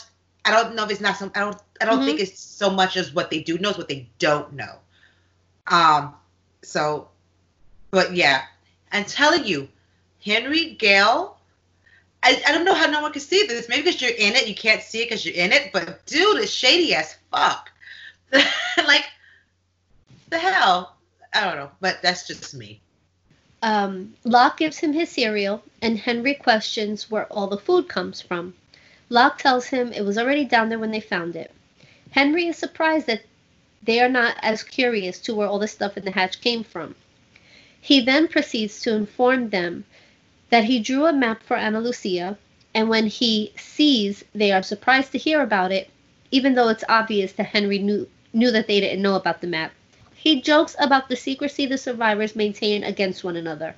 I 0.46 0.52
don't 0.52 0.76
know 0.76 0.84
if 0.84 0.90
it's 0.90 1.00
not 1.00 1.16
some. 1.16 1.32
I 1.34 1.40
don't. 1.40 1.56
I 1.80 1.84
don't 1.84 1.98
mm-hmm. 1.98 2.06
think 2.06 2.20
it's 2.20 2.40
so 2.40 2.70
much 2.70 2.96
as 2.96 3.12
what 3.12 3.30
they 3.30 3.42
do 3.42 3.58
knows 3.58 3.76
what 3.76 3.88
they 3.88 4.08
don't 4.18 4.52
know. 4.52 4.76
Um. 5.66 6.14
So, 6.62 7.08
but 7.90 8.14
yeah, 8.14 8.42
I'm 8.92 9.04
telling 9.04 9.44
you, 9.44 9.68
Henry 10.24 10.74
Gale. 10.74 11.36
I, 12.22 12.42
I 12.46 12.52
don't 12.52 12.64
know 12.64 12.74
how 12.74 12.86
no 12.86 13.02
one 13.02 13.12
can 13.12 13.20
see 13.20 13.46
this. 13.46 13.68
Maybe 13.68 13.82
because 13.82 14.00
you're 14.00 14.10
in 14.10 14.34
it, 14.34 14.48
you 14.48 14.54
can't 14.54 14.82
see 14.82 15.02
it 15.02 15.06
because 15.06 15.24
you're 15.24 15.34
in 15.34 15.52
it. 15.52 15.70
But 15.72 16.04
dude 16.06 16.38
is 16.38 16.52
shady 16.52 16.94
as 16.94 17.16
fuck. 17.30 17.70
like 18.32 19.04
the 20.30 20.38
hell? 20.38 20.96
I 21.32 21.44
don't 21.44 21.56
know, 21.56 21.70
but 21.80 22.00
that's 22.02 22.26
just 22.26 22.54
me. 22.54 22.80
Um, 23.62 24.14
Locke 24.24 24.58
gives 24.58 24.78
him 24.78 24.92
his 24.92 25.10
cereal, 25.10 25.62
and 25.82 25.98
Henry 25.98 26.34
questions 26.34 27.10
where 27.10 27.26
all 27.26 27.46
the 27.46 27.58
food 27.58 27.88
comes 27.88 28.20
from. 28.20 28.54
Locke 29.08 29.38
tells 29.38 29.66
him 29.68 29.92
it 29.92 30.04
was 30.04 30.18
already 30.18 30.44
down 30.44 30.68
there 30.68 30.80
when 30.80 30.90
they 30.90 30.98
found 31.00 31.36
it. 31.36 31.52
Henry 32.10 32.48
is 32.48 32.56
surprised 32.56 33.06
that 33.06 33.22
they 33.80 34.00
are 34.00 34.08
not 34.08 34.36
as 34.42 34.64
curious 34.64 35.20
to 35.20 35.32
where 35.32 35.46
all 35.46 35.60
the 35.60 35.68
stuff 35.68 35.96
in 35.96 36.04
the 36.04 36.10
hatch 36.10 36.40
came 36.40 36.64
from. 36.64 36.96
He 37.80 38.00
then 38.00 38.26
proceeds 38.26 38.80
to 38.80 38.94
inform 38.94 39.50
them 39.50 39.84
that 40.50 40.64
he 40.64 40.80
drew 40.80 41.06
a 41.06 41.12
map 41.12 41.44
for 41.44 41.56
Ana 41.56 41.80
Lucia, 41.80 42.36
and 42.74 42.88
when 42.88 43.06
he 43.06 43.52
sees 43.56 44.24
they 44.34 44.50
are 44.50 44.62
surprised 44.64 45.12
to 45.12 45.18
hear 45.18 45.40
about 45.40 45.70
it, 45.70 45.88
even 46.32 46.54
though 46.54 46.68
it's 46.68 46.82
obvious 46.88 47.30
that 47.34 47.46
Henry 47.46 47.78
knew 47.78 48.08
knew 48.32 48.50
that 48.50 48.66
they 48.66 48.80
didn't 48.80 49.02
know 49.02 49.14
about 49.14 49.40
the 49.40 49.46
map. 49.46 49.72
He 50.16 50.40
jokes 50.40 50.74
about 50.80 51.08
the 51.08 51.14
secrecy 51.14 51.64
the 51.64 51.78
survivors 51.78 52.34
maintain 52.34 52.82
against 52.82 53.22
one 53.22 53.36
another. 53.36 53.76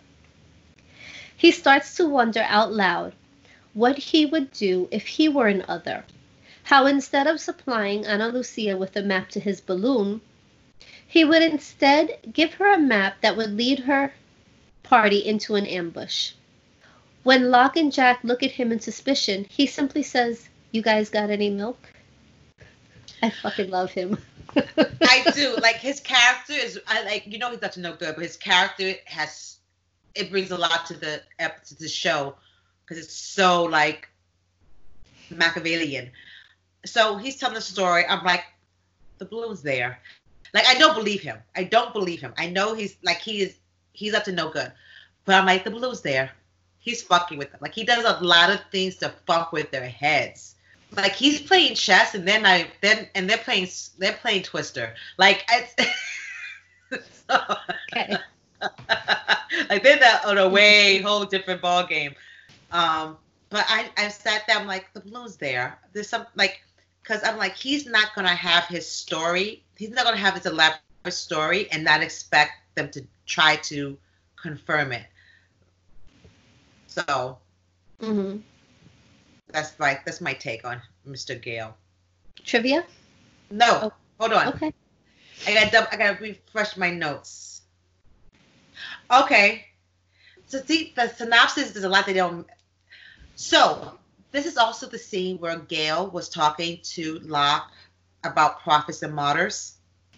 He 1.36 1.50
starts 1.50 1.94
to 1.96 2.08
wonder 2.08 2.46
out 2.48 2.72
loud 2.72 3.12
what 3.74 3.98
he 3.98 4.26
would 4.26 4.52
do 4.52 4.88
if 4.90 5.06
he 5.06 5.28
were 5.28 5.48
an 5.48 5.64
other. 5.68 6.04
How 6.64 6.86
instead 6.86 7.26
of 7.26 7.40
supplying 7.40 8.06
Ana 8.06 8.28
Lucia 8.28 8.76
with 8.76 8.96
a 8.96 9.02
map 9.02 9.30
to 9.30 9.40
his 9.40 9.60
balloon, 9.60 10.20
he 11.06 11.24
would 11.24 11.42
instead 11.42 12.18
give 12.32 12.54
her 12.54 12.72
a 12.72 12.78
map 12.78 13.20
that 13.22 13.36
would 13.36 13.56
lead 13.56 13.80
her 13.80 14.12
party 14.82 15.18
into 15.18 15.54
an 15.54 15.66
ambush. 15.66 16.32
When 17.22 17.50
Locke 17.50 17.76
and 17.76 17.92
Jack 17.92 18.20
look 18.22 18.42
at 18.42 18.52
him 18.52 18.72
in 18.72 18.80
suspicion, 18.80 19.46
he 19.48 19.66
simply 19.66 20.02
says, 20.02 20.48
You 20.70 20.82
guys 20.82 21.10
got 21.10 21.30
any 21.30 21.50
milk? 21.50 21.78
I 23.22 23.30
fucking 23.30 23.70
love 23.70 23.90
him. 23.90 24.18
I 24.56 25.24
do. 25.34 25.56
Like 25.62 25.76
his 25.76 26.00
character 26.00 26.54
is 26.54 26.80
I 26.86 27.02
like 27.04 27.24
you 27.26 27.38
know 27.38 27.50
he's 27.50 27.62
up 27.62 27.72
to 27.72 27.80
no 27.80 27.94
good, 27.94 28.14
but 28.14 28.22
his 28.22 28.36
character 28.36 28.94
has 29.04 29.58
it 30.14 30.30
brings 30.30 30.50
a 30.50 30.56
lot 30.56 30.86
to 30.86 30.94
the 30.94 31.22
to 31.66 31.74
the 31.74 31.88
show 31.88 32.34
because 32.88 33.02
it's 33.02 33.14
so 33.14 33.64
like 33.64 34.08
Machiavellian. 35.30 36.10
So 36.86 37.16
he's 37.16 37.36
telling 37.36 37.54
the 37.54 37.60
story. 37.60 38.04
I'm 38.06 38.24
like, 38.24 38.44
the 39.18 39.24
balloon's 39.24 39.62
there. 39.62 40.00
Like 40.54 40.66
I 40.66 40.74
don't 40.74 40.94
believe 40.94 41.20
him. 41.20 41.38
I 41.54 41.64
don't 41.64 41.92
believe 41.92 42.20
him. 42.20 42.32
I 42.38 42.48
know 42.48 42.74
he's 42.74 42.96
like 43.02 43.18
he 43.18 43.42
is 43.42 43.56
he's 43.92 44.14
up 44.14 44.24
to 44.24 44.32
no 44.32 44.50
good. 44.50 44.72
But 45.24 45.34
I'm 45.34 45.46
like, 45.46 45.64
the 45.64 45.70
balloon's 45.70 46.00
there. 46.00 46.30
He's 46.78 47.02
fucking 47.02 47.36
with 47.36 47.50
them. 47.50 47.58
Like 47.60 47.74
he 47.74 47.84
does 47.84 48.04
a 48.04 48.24
lot 48.24 48.50
of 48.50 48.60
things 48.72 48.96
to 48.96 49.12
fuck 49.26 49.52
with 49.52 49.70
their 49.70 49.88
heads 49.88 50.54
like 50.96 51.14
he's 51.14 51.40
playing 51.40 51.74
chess 51.74 52.14
and 52.14 52.26
then 52.26 52.46
I 52.46 52.66
then 52.80 53.08
and 53.14 53.28
they're 53.28 53.38
playing 53.38 53.68
they're 53.98 54.14
playing 54.14 54.42
Twister. 54.42 54.94
Like 55.18 55.44
it's 55.50 55.74
so, 57.28 57.40
okay. 57.92 58.16
like 59.70 59.82
they're 59.82 59.98
that 59.98 60.22
on 60.24 60.38
a 60.38 60.48
way 60.48 60.98
whole 60.98 61.24
different 61.24 61.60
ball 61.60 61.86
game. 61.86 62.14
Um, 62.70 63.16
but 63.50 63.64
I 63.68 63.90
I 63.96 64.08
sat 64.08 64.42
there. 64.46 64.56
I'm 64.56 64.66
like 64.66 64.92
the 64.92 65.00
blues 65.00 65.36
there. 65.36 65.78
There's 65.92 66.08
some 66.08 66.26
like 66.34 66.60
because 67.02 67.22
I'm 67.24 67.38
like 67.38 67.54
he's 67.56 67.86
not 67.86 68.14
gonna 68.14 68.34
have 68.34 68.64
his 68.64 68.88
story. 68.90 69.64
He's 69.76 69.90
not 69.90 70.04
gonna 70.04 70.16
have 70.16 70.34
his 70.34 70.46
elaborate 70.46 70.82
story 71.10 71.70
and 71.70 71.84
not 71.84 72.02
expect 72.02 72.52
them 72.74 72.90
to 72.90 73.04
try 73.26 73.56
to 73.56 73.96
confirm 74.36 74.92
it. 74.92 75.06
So. 76.86 77.38
Mm-hmm. 78.00 78.38
That's 79.50 79.78
like 79.80 80.04
that's 80.04 80.20
my 80.20 80.34
take 80.34 80.64
on 80.64 80.80
Mr. 81.06 81.40
Gale. 81.40 81.76
Trivia? 82.44 82.84
No. 83.50 83.80
Oh. 83.82 83.92
Hold 84.20 84.32
on. 84.32 84.48
Okay. 84.48 84.72
I 85.46 85.70
got 85.70 85.92
I 85.92 85.96
got 85.96 86.18
to 86.18 86.22
refresh 86.22 86.76
my 86.76 86.90
notes. 86.90 87.62
Okay. 89.10 89.64
So 90.46 90.60
see, 90.62 90.92
the 90.96 91.08
synopsis 91.08 91.72
there's 91.72 91.84
a 91.84 91.88
lot 91.88 92.06
they 92.06 92.12
don't. 92.12 92.46
So 93.38 93.92
this 94.32 94.46
is 94.46 94.56
also 94.56 94.88
the 94.88 94.98
scene 94.98 95.38
where 95.38 95.56
Gale 95.56 96.10
was 96.10 96.28
talking 96.28 96.80
to 96.94 97.20
Locke 97.20 97.70
about 98.24 98.58
prophets 98.62 99.00
and 99.04 99.14
martyrs, 99.14 99.74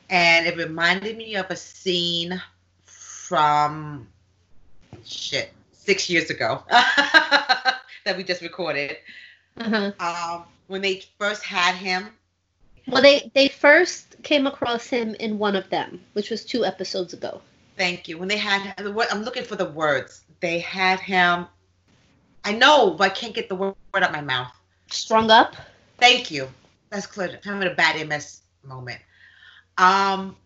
and 0.09 0.47
it 0.47 0.57
reminded 0.57 1.19
me 1.19 1.37
of 1.37 1.51
a 1.51 1.55
scene 1.57 2.41
from 2.87 4.09
shit 5.05 5.53
six 5.73 6.09
years 6.09 6.31
ago 6.31 6.63
that 6.71 8.17
we 8.17 8.25
just 8.25 8.41
recorded. 8.41 8.97
Uh-huh. 9.59 9.93
Um, 10.01 10.45
when 10.69 10.81
they 10.81 11.03
first 11.19 11.45
had 11.45 11.75
him, 11.75 12.09
Well, 12.89 13.03
they 13.03 13.31
they 13.35 13.49
first 13.49 14.17
came 14.23 14.47
across 14.47 14.87
him 14.87 15.15
in 15.17 15.39
one 15.39 15.57
of 15.57 15.69
them, 15.69 16.01
which 16.15 16.31
was 16.31 16.43
two 16.47 16.65
episodes 16.65 17.13
ago. 17.13 17.43
thank 17.77 18.09
you. 18.09 18.17
When 18.17 18.29
they 18.29 18.39
had 18.39 18.73
I'm 18.79 19.25
looking 19.25 19.45
for 19.45 19.57
the 19.57 19.69
words. 19.69 20.23
They 20.41 20.61
had 20.61 21.01
him. 21.01 21.47
I 22.45 22.53
know, 22.53 22.93
but 22.93 23.05
I 23.11 23.15
can't 23.15 23.35
get 23.35 23.49
the 23.49 23.55
word 23.55 23.75
out 23.95 24.03
of 24.03 24.13
my 24.13 24.21
mouth. 24.21 24.53
Strung 24.91 25.31
up. 25.31 25.55
Thank 25.99 26.31
you. 26.31 26.49
That's 26.91 27.07
clear. 27.07 27.29
I'm 27.45 27.53
having 27.55 27.69
a 27.71 27.75
bad 27.75 28.07
MS 28.09 28.41
moment. 28.65 29.01
Um, 29.79 30.37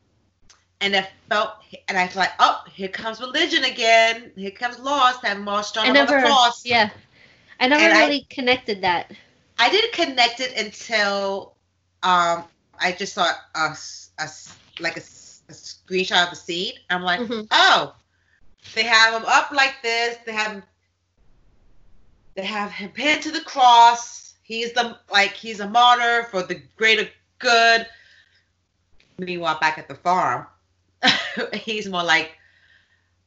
and 0.80 0.94
I 0.96 1.08
felt, 1.28 1.52
and 1.88 1.96
I 1.96 2.06
felt 2.06 2.16
like, 2.16 2.32
oh, 2.40 2.62
here 2.72 2.88
comes 2.88 3.20
religion 3.20 3.64
again. 3.64 4.32
Here 4.36 4.50
comes 4.50 4.78
lost. 4.78 5.20
I'm 5.24 5.42
more 5.44 5.62
strong 5.62 5.86
I 5.86 5.88
on 5.90 5.94
the 5.94 6.04
never. 6.04 6.20
cross. 6.20 6.64
Yeah. 6.66 6.90
I 7.60 7.68
never 7.68 7.82
And 7.84 7.92
I- 7.94 8.00
really 8.06 8.26
connected 8.28 8.82
that. 8.82 9.12
I 9.58 9.70
didn't 9.70 9.92
connect 9.92 10.40
it 10.40 10.52
until 10.58 11.54
um 12.02 12.44
I 12.80 12.90
just 12.90 13.14
saw 13.14 13.24
a, 13.54 13.76
a 14.18 14.28
like 14.80 14.96
a 14.96 15.00
screenshot 15.00 16.24
of 16.24 16.30
the 16.30 16.36
scene. 16.36 16.74
I'm 16.90 17.02
like, 17.02 17.20
Mhm. 17.20 17.46
oh, 17.52 17.94
they 18.74 18.82
have 18.82 19.12
them 19.14 19.24
up 19.26 19.52
like 19.52 19.76
this. 19.80 20.18
They 20.26 20.32
have 20.32 20.52
him. 20.52 20.62
They 22.34 22.44
have 22.44 22.72
him 22.72 22.90
pinned 22.90 23.22
to 23.22 23.30
the 23.30 23.40
cross. 23.42 24.34
He's 24.42 24.72
the 24.72 24.98
like 25.10 25.32
he's 25.32 25.60
a 25.60 25.68
martyr 25.68 26.24
for 26.30 26.42
the 26.42 26.60
greater 26.76 27.08
good. 27.38 27.86
Meanwhile, 29.18 29.58
back 29.60 29.78
at 29.78 29.88
the 29.88 29.94
farm, 29.94 30.46
he's 31.52 31.88
more 31.88 32.02
like 32.02 32.36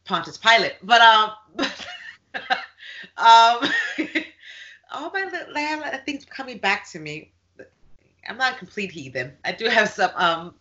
Pontius 0.06 0.38
Pilate. 0.38 0.76
But 0.84 1.02
um, 1.02 1.32
um, 1.58 1.68
all 4.92 5.12
my 5.12 5.30
little 5.32 5.56
I 5.56 5.60
have 5.60 6.04
things 6.06 6.26
coming 6.26 6.58
back 6.58 6.90
to 6.92 7.00
me. 7.00 7.32
I'm 8.28 8.38
not 8.38 8.56
a 8.56 8.58
complete 8.58 8.92
heathen. 8.92 9.34
I 9.46 9.54
do 9.54 9.68
have 9.70 9.90
some 9.90 10.12
um 10.16 10.56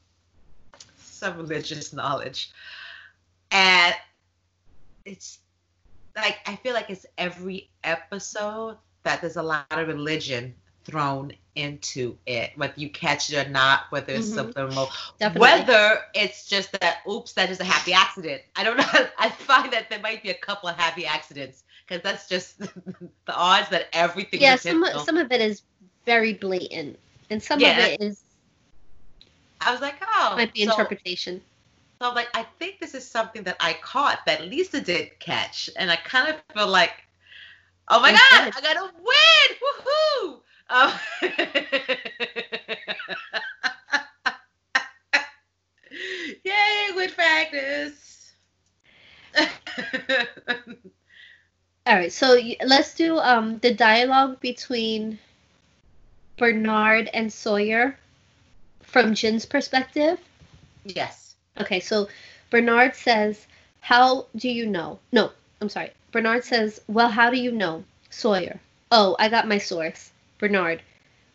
some 0.99 1.37
religious 1.37 1.93
knowledge, 1.93 2.53
and 3.51 3.95
it's 5.05 5.39
like 6.17 6.39
I 6.47 6.57
feel 6.57 6.75
like 6.75 6.91
it's 6.91 7.07
every 7.19 7.71
episode 7.85 8.79
that 9.05 9.21
there's 9.21 9.37
a 9.37 9.43
lot 9.43 9.67
of 9.71 9.87
religion 9.89 10.55
thrown 10.85 11.33
into 11.57 12.17
it, 12.27 12.53
whether 12.57 12.75
you 12.77 12.89
catch 12.91 13.33
it 13.33 13.47
or 13.47 13.51
not, 13.51 13.85
whether 13.91 14.13
it's 14.15 14.29
Mhm. 14.31 14.35
subliminal, 14.35 14.91
Definitely. 15.19 15.41
whether 15.41 16.03
it's 16.15 16.47
just 16.47 16.73
that 16.81 16.99
oops, 17.09 17.33
that 17.33 17.51
is 17.51 17.61
a 17.61 17.65
happy 17.65 17.93
accident. 17.93 18.43
I 18.57 18.65
don't 18.65 18.77
know. 18.79 19.09
I 19.19 19.31
find 19.31 19.73
that 19.73 19.91
there 19.91 20.01
might 20.01 20.23
be 20.23 20.31
a 20.31 20.35
couple 20.35 20.69
of 20.69 20.77
happy 20.77 21.07
accidents 21.07 21.65
because 21.87 22.03
that's 22.03 22.29
just 22.29 22.59
the 23.27 23.35
odds 23.35 23.69
that 23.71 23.89
everything. 23.93 24.41
yeah, 24.41 24.57
some 24.57 24.85
some 25.05 25.17
of 25.17 25.33
it 25.33 25.41
is 25.41 25.63
very 26.05 26.35
blatant, 26.35 26.99
and 27.31 27.43
some 27.43 27.61
Yeah. 27.61 27.73
of 27.73 27.79
it 27.79 28.01
is 28.03 28.23
I 29.61 29.73
was 29.73 29.81
like, 29.81 29.95
oh, 30.03 30.35
might 30.37 30.53
be 30.53 30.65
so, 30.65 30.71
interpretation. 30.71 31.41
So 32.01 32.09
I'm 32.09 32.15
like, 32.15 32.29
I 32.35 32.45
think 32.59 32.79
this 32.79 32.95
is 32.95 33.09
something 33.09 33.43
that 33.45 33.57
I 33.61 33.73
caught 33.75 34.27
that 34.27 34.45
Lisa 34.45 34.81
did 34.81 35.19
catch, 35.19 35.71
and 35.77 35.91
I 35.91 35.97
kind 35.97 36.29
of 36.29 36.37
feel 36.55 36.69
like, 36.69 36.93
oh 37.89 38.01
my 38.01 38.13
god. 38.13 38.53
I 38.55 38.61
gotta 38.61 38.91
win! 39.03 39.49
Woohoo! 39.63 40.41
Um, 40.69 40.93
Yay, 46.45 46.93
win 46.95 47.11
practice! 47.11 48.33
All 51.87 51.95
right, 51.95 52.13
so 52.13 52.39
let's 52.65 52.95
do 52.95 53.19
um 53.19 53.59
the 53.59 53.73
dialogue 53.73 54.41
between 54.41 55.19
Bernard 56.37 57.09
and 57.15 57.33
Sawyer 57.33 57.97
from 58.83 59.15
Jin's 59.15 59.47
perspective. 59.47 60.19
yes. 60.85 61.26
Okay, 61.59 61.81
so 61.81 62.09
Bernard 62.51 62.95
says, 62.95 63.47
"How 63.81 64.27
do 64.37 64.49
you 64.49 64.67
know?" 64.67 64.99
No, 65.13 65.33
I'm 65.61 65.69
sorry. 65.69 65.91
Bernard 66.13 66.45
says, 66.45 66.81
"Well, 66.87 67.09
how 67.09 67.31
do 67.31 67.37
you 67.37 67.51
know?" 67.51 67.85
Sawyer, 68.11 68.61
"Oh, 68.93 69.17
I 69.19 69.29
got 69.29 69.49
my 69.49 69.59
source." 69.59 70.13
Bernard, 70.39 70.83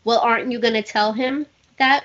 "Well, 0.04 0.20
aren't 0.20 0.50
you 0.52 0.58
going 0.58 0.74
to 0.74 0.82
tell 0.82 1.12
him 1.12 1.46
that?" 1.78 2.04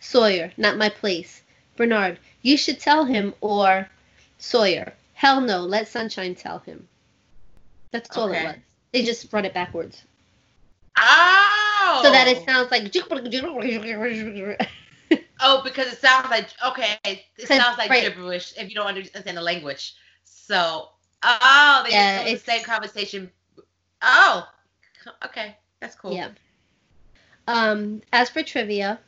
Sawyer, 0.00 0.52
"Not 0.56 0.76
my 0.76 0.88
place." 0.88 1.42
Bernard, 1.76 2.18
"You 2.42 2.56
should 2.56 2.78
tell 2.78 3.04
him 3.04 3.34
or 3.40 3.88
Sawyer, 4.38 4.94
"Hell 5.14 5.40
no, 5.40 5.60
let 5.60 5.88
Sunshine 5.88 6.34
tell 6.34 6.60
him." 6.60 6.88
That's 7.90 8.16
all 8.16 8.32
it 8.32 8.44
was. 8.44 8.56
They 8.92 9.02
just 9.04 9.32
run 9.32 9.44
it 9.44 9.54
backwards. 9.54 10.02
Oh! 10.96 12.00
So 12.02 12.10
that 12.12 12.28
it 12.28 12.44
sounds 12.44 12.70
like 12.70 12.92
Oh, 15.40 15.62
because 15.64 15.92
it 15.92 15.98
sounds 15.98 16.30
like 16.30 16.48
okay. 16.66 16.96
It 17.04 17.24
'Cause, 17.38 17.48
sounds 17.48 17.78
like 17.78 17.90
right. 17.90 18.02
gibberish 18.02 18.54
if 18.56 18.68
you 18.68 18.74
don't 18.74 18.86
understand 18.86 19.36
the 19.36 19.42
language. 19.42 19.94
So, 20.24 20.88
oh, 21.22 21.82
they 21.84 21.90
Yeah, 21.90 22.18
just 22.18 22.28
have 22.28 22.38
the 22.38 22.52
same 22.52 22.64
conversation. 22.64 23.30
Oh, 24.02 24.48
okay, 25.24 25.56
that's 25.80 25.94
cool. 25.96 26.12
Yeah. 26.12 26.28
Um, 27.46 28.02
as 28.12 28.30
for 28.30 28.42
trivia, 28.42 29.00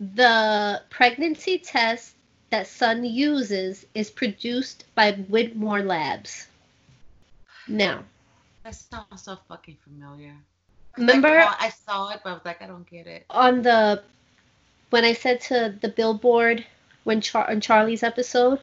the 0.00 0.82
pregnancy 0.90 1.58
test 1.58 2.14
that 2.50 2.66
Sun 2.66 3.04
uses 3.04 3.86
is 3.94 4.10
produced 4.10 4.84
by 4.94 5.12
Widmore 5.12 5.84
Labs. 5.86 6.48
Now, 7.68 8.04
That 8.64 8.74
sounds 8.74 9.22
so 9.22 9.36
fucking 9.48 9.76
familiar. 9.84 10.34
remember 10.96 11.28
I, 11.28 11.44
caught- 11.44 11.62
I 11.62 11.68
saw 11.70 12.08
it, 12.10 12.20
but 12.24 12.30
I 12.30 12.32
was 12.34 12.44
like, 12.44 12.62
I 12.62 12.66
don't 12.66 12.88
get 12.88 13.06
it. 13.06 13.26
on 13.30 13.62
the 13.62 14.02
when 14.90 15.04
I 15.04 15.12
said 15.14 15.40
to 15.42 15.74
the 15.80 15.88
billboard 15.88 16.64
when 17.04 17.20
Char- 17.20 17.48
on 17.50 17.60
Charlie's 17.60 18.02
episode 18.02 18.60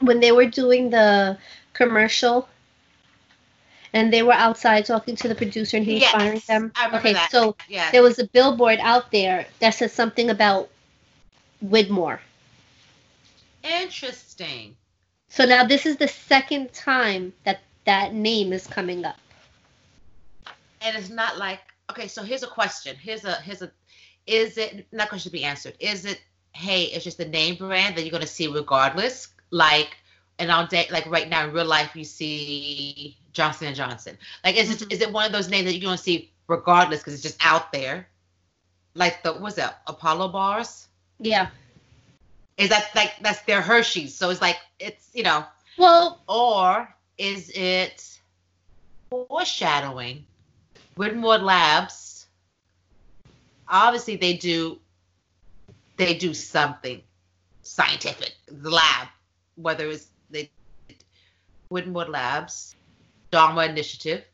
when 0.00 0.20
they 0.20 0.32
were 0.32 0.46
doing 0.46 0.90
the 0.90 1.38
commercial 1.74 2.48
and 3.92 4.12
they 4.12 4.22
were 4.22 4.32
outside 4.32 4.86
talking 4.86 5.14
to 5.16 5.28
the 5.28 5.34
producer 5.34 5.76
and 5.76 5.84
he 5.86 5.94
was 5.94 6.02
Yes, 6.02 6.12
firing 6.12 6.42
them. 6.48 6.72
I 6.74 6.96
okay, 6.98 7.12
that. 7.12 7.30
so 7.30 7.56
Yeah. 7.68 7.90
there 7.90 8.02
was 8.02 8.18
a 8.18 8.24
billboard 8.26 8.78
out 8.80 9.10
there 9.12 9.46
that 9.60 9.74
said 9.74 9.90
something 9.90 10.30
about 10.30 10.70
Widmore. 11.64 12.18
Interesting. 13.62 14.76
So 15.28 15.44
now 15.44 15.64
this 15.64 15.86
is 15.86 15.96
the 15.96 16.08
second 16.08 16.72
time 16.72 17.32
that 17.44 17.60
that 17.84 18.12
name 18.14 18.52
is 18.52 18.66
coming 18.66 19.04
up. 19.04 19.18
And 20.80 20.96
it's 20.96 21.10
not 21.10 21.38
like 21.38 21.60
okay. 21.90 22.08
So 22.08 22.22
here's 22.22 22.42
a 22.42 22.48
question. 22.48 22.96
Here's 22.96 23.24
a 23.24 23.34
here's 23.36 23.62
a. 23.62 23.70
Is 24.26 24.56
it 24.58 24.86
not 24.92 25.10
going 25.10 25.20
to 25.20 25.30
be 25.30 25.44
answered? 25.44 25.74
Is 25.80 26.04
it 26.04 26.20
hey? 26.52 26.84
It's 26.84 27.04
just 27.04 27.20
a 27.20 27.28
name 27.28 27.56
brand 27.56 27.96
that 27.96 28.02
you're 28.02 28.10
going 28.10 28.22
to 28.22 28.26
see 28.28 28.46
regardless. 28.46 29.28
Like 29.50 29.96
and 30.38 30.50
all 30.50 30.66
day, 30.66 30.86
like 30.90 31.06
right 31.06 31.28
now 31.28 31.44
in 31.46 31.52
real 31.52 31.64
life, 31.66 31.94
you 31.94 32.04
see 32.04 33.16
Johnson 33.32 33.66
and 33.68 33.76
Johnson. 33.76 34.16
Like 34.44 34.56
is 34.56 34.68
Mhm. 34.68 34.82
it 34.82 34.92
is 34.92 35.00
it 35.00 35.12
one 35.12 35.26
of 35.26 35.32
those 35.32 35.48
names 35.48 35.66
that 35.66 35.72
you're 35.74 35.82
going 35.86 35.96
to 35.96 36.02
see 36.02 36.30
regardless 36.48 37.00
because 37.00 37.14
it's 37.14 37.22
just 37.22 37.38
out 37.44 37.72
there? 37.72 38.08
Like 38.94 39.22
the 39.22 39.32
what's 39.34 39.56
that 39.56 39.82
Apollo 39.86 40.28
bars? 40.28 40.88
Yeah. 41.18 41.48
Is 42.58 42.68
that 42.68 42.90
like 42.94 43.14
that's 43.22 43.42
their 43.42 43.60
Hershey's? 43.62 44.14
So 44.14 44.30
it's 44.30 44.40
like 44.40 44.58
it's 44.78 45.08
you 45.14 45.22
know 45.22 45.44
Well, 45.78 46.22
or 46.28 46.94
is 47.18 47.50
it 47.54 48.18
foreshadowing? 49.10 50.24
Widmore 50.96 51.40
Labs, 51.42 51.94
obviously 53.68 54.16
they 54.16 54.34
do 54.34 54.78
they 55.96 56.14
do 56.14 56.34
something 56.34 57.02
scientific. 57.62 58.32
The 58.46 58.70
lab, 58.70 59.08
whether 59.56 59.88
it's 59.88 60.08
they 60.30 60.50
Widmore 61.70 62.08
Labs, 62.08 62.76
Dharma 63.30 63.64
Initiative, 63.64 64.24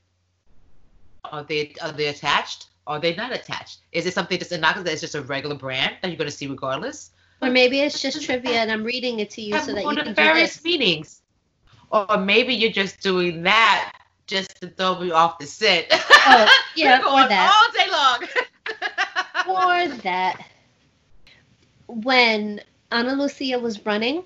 are 1.24 1.44
they 1.44 1.74
are 1.82 1.92
they 1.92 2.08
attached? 2.08 2.66
Are 2.86 2.98
they 2.98 3.14
not 3.14 3.32
attached? 3.32 3.80
Is 3.92 4.06
it 4.06 4.14
something 4.14 4.38
that's 4.38 4.52
innocuous 4.52 4.84
that 4.84 4.94
is 4.94 5.00
just 5.02 5.14
a 5.14 5.22
regular 5.22 5.56
brand 5.56 5.96
that 6.00 6.08
you're 6.08 6.16
going 6.16 6.30
to 6.30 6.36
see 6.36 6.46
regardless? 6.46 7.10
or 7.40 7.50
maybe 7.50 7.80
it's 7.80 8.00
just 8.00 8.22
trivia 8.24 8.56
and 8.56 8.70
I'm 8.70 8.82
reading 8.82 9.20
it 9.20 9.30
to 9.30 9.42
you 9.42 9.58
so 9.60 9.72
that 9.72 9.82
you 9.82 9.88
can 9.88 9.96
the 9.96 10.04
do 10.04 10.14
various 10.14 10.54
this. 10.54 10.64
meanings. 10.64 11.22
Or 11.90 12.18
maybe 12.18 12.54
you're 12.54 12.72
just 12.72 13.00
doing 13.00 13.42
that 13.44 13.92
just 14.26 14.60
to 14.60 14.68
throw 14.68 15.00
me 15.00 15.10
off 15.10 15.38
the 15.38 15.46
set. 15.46 15.86
Oh, 15.90 16.48
yeah, 16.76 16.98
or 17.06 17.28
that. 17.28 17.50
all 17.52 17.72
day 17.72 17.90
long. 17.90 18.44
that 19.48 20.44
when 21.86 22.60
Ana 22.90 23.14
Lucia 23.14 23.58
was 23.58 23.84
running, 23.84 24.22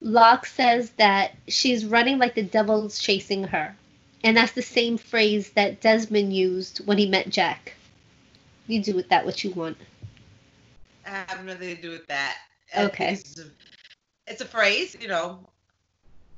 Locke 0.00 0.46
says 0.46 0.90
that 0.90 1.32
she's 1.48 1.84
running 1.86 2.18
like 2.18 2.34
the 2.34 2.42
devil's 2.42 2.98
chasing 2.98 3.44
her. 3.44 3.74
And 4.22 4.36
that's 4.36 4.52
the 4.52 4.62
same 4.62 4.96
phrase 4.96 5.50
that 5.50 5.80
Desmond 5.80 6.34
used 6.34 6.78
when 6.86 6.98
he 6.98 7.06
met 7.06 7.28
Jack. 7.28 7.74
You 8.66 8.82
do 8.82 8.94
with 8.94 9.08
that 9.10 9.24
what 9.24 9.44
you 9.44 9.50
want. 9.50 9.76
I 11.06 11.24
have 11.28 11.44
nothing 11.44 11.76
to 11.76 11.82
do 11.82 11.90
with 11.90 12.06
that. 12.06 12.36
Okay. 12.76 13.12
It's- 13.12 13.40
it's 14.26 14.40
a 14.40 14.46
phrase, 14.46 14.96
you 14.98 15.08
know, 15.08 15.46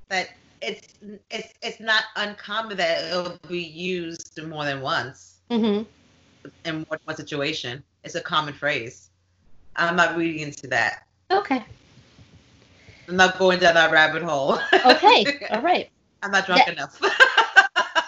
that 0.09 0.31
it's 0.61 0.95
it's 1.31 1.53
it's 1.63 1.81
not 1.81 2.05
uncommon 2.17 2.77
that 2.77 3.05
it'll 3.05 3.39
be 3.49 3.63
used 3.63 4.43
more 4.43 4.65
than 4.65 4.81
once 4.81 5.41
hmm 5.51 5.83
in 6.65 6.81
than 6.81 6.99
one 7.05 7.17
situation. 7.17 7.83
It's 8.05 8.15
a 8.15 8.21
common 8.21 8.55
phrase. 8.55 9.11
I'm 9.77 9.97
not 9.97 10.17
reading 10.17 10.43
into 10.43 10.67
that. 10.69 11.07
Okay. 11.31 11.65
I'm 13.09 13.17
not 13.17 13.39
going 13.39 13.61
down 13.61 13.75
that 13.75 13.93
rabbit 13.93 14.23
hole. 14.23 14.59
Okay. 14.85 15.27
All 15.51 15.63
right. 15.63 15.91
I'm 16.23 16.31
not 16.31 16.47
drunk 16.47 16.63
Yeah. 16.67 16.73
enough. 16.73 17.01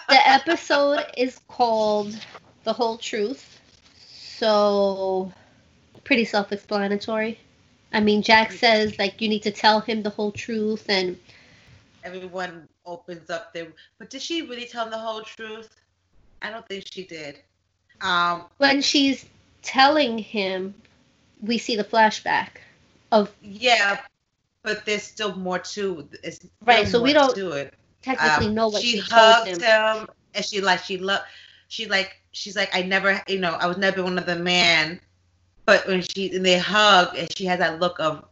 The 0.09 0.27
episode 0.27 1.05
is 1.15 1.39
called 1.47 2.19
The 2.63 2.73
Whole 2.73 2.97
Truth. 2.97 3.59
So, 4.07 5.31
pretty 6.03 6.25
self 6.25 6.51
explanatory. 6.51 7.37
I 7.93 7.99
mean, 7.99 8.23
Jack 8.23 8.47
mm-hmm. 8.47 8.57
says, 8.57 8.97
like, 8.97 9.21
you 9.21 9.29
need 9.29 9.43
to 9.43 9.51
tell 9.51 9.81
him 9.81 10.01
the 10.01 10.09
whole 10.09 10.31
truth. 10.31 10.89
And 10.89 11.19
Everyone 12.03 12.67
opens 12.87 13.29
up 13.29 13.53
their. 13.53 13.67
But 13.99 14.09
did 14.09 14.23
she 14.23 14.41
really 14.41 14.65
tell 14.65 14.85
him 14.85 14.91
the 14.91 14.97
whole 14.97 15.21
truth? 15.21 15.75
I 16.41 16.49
don't 16.49 16.67
think 16.67 16.85
she 16.91 17.05
did. 17.05 17.43
Um. 18.01 18.45
when 18.57 18.81
she's 18.81 19.25
telling 19.61 20.17
him, 20.17 20.73
we 21.41 21.57
see 21.57 21.75
the 21.75 21.83
flashback 21.83 22.49
of, 23.11 23.31
Yeah, 23.41 23.99
but 24.63 24.85
there's 24.85 25.03
still 25.03 25.35
more 25.35 25.59
to. 25.59 26.07
It's 26.23 26.39
Right, 26.65 26.87
so 26.87 27.01
we 27.01 27.13
don't 27.13 27.35
do 27.35 27.51
it. 27.51 27.73
technically 28.01 28.47
Um, 28.47 28.55
know 28.55 28.67
what 28.69 28.81
she 28.81 29.01
she, 29.01 29.01
told 29.01 29.11
hugged 29.11 29.47
him. 29.47 29.59
him. 29.61 30.07
and 30.33 30.45
she 30.45 30.61
like 30.61 30.83
she 30.83 30.97
loved 30.97 31.23
she 31.67 31.85
like 31.87 32.15
she's 32.31 32.55
like 32.55 32.69
I 32.73 32.81
never 32.83 33.21
you 33.27 33.39
know 33.39 33.51
I 33.53 33.67
was 33.67 33.77
never 33.77 34.03
one 34.03 34.17
of 34.17 34.25
the 34.25 34.35
man 34.35 34.99
but 35.65 35.85
when 35.87 36.01
she 36.01 36.33
and 36.35 36.45
they 36.45 36.57
hug 36.57 37.15
and 37.17 37.27
she 37.37 37.45
has 37.45 37.59
that 37.59 37.79
look 37.79 37.99
of 37.99 38.25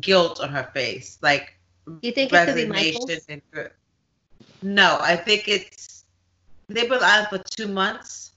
guilt 0.00 0.40
on 0.40 0.50
her 0.50 0.70
face 0.74 1.18
like 1.22 1.54
You 2.02 2.12
think 2.12 2.32
it 2.32 2.44
could 2.46 2.54
be 2.54 2.66
Michael's? 2.66 3.10
and 3.28 3.42
no 4.62 4.98
I 5.00 5.16
think 5.16 5.48
it's 5.48 6.04
they've 6.68 6.88
been 6.88 7.02
out 7.02 7.30
for 7.30 7.38
two 7.38 7.68
months 7.68 8.29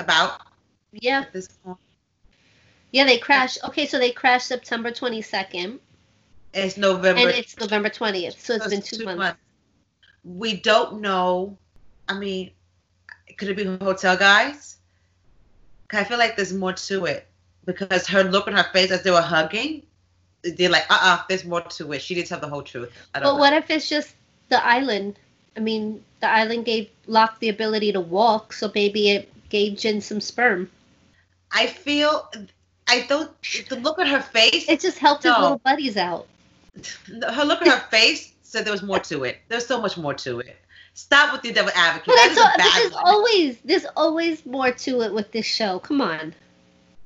about 0.00 0.40
Yeah. 0.92 1.20
at 1.20 1.32
this 1.32 1.48
point 1.48 1.78
Yeah, 2.92 3.04
they 3.04 3.18
crashed. 3.18 3.58
Okay, 3.64 3.86
so 3.86 3.98
they 3.98 4.10
crashed 4.10 4.48
September 4.48 4.90
22nd, 4.90 5.78
it's 6.52 6.76
November 6.76 7.20
and 7.20 7.30
it's 7.30 7.58
November 7.58 7.88
20th. 7.88 8.38
So 8.38 8.54
it's 8.54 8.64
So 8.64 8.70
been 8.70 8.82
two, 8.82 9.04
months. 9.04 9.38
We 10.24 10.56
don't 10.56 11.00
know. 11.00 11.56
I 12.08 12.18
mean, 12.18 12.50
could 13.36 13.48
it 13.48 13.56
be 13.56 13.64
hotel 13.64 14.16
guys? 14.16 14.78
I 15.92 16.04
feel 16.04 16.18
like 16.18 16.36
there's 16.36 16.52
more 16.52 16.72
to 16.72 17.04
it 17.06 17.28
because 17.64 18.06
her 18.08 18.22
look 18.24 18.46
on 18.46 18.54
her 18.54 18.66
face 18.72 18.90
as 18.90 19.02
they 19.02 19.10
were 19.10 19.20
hugging, 19.20 19.82
they're 20.42 20.70
like, 20.70 20.86
uh, 20.90 20.98
uh 21.00 21.22
there's 21.28 21.44
more 21.44 21.60
to 21.62 21.92
it. 21.92 22.02
She 22.02 22.14
didn't 22.14 22.28
tell 22.28 22.40
the 22.40 22.48
whole 22.48 22.62
truth. 22.62 22.90
I 23.14 23.20
don't 23.20 23.26
But 23.26 23.32
know. 23.34 23.38
what 23.38 23.52
if 23.52 23.70
it's 23.70 23.88
just 23.88 24.14
the 24.48 24.64
island? 24.64 25.18
I 25.56 25.60
mean, 25.60 26.02
the 26.20 26.28
island 26.28 26.64
gave 26.64 26.90
Locke 27.06 27.38
the 27.40 27.48
ability 27.48 27.92
to 27.92 28.00
walk, 28.00 28.52
so 28.52 28.70
maybe 28.74 29.10
it 29.10 29.32
gave 29.50 29.76
Jin 29.78 30.00
some 30.00 30.20
sperm. 30.20 30.70
I 31.52 31.66
feel, 31.66 32.30
I 32.88 33.00
don't. 33.08 33.30
The 33.68 33.76
look 33.76 33.98
on 33.98 34.06
her 34.06 34.20
face, 34.22 34.68
It 34.68 34.80
just 34.80 34.98
helped 34.98 35.24
his 35.24 35.32
little 35.32 35.58
buddies 35.58 35.96
out. 35.96 36.26
her 37.06 37.44
look 37.44 37.60
on 37.62 37.68
her 37.68 37.80
face 37.90 38.32
said 38.42 38.64
there 38.64 38.72
was 38.72 38.82
more 38.82 39.00
to 39.00 39.24
it. 39.24 39.38
There's 39.48 39.66
so 39.66 39.80
much 39.80 39.96
more 39.98 40.14
to 40.14 40.40
it. 40.40 40.56
Stop 40.94 41.32
with 41.32 41.42
the 41.42 41.52
devil 41.52 41.70
advocate. 41.74 42.06
But, 42.06 42.14
That 42.16 42.32
a 42.32 42.34
but 42.34 42.58
bad 42.58 42.80
there's 42.82 42.92
one. 42.92 43.02
always 43.06 43.58
there's 43.64 43.86
always 43.96 44.44
more 44.46 44.70
to 44.72 45.02
it 45.02 45.12
with 45.14 45.30
this 45.32 45.46
show. 45.46 45.78
Come 45.78 46.00
on. 46.00 46.34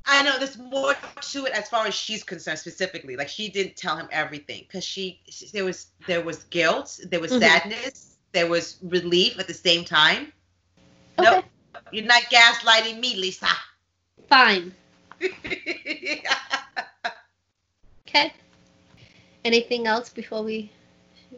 I 0.07 0.21
know 0.23 0.37
there's 0.37 0.57
more 0.57 0.93
to 1.31 1.45
it 1.45 1.51
as 1.53 1.67
far 1.69 1.87
as 1.87 1.95
she's 1.95 2.23
concerned 2.23 2.59
specifically. 2.59 3.15
Like 3.15 3.29
she 3.29 3.49
didn't 3.49 3.75
tell 3.75 3.95
him 3.95 4.07
everything 4.11 4.61
because 4.67 4.83
she, 4.83 5.19
she- 5.29 5.47
there 5.47 5.65
was 5.65 5.87
there 6.07 6.21
was 6.21 6.43
guilt, 6.45 6.99
there 7.09 7.19
was 7.19 7.31
Mhm. 7.31 7.39
sadness, 7.39 8.17
there 8.31 8.47
was 8.47 8.77
relief 8.83 9.39
at 9.39 9.47
the 9.47 9.53
same 9.53 9.83
time. 9.85 10.31
Okay, 11.17 11.29
Nope, 11.31 11.45
you're 11.91 12.05
not 12.05 12.23
gaslighting 12.23 12.99
me, 12.99 13.15
Lisa. 13.15 13.47
fine. 14.29 14.73
Okay. 18.07 18.31
Anything 19.43 19.87
else 19.87 20.09
before 20.09 20.41
we 20.41 20.71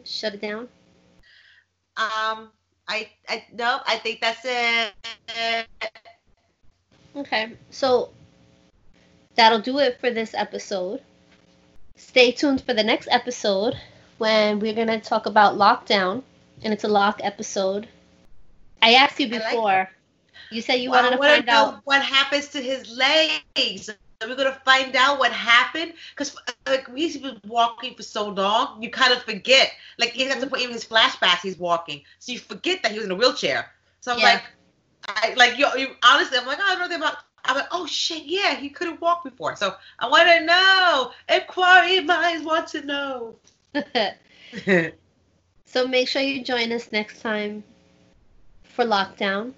shut 0.04 0.34
it 0.34 0.40
down? 0.40 0.68
um, 1.96 2.50
I 2.86 3.08
I 3.28 3.44
no, 3.52 3.80
I 3.84 3.96
think 3.98 4.20
that's 4.20 4.44
it. 4.44 5.66
Okay, 7.16 7.52
so 7.70 8.10
that'll 9.34 9.60
do 9.60 9.78
it 9.78 9.98
for 10.00 10.10
this 10.10 10.34
episode. 10.34 11.02
Stay 11.96 12.30
tuned 12.30 12.62
for 12.62 12.74
the 12.74 12.84
next 12.84 13.08
episode 13.10 13.74
when 14.18 14.60
we're 14.60 14.74
gonna 14.74 15.00
talk 15.00 15.26
about 15.26 15.56
lockdown, 15.56 16.22
and 16.62 16.72
it's 16.72 16.84
a 16.84 16.88
Locke 16.88 17.20
episode. 17.24 17.88
I 18.80 18.94
asked 18.94 19.18
you 19.18 19.28
before. 19.28 19.90
You 20.50 20.62
said 20.62 20.74
you 20.74 20.90
Well, 20.90 21.02
wanted 21.02 21.10
to 21.10 21.18
wanna 21.18 21.32
find 21.32 21.46
know 21.46 21.74
out. 21.74 21.80
what 21.84 22.02
happens 22.02 22.48
to 22.48 22.62
his 22.62 22.88
legs. 22.96 23.90
We're 24.20 24.34
gonna 24.34 24.60
find 24.64 24.96
out 24.96 25.18
what 25.18 25.32
happened 25.32 25.94
because 26.10 26.36
like 26.66 26.92
he's 26.94 27.16
been 27.16 27.40
walking 27.46 27.94
for 27.94 28.02
so 28.02 28.28
long, 28.28 28.82
you 28.82 28.90
kind 28.90 29.12
of 29.12 29.22
forget. 29.22 29.70
Like 29.98 30.16
even 30.16 30.32
at 30.32 30.40
the 30.40 30.46
point, 30.46 30.62
even 30.62 30.74
his 30.74 30.84
flashbacks, 30.84 31.40
he's 31.40 31.58
walking, 31.58 32.02
so 32.18 32.32
you 32.32 32.38
forget 32.38 32.82
that 32.82 32.90
he 32.92 32.98
was 32.98 33.06
in 33.06 33.12
a 33.12 33.14
wheelchair. 33.14 33.70
So 34.00 34.12
I'm 34.12 34.18
Yeah. 34.18 34.24
like, 34.34 34.44
I 35.06 35.34
like 35.34 35.58
you, 35.58 35.66
you. 35.76 35.88
Honestly, 36.04 36.38
I'm 36.38 36.46
like, 36.46 36.58
oh, 36.60 36.64
I 36.66 36.76
don't 36.76 36.90
know 36.90 36.96
about. 36.96 37.18
I'm 37.44 37.56
like, 37.56 37.68
oh 37.70 37.86
shit, 37.86 38.24
yeah, 38.24 38.54
he 38.56 38.68
couldn't 38.68 39.00
walk 39.00 39.22
before. 39.24 39.54
So 39.56 39.74
I 39.98 40.08
want 40.08 40.28
to 40.28 40.44
know. 40.44 41.12
Inquiry 41.28 42.00
minds 42.00 42.44
want 42.44 42.66
to 42.68 42.84
know. 42.84 43.36
so 45.64 45.86
make 45.86 46.08
sure 46.08 46.22
you 46.22 46.42
join 46.42 46.72
us 46.72 46.90
next 46.92 47.20
time 47.20 47.62
for 48.64 48.84
lockdown. 48.84 49.52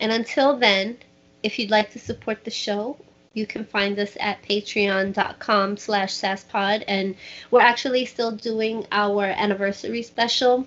And 0.00 0.12
until 0.12 0.56
then, 0.56 0.98
if 1.42 1.58
you'd 1.58 1.70
like 1.70 1.90
to 1.92 1.98
support 1.98 2.44
the 2.44 2.50
show, 2.50 2.98
you 3.34 3.46
can 3.46 3.64
find 3.64 3.98
us 3.98 4.16
at 4.20 4.42
patreon.com 4.42 5.76
slash 5.76 6.14
sasspod. 6.14 6.84
And 6.88 7.14
we're 7.50 7.60
actually 7.60 8.06
still 8.06 8.32
doing 8.32 8.86
our 8.92 9.24
anniversary 9.24 10.02
special. 10.02 10.66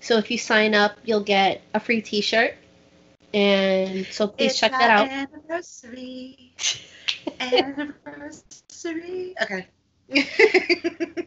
So 0.00 0.18
if 0.18 0.30
you 0.30 0.38
sign 0.38 0.74
up, 0.74 0.98
you'll 1.04 1.22
get 1.24 1.62
a 1.72 1.80
free 1.80 2.02
t-shirt. 2.02 2.54
And 3.32 4.06
so 4.06 4.28
please 4.28 4.52
It's 4.52 4.60
check 4.60 4.72
that 4.72 4.90
out. 4.90 5.08
Anniversary. 5.08 6.52
anniversary. 7.40 9.34
Okay. 9.42 9.66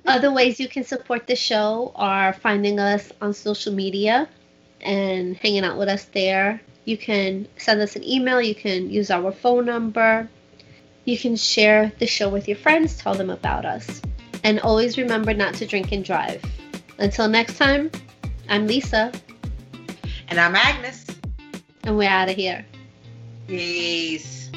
Other 0.05 0.31
ways 0.31 0.59
you 0.59 0.67
can 0.69 0.83
support 0.83 1.27
the 1.27 1.35
show 1.35 1.91
are 1.95 2.31
finding 2.31 2.79
us 2.79 3.11
on 3.19 3.33
social 3.33 3.73
media 3.73 4.29
and 4.81 5.35
hanging 5.37 5.63
out 5.63 5.77
with 5.77 5.89
us 5.89 6.05
there. 6.05 6.61
You 6.85 6.97
can 6.97 7.47
send 7.57 7.81
us 7.81 7.95
an 7.95 8.03
email, 8.03 8.41
you 8.41 8.55
can 8.55 8.89
use 8.89 9.11
our 9.11 9.31
phone 9.31 9.65
number, 9.65 10.29
you 11.05 11.17
can 11.17 11.35
share 11.35 11.91
the 11.99 12.07
show 12.07 12.29
with 12.29 12.47
your 12.47 12.57
friends, 12.57 12.97
tell 12.97 13.13
them 13.13 13.29
about 13.29 13.65
us. 13.65 14.01
And 14.43 14.59
always 14.61 14.97
remember 14.97 15.33
not 15.33 15.53
to 15.55 15.65
drink 15.65 15.91
and 15.91 16.03
drive. 16.03 16.41
Until 16.97 17.27
next 17.27 17.57
time, 17.57 17.91
I'm 18.49 18.67
Lisa, 18.67 19.11
and 20.29 20.39
I'm 20.39 20.55
Agnes. 20.55 21.05
and 21.83 21.97
we're 21.97 22.09
out 22.09 22.29
of 22.29 22.35
here. 22.35 22.65
Peace. 23.47 24.49